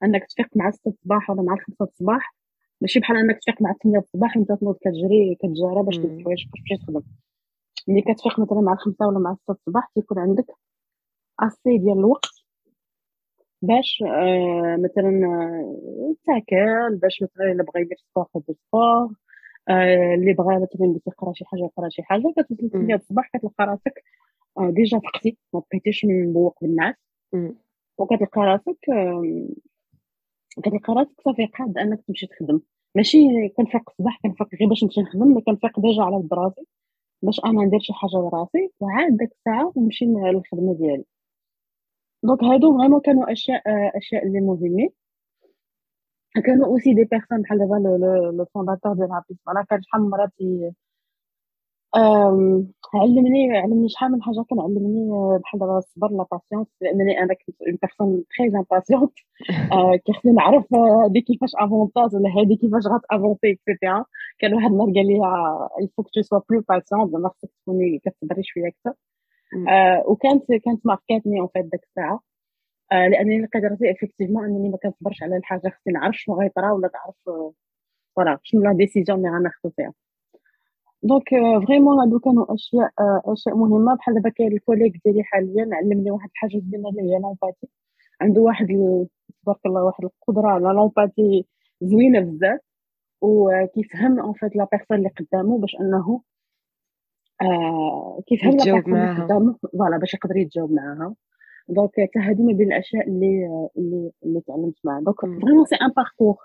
أنك 0.03 0.25
تفيق 0.25 0.47
مع 0.55 0.71
6 0.71 0.87
الصباح 0.89 1.29
ولا 1.29 1.41
مع 1.41 1.55
5 1.55 1.75
الصباح 1.81 2.35
ماشي 2.81 2.99
بحال 2.99 3.17
أنك 3.17 3.39
تفيق 3.41 3.61
مع 3.61 3.73
8 3.83 3.99
الصباح 3.99 4.37
وأنت 4.37 4.51
تنوض 4.51 4.75
كتجري 4.75 5.35
كتجارى 5.35 5.83
باش 5.83 5.97
تدير 5.97 6.23
حوايج 6.23 6.45
باش 6.47 6.61
تمشي 6.61 6.83
تخدم. 6.83 7.01
ملي 7.87 8.01
كتفيق 8.01 8.39
مثلا 8.39 8.61
مع 8.61 8.75
5 8.75 9.07
ولا 9.07 9.19
مع 9.19 9.35
6 9.43 9.51
الصباح 9.51 9.91
تيكون 9.95 10.19
عندك 10.19 10.45
assez 11.39 11.77
ديال 11.77 11.97
الوقت 11.99 12.29
باش 13.61 14.03
آه 14.07 14.75
مثلا 14.79 15.25
آه 15.27 16.15
تاكل 16.25 16.95
باش 16.95 17.23
مثلا 17.23 17.51
إلا 17.51 17.63
بغا 17.63 17.81
يدير 17.81 17.97
sport 17.97 18.27
يدير 18.35 18.55
sport 18.67 19.13
آه 19.69 20.15
اللي 20.15 20.33
بغا 20.33 20.55
مثلا 20.55 20.99
يقرا 21.07 21.33
شي 21.33 21.45
حاجة 21.45 21.61
يقرا 21.63 21.89
شي 21.89 22.03
حاجة 22.03 22.33
كتوصل 22.37 22.69
8 22.69 22.95
الصباح 22.95 23.29
كتلقى 23.33 23.65
راسك 23.65 24.03
déjà 24.59 24.99
فقتي 24.99 25.37
ما 25.53 25.61
بقيتيش 25.69 26.05
مبوق 26.05 26.57
بالناس 26.61 26.95
وكتلقى 27.97 28.41
راسك 28.41 28.77
كتلقى 30.63 30.93
راسك 30.93 31.21
صافي 31.21 31.45
قاد 31.45 31.77
أنك 31.77 32.03
تمشي 32.07 32.27
تخدم. 32.27 32.59
ماشي 32.95 33.17
كنفيق 33.57 33.89
الصباح 33.89 34.19
كنفيق 34.23 34.47
غير 34.59 34.69
باش 34.69 34.83
نمشي 34.83 35.01
نخدم 35.01 35.27
mais 35.35 35.41
كنفيق 35.41 35.79
déjà 35.79 36.03
على 36.03 36.15
ود 36.15 36.33
راسي 36.33 36.67
باش 37.21 37.41
أنا 37.45 37.61
ندير 37.65 37.79
شي 37.79 37.93
حاجة 37.93 38.11
لراسي 38.15 38.71
وعاد 38.79 39.17
ديك 39.17 39.31
الساعة 39.31 39.73
نمشي 39.77 40.05
للخدمة 40.05 40.73
ديالي. 40.73 41.05
donc 42.23 42.43
هادو 42.43 42.77
vraiment 42.77 43.01
كانوا 43.01 43.31
أشياء 43.31 43.61
أشياء 43.97 44.27
اللي 44.27 44.39
مهمين 44.41 44.89
كانوا 46.45 46.65
aussi 46.65 46.93
des 46.93 47.03
personnes 47.03 47.41
بحال 47.41 47.57
دابا 47.59 47.75
le 48.37 48.45
fondateur 48.45 48.93
ديال 48.93 49.11
هابيس 49.11 49.37
voilà 49.45 49.65
كان 49.69 49.81
شحال 49.81 50.01
من 50.01 50.09
علمني 52.95 53.57
علمني 53.57 53.89
شحال 53.89 54.11
من 54.11 54.21
حاجة 54.23 54.45
كنعلمني 54.49 55.11
آه، 55.11 55.39
بحال 55.43 55.59
دابا 55.59 55.77
الصبر 55.77 56.07
la 56.11 56.25
patience 56.31 56.67
لأنني 56.81 57.19
أنا 57.19 57.33
كنت 57.33 57.61
une 57.61 57.77
personne 57.81 58.23
très 58.37 58.47
impatiente 58.47 59.13
كيخصني 60.05 60.31
نعرف 60.31 60.73
هادي 60.73 61.21
كيفاش 61.21 61.51
avantage 61.55 62.15
ولا 62.15 62.29
هادي 62.39 62.55
كيفاش 62.55 62.87
غات 62.87 63.01
avancer 63.01 63.51
et 63.51 63.65
cetera 63.65 64.05
كان 64.39 64.53
واحد 64.53 64.71
النهار 64.71 64.91
قال 64.93 65.07
لي 65.07 65.19
il 65.81 65.88
faut 65.88 66.03
que 66.03 66.09
tu 66.13 66.21
sois 66.21 66.39
plus 66.49 66.63
patiente 66.69 67.11
زعما 67.11 67.29
خصك 67.29 67.49
تكوني 67.63 67.99
كتصبري 68.05 68.43
شوية 68.43 68.67
أكثر 68.67 68.93
آه، 69.69 70.03
وكانت 70.07 70.43
كانت 70.65 70.85
marquاتني 70.85 71.39
en 71.39 71.47
fait 71.53 71.65
داك 71.65 71.83
الساعة. 71.83 72.21
آه، 72.91 73.07
لأنني 73.07 73.41
لقيت 73.41 73.63
راسي 73.65 73.91
أنني 74.21 74.69
ما 74.69 74.77
كنصبرش 74.77 75.23
على 75.23 75.37
الحاجة 75.37 75.69
خصني 75.69 75.93
نعرف 75.93 76.15
شنو 76.17 76.41
غيطرا 76.41 76.71
ولا 76.71 76.87
تعرف 76.87 77.15
voilà 78.15 78.39
شنو 78.43 78.61
la 78.63 78.73
décision 78.73 79.13
اللي 79.15 79.29
غناخذ 79.29 79.71
فيها. 79.77 79.93
donc 81.03 81.29
vraiment 81.67 81.99
هادو 81.99 82.19
كانوا 82.19 82.53
أشياء 82.53 82.91
أشياء 83.25 83.55
مهمة. 83.55 83.95
بحال 83.95 84.15
دابا 84.15 84.29
كاين 84.29 84.51
ال 84.53 84.58
collègue 84.58 84.93
ديالي 85.05 85.23
حاليا 85.23 85.69
علمني 85.71 86.11
واحد 86.11 86.29
الحاجة 86.29 86.61
زوينة 86.71 86.89
اللي 86.89 87.01
هي 87.01 87.19
l'empathie 87.19 87.67
عنده 88.21 88.41
واحد 88.41 88.67
تبارك 89.43 89.59
الله 89.65 89.83
واحد 89.83 90.03
القدرة 90.03 90.47
على 90.47 90.67
l'empathie 90.73 91.45
زوينة 91.81 92.19
بزاف. 92.19 92.59
وكيفهم 93.21 94.19
en 94.19 94.33
fait 94.33 94.55
la 94.55 94.67
personne 94.71 94.97
اللي 94.97 95.09
قدامه 95.09 95.57
باش 95.59 95.75
أنه 95.81 96.21
آه 97.41 98.21
كيفهم 98.27 98.51
la 98.51 98.63
personne 98.63 98.95
اللي 98.95 99.23
قدامه. 99.23 99.55
voilà 99.73 99.97
باش 99.97 100.13
يقدر 100.13 100.37
يتجاوب 100.37 100.71
معاها. 100.71 101.15
donc 101.69 101.91
حتى 101.91 102.19
هذه 102.19 102.41
من 102.41 102.57
بين 102.57 102.67
الأشياء 102.67 103.07
اللي 103.09 103.47
اللي 103.77 104.11
اللي 104.25 104.41
تعلمت 104.41 104.75
معاها. 104.83 105.01
donc 105.01 105.21
vraiment 105.21 105.65
c'est 105.65 105.75
un 105.75 105.91
parcours 105.91 106.37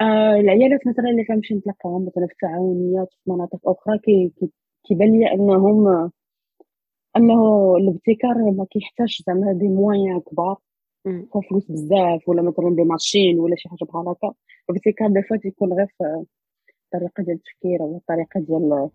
آه 0.00 0.34
العيالات 0.40 0.86
مثلا 0.86 1.10
اللي 1.10 1.24
كنمشي 1.24 1.54
نتلاقاهم 1.54 2.06
مثلا 2.06 2.26
في 2.26 2.32
التعاونيات 2.32 3.08
في 3.24 3.30
مناطق 3.30 3.68
أخرى 3.68 3.98
كي 3.98 4.32
كيبان 4.84 5.18
لي 5.18 5.32
أنهم 5.32 6.10
أنه 7.16 7.76
الابتكار 7.76 8.34
ما 8.50 8.66
كيحتاجش 8.70 9.22
زعما 9.26 9.52
des 9.52 9.68
moyens 9.68 10.20
كبار. 10.20 10.56
فلوس 11.50 11.70
بزاف 11.70 12.28
ولا 12.28 12.42
مثلا 12.42 12.74
des 12.76 12.82
machines 12.82 13.38
ولا 13.40 13.56
شي 13.56 13.68
حاجة 13.68 13.84
بحال 13.88 14.08
هكا. 14.08 14.32
الابتكار 14.70 15.08
des 15.08 15.22
fois 15.22 15.36
تيكون 15.36 15.72
غير 15.72 15.86
في 15.98 16.24
الطريقة 16.84 17.22
ديال 17.22 17.36
التفكير 17.36 17.80
أو 17.80 17.96
الطريقة 17.96 18.40
ديال 18.40 18.90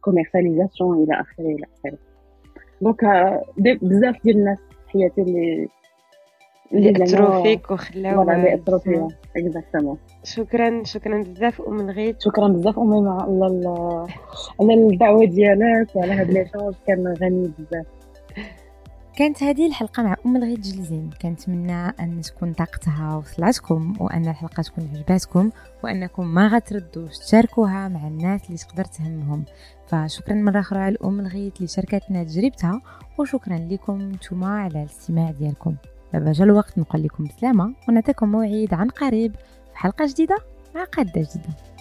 commercialisation 0.00 1.02
إلى 1.02 1.20
آخره 1.20 1.44
إلى 1.44 1.66
آخره. 1.78 1.98
donc 2.80 3.04
بزاف 3.82 4.22
ديال 4.24 4.36
الناس 4.36 4.58
حياتي 4.86 5.22
اللي 5.22 5.68
اللي 6.72 7.04
اثروا 7.04 7.42
فيك 7.42 7.70
وخلاو 7.70 8.22
اللي 8.22 8.54
اثروا 8.54 8.78
فيا 8.78 9.08
exactement 9.36 9.98
شكرا 10.24 10.84
شكرا 10.84 11.22
بزاف 11.22 11.60
أم 11.60 11.80
الغيث. 11.80 12.16
شكرا 12.18 12.48
بزاف 12.48 12.78
أمي 12.78 13.08
على 13.08 14.08
على 14.60 14.74
الدعوة 14.74 15.24
ديالك 15.24 15.96
وعلى 15.96 16.12
هذا 16.12 16.32
ليشونج 16.32 16.74
كان 16.86 17.14
غني 17.22 17.52
بزاف. 17.58 17.86
كانت 19.16 19.42
هذه 19.42 19.66
الحلقة 19.66 20.02
مع 20.02 20.16
أم 20.26 20.36
الغيث 20.36 20.58
جلزين. 20.58 21.10
كنتمنى 21.22 21.88
أن 22.00 22.20
تكون 22.20 22.52
طاقتها 22.52 23.16
وصلاتكم 23.16 23.94
وأن 24.00 24.28
الحلقة 24.28 24.62
تكون 24.62 24.88
عجباتكم 24.94 25.50
وأنكم 25.84 26.34
ما 26.34 26.48
غتردوش 26.48 27.18
تشاركوها 27.18 27.88
مع 27.88 28.06
الناس 28.06 28.46
اللي 28.46 28.58
تقدر 28.58 28.84
تهمهم. 28.84 29.44
فشكرا 29.86 30.34
مرة 30.34 30.60
أخرى 30.60 30.78
على 30.78 30.94
الام 30.94 31.20
الغيث 31.20 31.56
اللي 31.56 31.68
شاركتنا 31.68 32.24
تجربتها 32.24 32.80
وشكرا 33.18 33.58
لكم 33.70 34.12
نتوما 34.12 34.60
على 34.60 34.82
الاستماع 34.82 35.30
ديالكم. 35.30 35.76
دابا 36.12 36.32
جا 36.32 36.44
الوقت 36.44 36.78
نقول 36.78 37.02
لكم 37.02 37.24
بسلامة 37.24 37.74
ونعطيكم 37.88 38.28
موعد 38.28 38.68
عن 38.74 38.88
قريب 38.88 39.34
في 39.72 39.78
حلقة 39.78 40.06
جديدة 40.06 40.36
مع 40.74 40.84
قادة 40.84 41.12
جديدة. 41.12 41.71